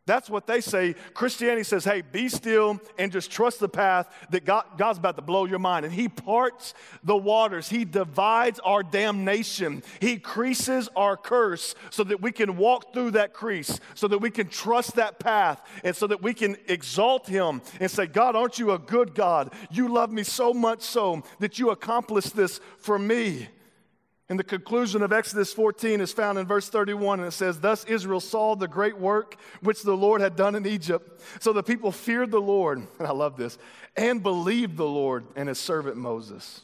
That's 0.09 0.27
what 0.27 0.47
they 0.47 0.59
say. 0.59 0.95
Christianity 1.13 1.63
says, 1.63 1.85
hey, 1.85 2.01
be 2.01 2.29
still 2.29 2.81
and 2.97 3.11
just 3.11 3.29
trust 3.29 3.59
the 3.59 3.69
path 3.69 4.11
that 4.31 4.43
God, 4.43 4.65
God's 4.75 4.97
about 4.97 5.17
to 5.17 5.21
blow 5.21 5.45
your 5.45 5.59
mind. 5.59 5.85
And 5.85 5.93
He 5.93 6.09
parts 6.09 6.73
the 7.03 7.15
waters, 7.15 7.69
He 7.69 7.85
divides 7.85 8.59
our 8.61 8.81
damnation, 8.81 9.83
He 10.01 10.17
creases 10.17 10.89
our 10.95 11.15
curse 11.15 11.75
so 11.91 12.03
that 12.05 12.23
we 12.23 12.31
can 12.31 12.57
walk 12.57 12.91
through 12.91 13.11
that 13.11 13.33
crease, 13.33 13.79
so 13.93 14.07
that 14.07 14.17
we 14.17 14.31
can 14.31 14.47
trust 14.47 14.95
that 14.95 15.19
path, 15.19 15.61
and 15.83 15.95
so 15.95 16.07
that 16.07 16.23
we 16.23 16.33
can 16.33 16.57
exalt 16.67 17.27
Him 17.27 17.61
and 17.79 17.91
say, 17.91 18.07
God, 18.07 18.35
aren't 18.35 18.57
you 18.57 18.71
a 18.71 18.79
good 18.79 19.13
God? 19.13 19.53
You 19.69 19.93
love 19.93 20.11
me 20.11 20.23
so 20.23 20.55
much 20.55 20.81
so 20.81 21.21
that 21.37 21.59
you 21.59 21.69
accomplished 21.69 22.35
this 22.35 22.59
for 22.79 22.97
me. 22.97 23.47
And 24.29 24.37
the 24.37 24.43
conclusion 24.43 25.01
of 25.01 25.11
Exodus 25.11 25.51
14 25.53 26.01
is 26.01 26.13
found 26.13 26.37
in 26.37 26.45
verse 26.45 26.69
31, 26.69 27.19
and 27.19 27.27
it 27.27 27.31
says, 27.31 27.59
Thus 27.59 27.83
Israel 27.85 28.19
saw 28.19 28.55
the 28.55 28.67
great 28.67 28.97
work 28.97 29.35
which 29.61 29.81
the 29.81 29.97
Lord 29.97 30.21
had 30.21 30.35
done 30.35 30.53
in 30.53 30.67
Egypt. 30.67 31.19
So 31.39 31.51
the 31.51 31.63
people 31.63 31.91
feared 31.91 32.29
the 32.29 32.39
Lord, 32.39 32.77
and 32.77 33.07
I 33.07 33.11
love 33.11 33.37
this, 33.37 33.57
and 33.97 34.21
believed 34.21 34.77
the 34.77 34.85
Lord 34.85 35.25
and 35.35 35.49
his 35.49 35.57
servant 35.57 35.97
Moses. 35.97 36.61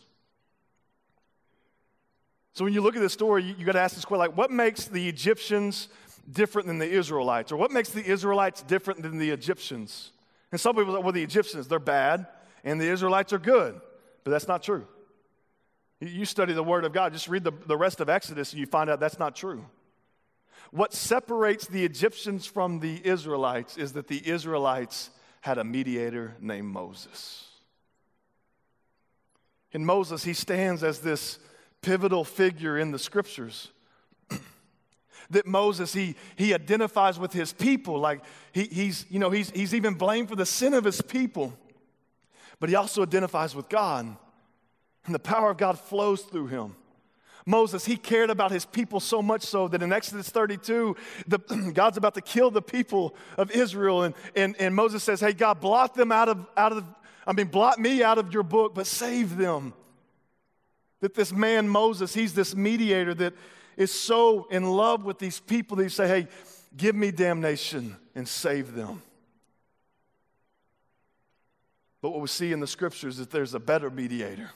So 2.54 2.64
when 2.64 2.74
you 2.74 2.82
look 2.82 2.96
at 2.96 3.02
this 3.02 3.14
story, 3.14 3.44
you, 3.44 3.56
you 3.58 3.66
got 3.66 3.74
to 3.74 3.82
ask 3.82 3.96
this 3.96 4.06
question 4.06 4.20
like, 4.20 4.38
what 4.38 4.52
makes 4.52 4.86
the 4.86 5.10
Egyptians 5.10 5.90
different 6.32 6.68
than 6.68 6.78
the 6.78 6.90
Israelites? 6.90 7.52
Or 7.52 7.58
what 7.58 7.72
makes 7.72 7.90
the 7.90 8.06
Israelites 8.06 8.62
different 8.62 9.02
than 9.02 9.18
the 9.18 9.32
Egyptians? 9.32 10.12
And 10.52 10.62
some 10.62 10.76
people 10.76 10.96
say, 10.96 11.02
well, 11.02 11.12
the 11.12 11.24
Egyptians, 11.24 11.68
they're 11.68 11.80
bad, 11.80 12.28
and 12.64 12.80
the 12.80 12.88
Israelites 12.88 13.34
are 13.34 13.40
good. 13.40 13.82
But 14.24 14.32
that's 14.32 14.48
not 14.48 14.62
true. 14.62 14.88
You 16.00 16.26
study 16.26 16.54
the 16.54 16.64
Word 16.64 16.84
of 16.84 16.94
God, 16.94 17.14
just 17.14 17.28
read 17.28 17.44
the, 17.44 17.54
the 17.66 17.78
rest 17.78 18.02
of 18.02 18.10
Exodus, 18.10 18.52
and 18.52 18.60
you 18.60 18.66
find 18.66 18.90
out 18.90 19.00
that's 19.00 19.20
not 19.20 19.36
true. 19.36 19.66
What 20.72 20.94
separates 20.94 21.68
the 21.68 21.86
Egyptians 21.86 22.46
from 22.46 22.80
the 22.80 23.00
Israelites 23.06 23.78
is 23.78 23.94
that 23.94 24.08
the 24.08 24.28
Israelites 24.28 25.10
had 25.42 25.58
a 25.58 25.64
mediator 25.64 26.36
named 26.42 26.68
Moses. 26.68 27.48
In 29.72 29.86
Moses, 29.86 30.24
he 30.24 30.34
stands 30.34 30.84
as 30.84 31.00
this 31.00 31.40
pivotal 31.82 32.24
figure 32.24 32.78
in 32.78 32.92
the 32.92 33.00
scriptures. 33.00 33.70
that 35.30 35.46
Moses, 35.46 35.94
he, 35.94 36.16
he 36.36 36.54
identifies 36.54 37.20
with 37.20 37.32
his 37.32 37.54
people. 37.54 38.00
Like 38.00 38.22
he, 38.52 38.64
he's, 38.64 39.06
you 39.10 39.20
know, 39.20 39.30
he's, 39.30 39.52
he's 39.52 39.74
even 39.74 39.94
blamed 39.94 40.30
for 40.30 40.36
the 40.36 40.46
sin 40.46 40.74
of 40.74 40.84
his 40.84 41.02
people, 41.02 41.54
but 42.60 42.70
he 42.70 42.76
also 42.76 43.04
identifies 43.04 43.56
with 43.56 43.70
God. 43.70 44.18
And 45.06 45.14
the 45.14 45.20
power 45.20 45.52
of 45.52 45.58
God 45.58 45.80
flows 45.80 46.22
through 46.22 46.48
him. 46.48 46.76
Moses, 47.46 47.86
he 47.86 47.96
cared 47.96 48.32
about 48.32 48.50
his 48.50 48.66
people 48.66 49.00
so 49.00 49.22
much 49.22 49.44
so 49.44 49.68
that 49.68 49.84
in 49.84 49.94
Exodus 49.94 50.30
32, 50.30 50.96
the, 51.28 51.38
God's 51.74 51.98
about 51.98 52.16
to 52.16 52.22
kill 52.22 52.50
the 52.50 52.62
people 52.62 53.16
of 53.38 53.52
Israel. 53.52 54.02
And, 54.04 54.16
and, 54.36 54.56
and 54.60 54.74
Moses 54.74 55.04
says, 55.04 55.20
Hey, 55.20 55.34
God, 55.34 55.62
blot 55.62 55.94
them 55.94 56.12
out 56.12 56.28
of, 56.28 56.46
out 56.58 56.72
of, 56.72 56.84
I 57.28 57.34
mean, 57.34 57.48
blot 57.48 57.78
me 57.78 58.02
out 58.02 58.18
of 58.18 58.34
your 58.34 58.44
book, 58.44 58.74
but 58.74 58.88
save 58.88 59.38
them. 59.38 59.74
That 61.02 61.14
this 61.14 61.32
man, 61.32 61.70
Moses, 61.70 62.16
he's 62.16 62.34
this 62.34 62.56
mediator 62.56 63.14
that 63.14 63.34
is 63.78 63.92
so 63.92 64.48
in 64.50 64.64
love 64.66 65.04
with 65.04 65.20
these 65.20 65.40
people 65.40 65.78
that 65.78 65.84
he 65.84 65.90
say, 65.90 66.08
Hey, 66.08 66.28
give 66.76 66.96
me 66.96 67.12
damnation 67.12 67.96
and 68.16 68.28
save 68.28 68.74
them. 68.74 69.04
But 72.02 72.10
what 72.10 72.22
we 72.22 72.28
see 72.28 72.52
in 72.52 72.60
the 72.60 72.68
scriptures 72.68 73.20
is 73.20 73.28
there's 73.28 73.54
a 73.54 73.60
better 73.60 73.92
mediator 73.92 74.50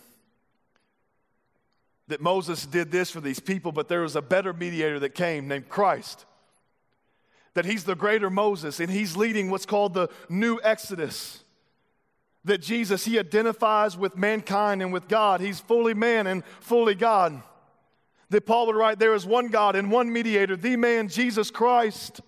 that 2.09 2.21
Moses 2.21 2.65
did 2.65 2.91
this 2.91 3.09
for 3.09 3.21
these 3.21 3.39
people, 3.39 3.71
but 3.71 3.87
there 3.87 4.01
was 4.01 4.15
a 4.15 4.21
better 4.21 4.51
mediator 4.51 4.99
that 4.99 5.15
came 5.15 5.47
named 5.47 5.69
Christ. 5.69 6.25
That 7.53 7.65
he's 7.65 7.83
the 7.83 7.95
greater 7.95 8.29
Moses 8.29 8.79
and 8.79 8.91
he's 8.91 9.15
leading 9.15 9.49
what's 9.49 9.65
called 9.65 9.93
the 9.93 10.09
new 10.27 10.59
Exodus. 10.63 11.43
That 12.45 12.61
Jesus, 12.61 13.05
he 13.05 13.19
identifies 13.19 13.97
with 13.97 14.17
mankind 14.17 14.81
and 14.81 14.91
with 14.91 15.07
God. 15.07 15.39
He's 15.39 15.59
fully 15.59 15.93
man 15.93 16.25
and 16.27 16.43
fully 16.61 16.95
God. 16.95 17.41
That 18.29 18.45
Paul 18.45 18.67
would 18.67 18.75
write, 18.75 18.99
There 18.99 19.15
is 19.15 19.25
one 19.25 19.47
God 19.47 19.75
and 19.75 19.91
one 19.91 20.11
mediator, 20.11 20.55
the 20.55 20.75
man 20.75 21.09
Jesus 21.09 21.51
Christ 21.51 22.21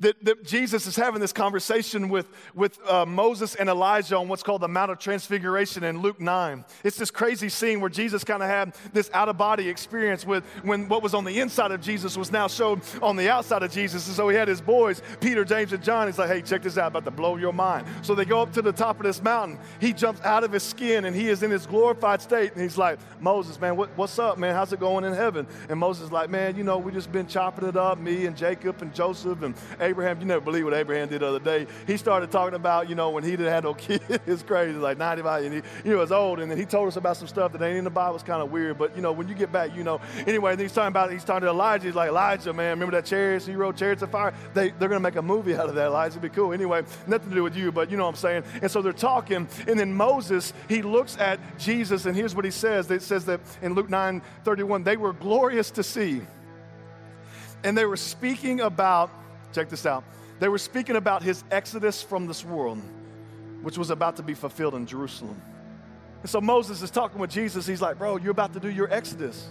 that, 0.00 0.22
that 0.24 0.44
Jesus 0.44 0.86
is 0.86 0.96
having 0.96 1.20
this 1.20 1.32
conversation 1.32 2.08
with, 2.08 2.28
with 2.54 2.78
uh, 2.88 3.06
Moses 3.06 3.54
and 3.54 3.68
Elijah 3.68 4.16
on 4.16 4.28
what's 4.28 4.42
called 4.42 4.62
the 4.62 4.68
Mount 4.68 4.90
of 4.90 4.98
Transfiguration 4.98 5.84
in 5.84 6.00
Luke 6.00 6.20
9. 6.20 6.64
It's 6.82 6.96
this 6.96 7.10
crazy 7.10 7.48
scene 7.48 7.80
where 7.80 7.90
Jesus 7.90 8.24
kind 8.24 8.42
of 8.42 8.48
had 8.48 8.74
this 8.92 9.10
out 9.12 9.28
of 9.28 9.38
body 9.38 9.68
experience 9.68 10.26
with 10.26 10.44
when 10.62 10.88
what 10.88 11.02
was 11.02 11.14
on 11.14 11.24
the 11.24 11.40
inside 11.40 11.70
of 11.70 11.80
Jesus 11.80 12.16
was 12.16 12.30
now 12.30 12.48
shown 12.48 12.80
on 13.02 13.16
the 13.16 13.28
outside 13.30 13.62
of 13.62 13.70
Jesus. 13.70 14.06
And 14.06 14.16
so 14.16 14.28
he 14.28 14.36
had 14.36 14.48
his 14.48 14.60
boys, 14.60 15.02
Peter, 15.20 15.44
James, 15.44 15.72
and 15.72 15.82
John. 15.82 16.06
He's 16.06 16.18
like, 16.18 16.28
hey, 16.28 16.42
check 16.42 16.62
this 16.62 16.78
out, 16.78 16.88
about 16.88 17.04
to 17.04 17.10
blow 17.10 17.36
your 17.36 17.52
mind. 17.52 17.86
So 18.02 18.14
they 18.14 18.24
go 18.24 18.42
up 18.42 18.52
to 18.54 18.62
the 18.62 18.72
top 18.72 18.98
of 18.98 19.04
this 19.04 19.22
mountain. 19.22 19.58
He 19.80 19.92
jumps 19.92 20.20
out 20.22 20.44
of 20.44 20.52
his 20.52 20.62
skin 20.62 21.04
and 21.04 21.14
he 21.14 21.28
is 21.28 21.42
in 21.42 21.50
his 21.50 21.66
glorified 21.66 22.22
state. 22.22 22.52
And 22.52 22.62
he's 22.62 22.78
like, 22.78 22.98
Moses, 23.20 23.60
man, 23.60 23.76
what, 23.76 23.90
what's 23.96 24.18
up, 24.18 24.38
man? 24.38 24.54
How's 24.54 24.72
it 24.72 24.80
going 24.80 25.04
in 25.04 25.12
heaven? 25.12 25.46
And 25.68 25.78
Moses 25.78 26.04
is 26.04 26.12
like, 26.12 26.30
man, 26.30 26.56
you 26.56 26.64
know, 26.64 26.78
we 26.78 26.92
just 26.92 27.12
been 27.12 27.26
chopping 27.26 27.68
it 27.68 27.76
up, 27.76 27.98
me 27.98 28.26
and 28.26 28.36
Jacob 28.36 28.82
and 28.82 28.94
Joseph 28.94 29.42
and 29.42 29.54
Abraham, 29.80 30.20
you 30.20 30.26
never 30.26 30.40
believe 30.40 30.64
what 30.64 30.74
Abraham 30.74 31.08
did 31.08 31.20
the 31.20 31.26
other 31.26 31.38
day. 31.38 31.66
He 31.86 31.96
started 31.96 32.30
talking 32.30 32.54
about, 32.54 32.88
you 32.88 32.94
know, 32.94 33.10
when 33.10 33.24
he 33.24 33.30
didn't 33.30 33.52
have 33.52 33.64
no 33.64 33.74
kid. 33.74 34.02
it's 34.26 34.42
crazy, 34.42 34.78
like 34.78 34.98
95, 34.98 35.44
and 35.44 35.54
he, 35.54 35.62
he 35.82 35.94
was 35.94 36.12
old. 36.12 36.40
And 36.40 36.50
then 36.50 36.58
he 36.58 36.64
told 36.64 36.88
us 36.88 36.96
about 36.96 37.16
some 37.16 37.28
stuff 37.28 37.52
that 37.52 37.62
ain't 37.62 37.78
in 37.78 37.84
the 37.84 37.90
Bible. 37.90 38.14
It's 38.14 38.24
kind 38.24 38.42
of 38.42 38.50
weird. 38.50 38.78
But, 38.78 38.94
you 38.96 39.02
know, 39.02 39.12
when 39.12 39.28
you 39.28 39.34
get 39.34 39.52
back, 39.52 39.76
you 39.76 39.84
know. 39.84 40.00
Anyway, 40.26 40.56
he's 40.56 40.72
talking 40.72 40.88
about, 40.88 41.12
he's 41.12 41.24
talking 41.24 41.42
to 41.42 41.48
Elijah. 41.48 41.86
He's 41.86 41.94
like, 41.94 42.08
Elijah, 42.08 42.52
man, 42.52 42.70
remember 42.70 42.92
that 42.92 43.06
chariot? 43.06 43.42
He 43.42 43.56
rode 43.56 43.76
chariots 43.76 44.02
of 44.02 44.10
fire? 44.10 44.34
They, 44.52 44.70
they're 44.70 44.88
going 44.88 45.00
to 45.00 45.00
make 45.00 45.16
a 45.16 45.22
movie 45.22 45.54
out 45.54 45.68
of 45.68 45.74
that, 45.74 45.86
Elijah. 45.86 46.18
It'd 46.18 46.22
be 46.22 46.28
cool. 46.28 46.52
Anyway, 46.52 46.82
nothing 47.06 47.28
to 47.30 47.34
do 47.34 47.42
with 47.42 47.56
you, 47.56 47.72
but 47.72 47.90
you 47.90 47.96
know 47.96 48.04
what 48.04 48.10
I'm 48.10 48.16
saying. 48.16 48.44
And 48.62 48.70
so 48.70 48.82
they're 48.82 48.92
talking. 48.92 49.48
And 49.66 49.78
then 49.78 49.92
Moses, 49.92 50.52
he 50.68 50.82
looks 50.82 51.16
at 51.18 51.40
Jesus, 51.58 52.06
and 52.06 52.16
here's 52.16 52.34
what 52.34 52.44
he 52.44 52.50
says. 52.50 52.90
It 52.90 53.02
says 53.02 53.24
that 53.26 53.40
in 53.62 53.74
Luke 53.74 53.90
9 53.90 54.22
31, 54.44 54.84
they 54.84 54.96
were 54.96 55.12
glorious 55.12 55.70
to 55.72 55.82
see. 55.82 56.22
And 57.62 57.76
they 57.76 57.86
were 57.86 57.96
speaking 57.96 58.60
about, 58.60 59.10
check 59.54 59.68
this 59.68 59.86
out, 59.86 60.04
they 60.40 60.48
were 60.48 60.58
speaking 60.58 60.96
about 60.96 61.22
his 61.22 61.44
exodus 61.50 62.02
from 62.02 62.26
this 62.26 62.44
world, 62.44 62.82
which 63.62 63.78
was 63.78 63.90
about 63.90 64.16
to 64.16 64.22
be 64.22 64.34
fulfilled 64.34 64.74
in 64.74 64.86
Jerusalem. 64.86 65.40
And 66.22 66.30
so 66.30 66.40
Moses 66.40 66.82
is 66.82 66.90
talking 66.90 67.18
with 67.18 67.30
Jesus. 67.30 67.66
He's 67.66 67.82
like, 67.82 67.98
Bro, 67.98 68.18
you're 68.18 68.32
about 68.32 68.52
to 68.54 68.60
do 68.60 68.70
your 68.70 68.92
exodus. 68.92 69.48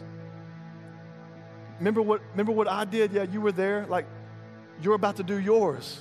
Remember 1.79 2.01
what, 2.01 2.21
remember 2.31 2.51
what 2.51 2.67
I 2.67 2.85
did? 2.85 3.11
Yeah, 3.11 3.23
you 3.23 3.41
were 3.41 3.51
there. 3.51 3.85
Like, 3.87 4.05
you're 4.81 4.95
about 4.95 5.17
to 5.17 5.23
do 5.23 5.39
yours. 5.39 5.99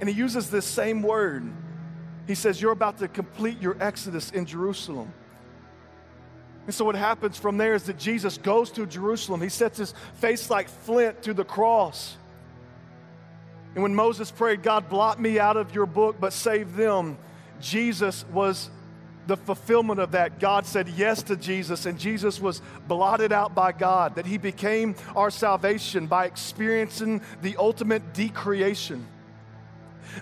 And 0.00 0.08
he 0.08 0.14
uses 0.14 0.50
this 0.50 0.64
same 0.64 1.02
word. 1.02 1.50
He 2.26 2.34
says, 2.34 2.60
You're 2.60 2.72
about 2.72 2.98
to 2.98 3.08
complete 3.08 3.60
your 3.60 3.76
exodus 3.80 4.30
in 4.30 4.46
Jerusalem. 4.46 5.12
And 6.66 6.74
so, 6.74 6.84
what 6.84 6.94
happens 6.94 7.36
from 7.36 7.58
there 7.58 7.74
is 7.74 7.84
that 7.84 7.98
Jesus 7.98 8.38
goes 8.38 8.70
to 8.72 8.86
Jerusalem. 8.86 9.40
He 9.40 9.48
sets 9.48 9.78
his 9.78 9.94
face 10.14 10.50
like 10.50 10.68
flint 10.68 11.22
to 11.22 11.34
the 11.34 11.44
cross. 11.44 12.16
And 13.74 13.82
when 13.82 13.94
Moses 13.94 14.30
prayed, 14.30 14.62
God, 14.62 14.88
blot 14.88 15.20
me 15.20 15.38
out 15.38 15.56
of 15.56 15.74
your 15.74 15.86
book, 15.86 16.16
but 16.18 16.32
save 16.32 16.76
them, 16.76 17.18
Jesus 17.60 18.24
was 18.32 18.70
the 19.26 19.36
fulfillment 19.36 20.00
of 20.00 20.12
that. 20.12 20.40
God 20.40 20.66
said 20.66 20.88
yes 20.88 21.22
to 21.24 21.36
Jesus, 21.36 21.86
and 21.86 21.98
Jesus 21.98 22.40
was 22.40 22.62
blotted 22.88 23.32
out 23.32 23.54
by 23.54 23.70
God, 23.70 24.16
that 24.16 24.26
he 24.26 24.38
became 24.38 24.96
our 25.14 25.30
salvation 25.30 26.06
by 26.06 26.26
experiencing 26.26 27.20
the 27.42 27.56
ultimate 27.56 28.12
decreation. 28.12 29.06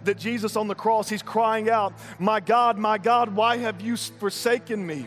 That 0.05 0.19
Jesus 0.19 0.57
on 0.57 0.69
the 0.69 0.75
cross, 0.75 1.09
he's 1.09 1.23
crying 1.23 1.71
out, 1.71 1.95
My 2.19 2.41
God, 2.41 2.77
my 2.77 2.99
God, 2.99 3.35
why 3.35 3.57
have 3.57 3.81
you 3.81 3.97
forsaken 3.97 4.87
me? 4.87 5.07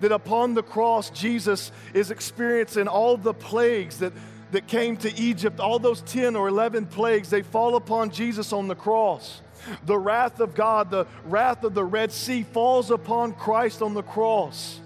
that 0.00 0.12
upon 0.12 0.54
the 0.54 0.62
cross, 0.62 1.10
Jesus 1.10 1.70
is 1.94 2.10
experiencing 2.10 2.88
all 2.88 3.16
the 3.16 3.34
plagues 3.34 3.98
that, 3.98 4.12
that 4.52 4.66
came 4.66 4.96
to 4.98 5.14
Egypt, 5.18 5.60
all 5.60 5.78
those 5.78 6.02
10 6.02 6.36
or 6.36 6.48
11 6.48 6.86
plagues, 6.86 7.30
they 7.30 7.42
fall 7.42 7.76
upon 7.76 8.10
Jesus 8.10 8.52
on 8.52 8.68
the 8.68 8.74
cross. 8.74 9.42
The 9.84 9.98
wrath 9.98 10.40
of 10.40 10.54
God, 10.54 10.90
the 10.90 11.06
wrath 11.24 11.64
of 11.64 11.74
the 11.74 11.84
Red 11.84 12.12
Sea 12.12 12.42
falls 12.42 12.90
upon 12.90 13.34
Christ 13.34 13.82
on 13.82 13.94
the 13.94 14.02
cross. 14.02 14.80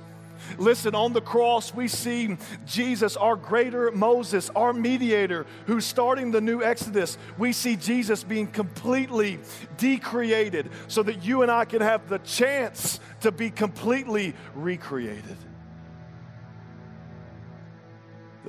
Listen, 0.58 0.94
on 0.94 1.12
the 1.12 1.20
cross, 1.20 1.74
we 1.74 1.88
see 1.88 2.36
Jesus, 2.66 3.16
our 3.16 3.36
greater 3.36 3.90
Moses, 3.90 4.50
our 4.50 4.72
mediator, 4.72 5.46
who's 5.66 5.84
starting 5.84 6.30
the 6.30 6.40
new 6.40 6.62
Exodus. 6.62 7.16
We 7.38 7.52
see 7.52 7.76
Jesus 7.76 8.22
being 8.24 8.46
completely 8.48 9.38
decreated 9.78 10.70
so 10.88 11.02
that 11.02 11.24
you 11.24 11.42
and 11.42 11.50
I 11.50 11.64
can 11.64 11.80
have 11.80 12.08
the 12.08 12.18
chance 12.18 13.00
to 13.22 13.32
be 13.32 13.50
completely 13.50 14.34
recreated. 14.54 15.36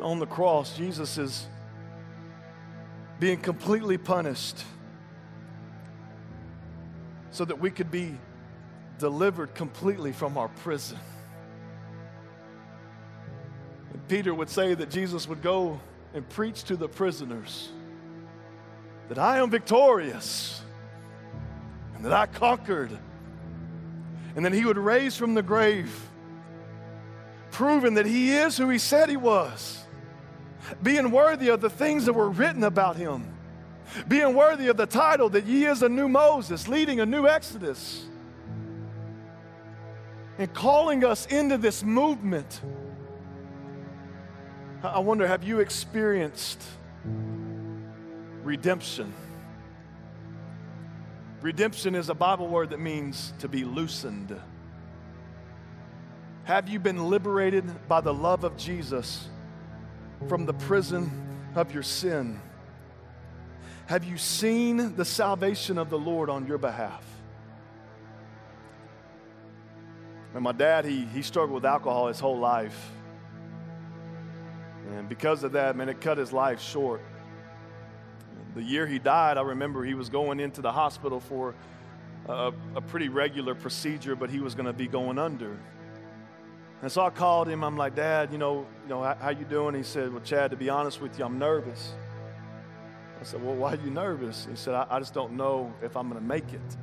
On 0.02 0.20
the 0.20 0.26
cross, 0.26 0.76
Jesus 0.78 1.18
is 1.18 1.48
being 3.20 3.40
completely 3.40 3.98
punished 3.98 4.64
so 7.32 7.46
that 7.46 7.60
we 7.60 7.72
could 7.72 7.92
be 7.92 8.18
delivered 9.00 9.56
completely 9.56 10.12
from 10.12 10.38
our 10.38 10.48
prison. 10.50 10.98
Peter 14.08 14.34
would 14.34 14.50
say 14.50 14.74
that 14.74 14.90
Jesus 14.90 15.28
would 15.28 15.42
go 15.42 15.80
and 16.14 16.28
preach 16.30 16.64
to 16.66 16.76
the 16.76 16.88
prisoners 16.88 17.70
that 19.10 19.18
I 19.18 19.38
am 19.38 19.50
victorious 19.50 20.62
and 21.96 22.06
that 22.06 22.12
I 22.14 22.26
conquered. 22.26 22.98
And 24.36 24.44
then 24.44 24.54
he 24.54 24.66
would 24.66 24.78
raise 24.78 25.16
from 25.16 25.34
the 25.34 25.44
grave, 25.44 25.94
proving 27.52 27.96
that 27.96 28.06
he 28.06 28.32
is 28.32 28.58
who 28.58 28.70
he 28.70 28.78
said 28.78 29.10
he 29.10 29.18
was, 29.18 29.85
being 30.82 31.12
worthy 31.12 31.50
of 31.50 31.62
the 31.62 31.70
things 31.70 32.06
that 32.06 32.14
were 32.14 32.30
written 32.30 32.64
about 32.64 32.96
him, 32.96 33.28
being 34.08 34.36
worthy 34.36 34.68
of 34.68 34.78
the 34.78 34.86
title 34.86 35.30
that 35.30 35.44
he 35.44 35.66
is 35.66 35.82
a 35.84 35.90
new 35.90 36.08
Moses, 36.08 36.68
leading 36.68 37.00
a 37.00 37.06
new 37.06 37.28
Exodus, 37.28 38.06
and 40.38 40.54
calling 40.54 41.04
us 41.06 41.26
into 41.28 41.58
this 41.58 41.84
movement 41.84 42.62
I 44.94 45.00
wonder 45.00 45.26
have 45.26 45.44
you 45.44 45.62
experienced 45.62 46.62
redemption? 48.44 49.12
Redemption 51.42 51.96
is 51.96 52.10
a 52.10 52.14
Bible 52.14 52.48
word 52.48 52.70
that 52.70 52.80
means 52.80 53.34
to 53.40 53.48
be 53.48 53.64
loosened. 53.64 54.40
Have 56.44 56.70
you 56.70 56.80
been 56.80 57.10
liberated 57.10 57.88
by 57.88 58.02
the 58.02 58.14
love 58.14 58.44
of 58.44 58.58
Jesus 58.58 59.28
from 60.28 60.46
the 60.46 60.54
prison 60.54 61.12
of 61.56 61.74
your 61.74 61.84
sin? 61.84 62.40
Have 63.88 64.04
you 64.04 64.18
seen 64.18 64.96
the 64.96 65.06
salvation 65.06 65.78
of 65.78 65.90
the 65.90 65.98
Lord 65.98 66.30
on 66.30 66.48
your 66.48 66.58
behalf? 66.58 67.04
And 70.34 70.44
my 70.44 70.52
dad, 70.52 70.86
he, 70.86 71.06
he 71.06 71.22
struggled 71.22 71.54
with 71.54 71.66
alcohol 71.66 72.08
his 72.08 72.20
whole 72.20 72.40
life. 72.40 72.92
And 74.92 75.08
because 75.08 75.44
of 75.44 75.54
that, 75.54 75.76
man, 75.76 75.88
it 75.88 76.02
cut 76.02 76.18
his 76.18 76.34
life 76.34 76.62
short. 76.62 77.02
The 78.56 78.64
year 78.64 78.88
he 78.88 79.00
died, 79.00 79.38
I 79.38 79.42
remember 79.42 79.84
he 79.84 79.94
was 79.94 80.10
going 80.10 80.40
into 80.40 80.62
the 80.62 80.72
hospital 80.72 81.20
for 81.20 81.56
a, 82.28 82.52
a 82.76 82.82
pretty 82.82 83.10
regular 83.10 83.56
procedure, 83.56 84.16
but 84.16 84.30
he 84.30 84.40
was 84.40 84.56
going 84.56 84.66
to 84.66 84.74
be 84.74 84.88
going 84.88 85.20
under. 85.20 85.58
And 86.82 86.92
so 86.92 87.02
I 87.02 87.10
called 87.10 87.48
him. 87.48 87.64
I'm 87.64 87.78
like, 87.78 87.96
Dad, 87.96 88.32
you 88.32 88.38
know, 88.38 88.66
you 88.84 88.90
know, 88.90 89.02
how, 89.02 89.16
how 89.16 89.30
you 89.30 89.46
doing? 89.46 89.76
He 89.76 89.84
said, 89.84 90.12
Well, 90.12 90.22
Chad, 90.22 90.52
to 90.52 90.58
be 90.58 90.70
honest 90.70 91.02
with 91.02 91.18
you, 91.18 91.26
I'm 91.26 91.40
nervous. 91.40 91.94
I 93.20 93.24
said, 93.24 93.44
Well, 93.44 93.56
why 93.56 93.74
are 93.74 93.80
you 93.84 93.90
nervous? 93.90 94.48
He 94.50 94.56
said, 94.56 94.74
I, 94.74 94.86
I 94.90 95.00
just 95.00 95.14
don't 95.14 95.34
know 95.34 95.74
if 95.82 95.96
I'm 95.98 96.10
going 96.10 96.22
to 96.22 96.28
make 96.28 96.54
it 96.54 96.78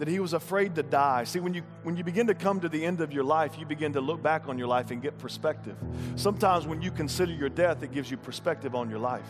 that 0.00 0.08
he 0.08 0.18
was 0.18 0.32
afraid 0.32 0.74
to 0.74 0.82
die. 0.82 1.24
See, 1.24 1.40
when 1.40 1.52
you, 1.52 1.62
when 1.82 1.94
you 1.94 2.02
begin 2.02 2.26
to 2.28 2.34
come 2.34 2.58
to 2.60 2.70
the 2.70 2.86
end 2.86 3.02
of 3.02 3.12
your 3.12 3.22
life, 3.22 3.58
you 3.58 3.66
begin 3.66 3.92
to 3.92 4.00
look 4.00 4.22
back 4.22 4.48
on 4.48 4.56
your 4.58 4.66
life 4.66 4.90
and 4.90 5.02
get 5.02 5.18
perspective. 5.18 5.76
Sometimes 6.16 6.66
when 6.66 6.80
you 6.80 6.90
consider 6.90 7.32
your 7.32 7.50
death, 7.50 7.82
it 7.82 7.92
gives 7.92 8.10
you 8.10 8.16
perspective 8.16 8.74
on 8.74 8.88
your 8.88 8.98
life. 8.98 9.28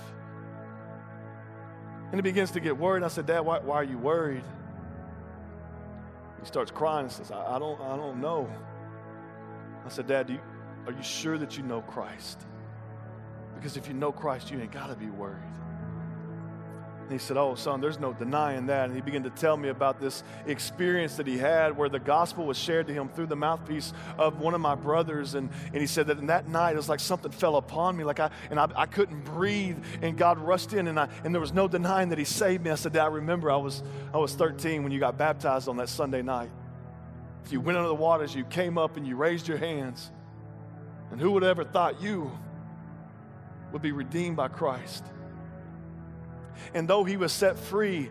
And 2.13 2.15
he 2.15 2.23
begins 2.23 2.53
to 2.53 2.61
get 2.61 2.79
worried. 2.79 3.03
I 3.03 3.09
said, 3.09 3.27
Dad, 3.27 3.41
why, 3.41 3.59
why 3.59 3.75
are 3.75 3.85
you 3.85 3.99
worried? 3.99 4.45
He 6.41 6.47
starts 6.47 6.71
crying 6.71 7.05
and 7.05 7.13
says, 7.13 7.31
I, 7.31 7.57
I, 7.57 7.59
don't, 7.59 7.81
I 7.81 7.97
don't 7.97 8.21
know. 8.21 8.49
I 9.85 9.89
said, 9.89 10.07
Dad, 10.07 10.31
you, 10.31 10.41
are 10.87 10.93
you 10.93 11.03
sure 11.03 11.39
that 11.39 11.57
you 11.57 11.63
know 11.63 11.83
Christ? 11.83 12.47
Because 13.55 13.77
if 13.77 13.87
you 13.89 13.95
know 13.95 14.11
Christ, 14.11 14.51
you 14.51 14.59
ain't 14.59 14.73
got 14.73 14.89
to 14.89 14.97
be 14.97 15.11
worried. 15.11 15.43
And 17.11 17.19
he 17.19 17.27
said, 17.27 17.37
Oh, 17.37 17.57
son, 17.57 17.81
there's 17.81 17.99
no 17.99 18.13
denying 18.13 18.67
that. 18.67 18.85
And 18.85 18.95
he 18.95 19.01
began 19.01 19.25
to 19.25 19.31
tell 19.31 19.57
me 19.57 19.69
about 19.69 19.99
this 19.99 20.23
experience 20.47 21.17
that 21.17 21.27
he 21.27 21.37
had 21.37 21.77
where 21.77 21.89
the 21.89 21.99
gospel 21.99 22.47
was 22.47 22.57
shared 22.57 22.87
to 22.87 22.93
him 22.93 23.09
through 23.09 23.27
the 23.27 23.35
mouthpiece 23.35 23.93
of 24.17 24.39
one 24.39 24.55
of 24.55 24.61
my 24.61 24.77
brothers. 24.77 25.35
And, 25.35 25.51
and 25.73 25.79
he 25.79 25.89
said 25.89 26.07
that 26.07 26.19
in 26.19 26.29
that 26.29 26.47
night, 26.47 26.75
it 26.75 26.77
was 26.77 26.89
like 26.89 27.01
something 27.01 27.33
fell 27.33 27.57
upon 27.57 27.97
me, 27.97 28.05
like 28.05 28.21
I, 28.21 28.31
and 28.49 28.61
I, 28.61 28.69
I 28.77 28.87
couldn't 28.87 29.25
breathe. 29.25 29.77
And 30.03 30.17
God 30.17 30.39
rushed 30.39 30.73
in, 30.73 30.87
and, 30.87 31.01
I, 31.01 31.09
and 31.25 31.35
there 31.35 31.41
was 31.41 31.53
no 31.53 31.67
denying 31.67 32.11
that 32.11 32.19
he 32.19 32.25
saved 32.25 32.63
me. 32.63 32.71
I 32.71 32.77
said, 32.77 32.97
I 32.97 33.07
remember 33.07 33.51
I 33.51 33.57
was, 33.57 33.83
I 34.15 34.19
was 34.19 34.33
13 34.37 34.85
when 34.85 34.93
you 34.93 35.01
got 35.01 35.19
baptized 35.19 35.69
on 35.69 35.79
that 35.79 35.89
Sunday 35.89 36.23
night. 36.23 36.51
If 37.45 37.51
you 37.51 37.61
went 37.61 37.77
under 37.77 37.89
the 37.89 37.95
waters, 37.97 38.37
you 38.37 38.45
came 38.45 38.79
up, 38.79 38.97
and 38.97 39.05
you 39.05 39.17
raised 39.17 39.49
your 39.49 39.59
hands. 39.59 40.13
And 41.11 41.21
who 41.21 41.33
would 41.33 41.43
have 41.43 41.59
ever 41.59 41.65
thought 41.65 42.01
you 42.01 42.31
would 43.73 43.83
be 43.83 43.91
redeemed 43.91 44.37
by 44.37 44.47
Christ? 44.47 45.03
And 46.75 46.89
though 46.89 47.05
he 47.05 47.17
was 47.17 47.33
set 47.33 47.59
free 47.59 48.11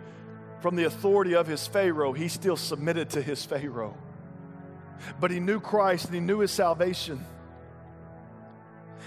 from 0.61 0.75
the 0.75 0.85
authority 0.85 1.35
of 1.35 1.47
his 1.47 1.65
Pharaoh, 1.67 2.13
he 2.13 2.27
still 2.27 2.57
submitted 2.57 3.11
to 3.11 3.21
his 3.21 3.45
Pharaoh. 3.45 3.97
But 5.19 5.31
he 5.31 5.39
knew 5.39 5.59
Christ 5.59 6.05
and 6.05 6.13
he 6.13 6.19
knew 6.19 6.39
his 6.39 6.51
salvation. 6.51 7.25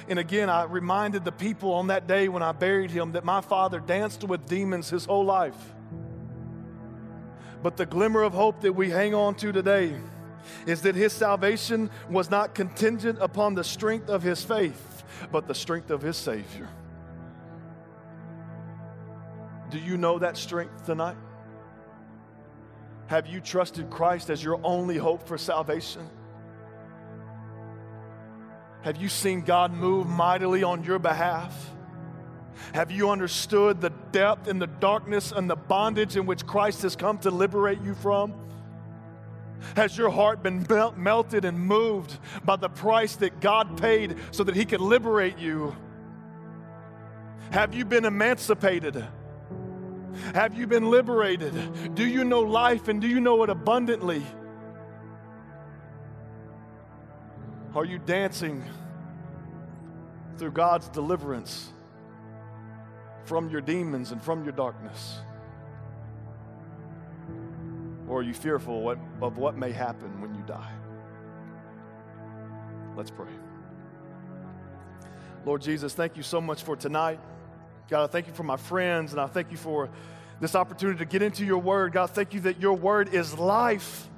And 0.09 0.19
again, 0.19 0.51
I 0.51 0.65
reminded 0.65 1.25
the 1.25 1.33
people 1.33 1.75
on 1.75 1.89
that 1.89 2.07
day 2.07 2.29
when 2.29 2.43
I 2.43 2.53
buried 2.53 2.91
him 2.91 3.13
that 3.13 3.25
my 3.25 3.41
father 3.41 3.79
danced 3.79 4.25
with 4.25 4.47
demons 4.47 4.91
his 4.91 5.05
whole 5.05 5.25
life. 5.25 5.57
But 7.63 7.77
the 7.77 7.87
glimmer 7.87 8.23
of 8.23 8.33
hope 8.33 8.63
that 8.63 8.73
we 8.73 8.91
hang 8.91 9.15
on 9.15 9.37
to 9.37 9.53
today 9.53 9.95
is 10.67 10.83
that 10.83 10.97
his 10.97 11.13
salvation 11.13 11.91
was 12.11 12.31
not 12.31 12.55
contingent 12.55 13.19
upon 13.21 13.55
the 13.55 13.63
strength 13.63 14.09
of 14.09 14.23
his 14.23 14.43
faith, 14.43 15.05
but 15.31 15.47
the 15.47 15.55
strength 15.55 15.91
of 15.91 16.03
his 16.03 16.17
Savior. 16.17 16.69
Do 19.73 19.79
you 19.79 19.97
know 19.97 20.19
that 20.19 20.37
strength 20.37 20.85
tonight? 20.85 21.17
Have 23.07 23.27
you 23.27 23.41
trusted 23.41 23.89
Christ 23.89 24.29
as 24.29 24.45
your 24.45 24.61
only 24.63 24.99
hope 24.99 25.27
for 25.27 25.39
salvation? 25.39 26.07
Have 28.83 28.99
you 28.99 29.09
seen 29.09 29.41
God 29.41 29.73
move 29.73 30.07
mightily 30.07 30.63
on 30.63 30.85
your 30.85 30.99
behalf? 30.99 31.71
Have 32.75 32.91
you 32.91 33.09
understood 33.09 33.81
the 33.81 33.89
depth 34.13 34.47
and 34.47 34.61
the 34.61 34.67
darkness 34.67 35.33
and 35.33 35.49
the 35.49 35.57
bondage 35.57 36.17
in 36.17 36.27
which 36.27 36.47
Christ 36.47 36.83
has 36.83 36.95
come 36.95 37.17
to 37.21 37.31
liberate 37.31 37.81
you 37.81 37.95
from? 37.95 38.35
Has 39.75 39.97
your 39.97 40.11
heart 40.11 40.43
been 40.43 40.67
melt, 40.69 40.99
melted 40.99 41.47
and 41.47 41.59
moved 41.59 42.19
by 42.45 42.57
the 42.57 42.69
price 42.69 43.17
that 43.17 43.41
God 43.41 43.81
paid 43.81 44.17
so 44.33 44.45
that 44.45 44.55
He 44.55 44.67
could 44.67 44.83
liberate 44.83 45.39
you? 45.39 45.75
Have 47.53 47.73
you 47.73 47.87
been 47.87 48.05
emancipated? 48.05 49.03
Have 50.35 50.55
you 50.55 50.67
been 50.67 50.91
liberated? 50.91 51.95
Do 51.95 52.07
you 52.07 52.25
know 52.25 52.41
life 52.41 52.89
and 52.89 53.01
do 53.01 53.09
you 53.09 53.21
know 53.21 53.43
it 53.43 53.51
abundantly? 53.51 54.23
Are 57.75 57.85
you 57.85 57.99
dancing 57.99 58.63
through 60.37 60.53
God's 60.53 60.89
deliverance 60.89 61.71
from 63.25 63.49
your 63.49 63.61
demons 63.61 64.13
and 64.13 64.23
from 64.23 64.45
your 64.45 64.53
darkness? 64.53 65.21
Or 68.09 68.21
are 68.21 68.23
you 68.23 68.35
fearful 68.35 68.97
of 69.23 69.39
what 69.39 69.57
may 69.57 69.73
happen 69.73 70.21
when 70.21 70.35
you 70.35 70.43
die? 70.43 70.73
Let's 72.95 73.11
pray. 73.11 73.33
Lord 75.47 75.63
Jesus, 75.63 75.95
thank 75.95 76.17
you 76.17 76.23
so 76.23 76.41
much 76.41 76.63
for 76.63 76.77
tonight. 76.77 77.21
God, 77.93 78.05
I 78.05 78.07
thank 78.07 78.27
you 78.27 78.33
for 78.33 78.43
my 78.43 78.57
friends, 78.57 79.13
and 79.13 79.21
I 79.21 79.27
thank 79.27 79.51
you 79.51 79.59
for 79.59 79.91
this 80.41 80.55
opportunity 80.55 81.01
to 81.01 81.05
get 81.05 81.21
into 81.21 81.45
your 81.45 81.59
word. 81.59 81.93
God, 81.93 82.09
thank 82.09 82.33
you 82.33 82.41
that 82.41 82.59
your 82.59 82.73
word 82.73 83.13
is 83.13 83.39
life. 83.39 84.09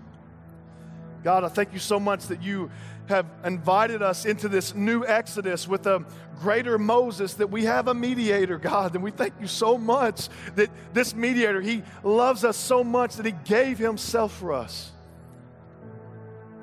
God, 1.24 1.42
I 1.42 1.48
thank 1.48 1.72
you 1.72 1.80
so 1.80 1.98
much 1.98 2.28
that 2.28 2.40
you 2.40 2.70
have 3.06 3.26
invited 3.44 4.00
us 4.00 4.26
into 4.26 4.48
this 4.48 4.76
new 4.76 5.04
Exodus 5.04 5.66
with 5.66 5.88
a 5.88 6.04
greater 6.38 6.78
Moses, 6.78 7.34
that 7.34 7.48
we 7.48 7.64
have 7.64 7.88
a 7.88 7.94
mediator, 7.94 8.58
God. 8.58 8.94
And 8.94 9.02
we 9.02 9.10
thank 9.10 9.34
you 9.40 9.48
so 9.48 9.76
much 9.76 10.28
that 10.54 10.70
this 10.92 11.12
mediator, 11.12 11.60
he 11.60 11.82
loves 12.04 12.44
us 12.44 12.56
so 12.56 12.84
much 12.84 13.16
that 13.16 13.26
he 13.26 13.34
gave 13.44 13.76
himself 13.76 14.32
for 14.38 14.52
us. 14.52 14.92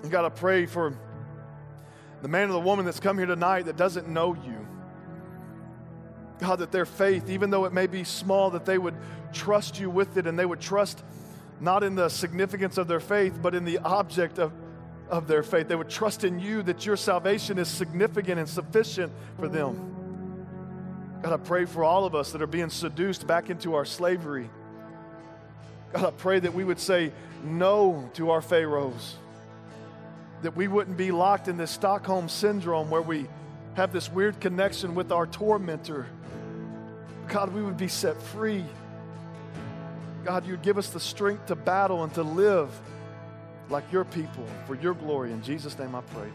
And 0.01 0.09
God, 0.09 0.23
I 0.23 0.29
pray 0.29 0.65
for 0.65 0.97
the 2.21 2.29
man 2.29 2.49
or 2.49 2.53
the 2.53 2.59
woman 2.61 2.85
that's 2.85 3.01
come 3.01 3.17
here 3.17 3.27
tonight 3.27 3.65
that 3.65 3.75
doesn't 3.75 4.07
know 4.07 4.33
you. 4.33 4.60
God, 6.41 6.59
that 6.59 6.71
their 6.71 6.85
faith, 6.85 7.29
even 7.29 7.49
though 7.49 7.65
it 7.65 7.71
may 7.71 7.87
be 7.87 8.03
small, 8.03 8.49
that 8.49 8.65
they 8.65 8.77
would 8.77 8.95
trust 9.31 9.79
you 9.79 9.89
with 9.89 10.17
it 10.17 10.27
and 10.27 10.37
they 10.37 10.45
would 10.45 10.59
trust 10.59 11.03
not 11.61 11.83
in 11.83 11.95
the 11.95 12.09
significance 12.09 12.77
of 12.77 12.87
their 12.87 12.99
faith, 12.99 13.39
but 13.41 13.55
in 13.55 13.63
the 13.63 13.77
object 13.79 14.39
of 14.39 14.51
of 15.11 15.27
their 15.27 15.43
faith. 15.43 15.67
They 15.67 15.75
would 15.75 15.89
trust 15.89 16.23
in 16.23 16.39
you 16.39 16.63
that 16.63 16.85
your 16.85 16.95
salvation 16.95 17.59
is 17.59 17.67
significant 17.67 18.39
and 18.39 18.49
sufficient 18.49 19.11
for 19.37 19.49
them. 19.49 19.89
God, 21.21 21.33
I 21.33 21.37
pray 21.37 21.65
for 21.65 21.83
all 21.83 22.05
of 22.05 22.15
us 22.15 22.31
that 22.31 22.41
are 22.41 22.47
being 22.47 22.69
seduced 22.69 23.27
back 23.27 23.49
into 23.49 23.75
our 23.75 23.85
slavery. 23.85 24.49
God, 25.93 26.05
I 26.05 26.11
pray 26.11 26.39
that 26.39 26.53
we 26.53 26.63
would 26.63 26.79
say 26.79 27.11
no 27.43 28.09
to 28.13 28.31
our 28.31 28.41
Pharaohs, 28.41 29.17
that 30.41 30.55
we 30.55 30.69
wouldn't 30.69 30.97
be 30.97 31.11
locked 31.11 31.49
in 31.49 31.57
this 31.57 31.71
Stockholm 31.71 32.29
syndrome 32.29 32.89
where 32.89 33.01
we 33.01 33.27
have 33.73 33.91
this 33.91 34.09
weird 34.09 34.39
connection 34.39 34.95
with 34.95 35.11
our 35.11 35.27
tormentor. 35.27 36.07
God, 37.31 37.53
we 37.53 37.63
would 37.63 37.77
be 37.77 37.87
set 37.87 38.21
free. 38.21 38.65
God, 40.25 40.45
you'd 40.45 40.61
give 40.61 40.77
us 40.77 40.89
the 40.89 40.99
strength 40.99 41.45
to 41.47 41.55
battle 41.55 42.03
and 42.03 42.13
to 42.13 42.23
live 42.23 42.69
like 43.69 43.89
your 43.91 44.03
people 44.03 44.45
for 44.67 44.75
your 44.75 44.93
glory. 44.93 45.31
In 45.31 45.41
Jesus' 45.41 45.79
name 45.79 45.95
I 45.95 46.01
pray. 46.01 46.27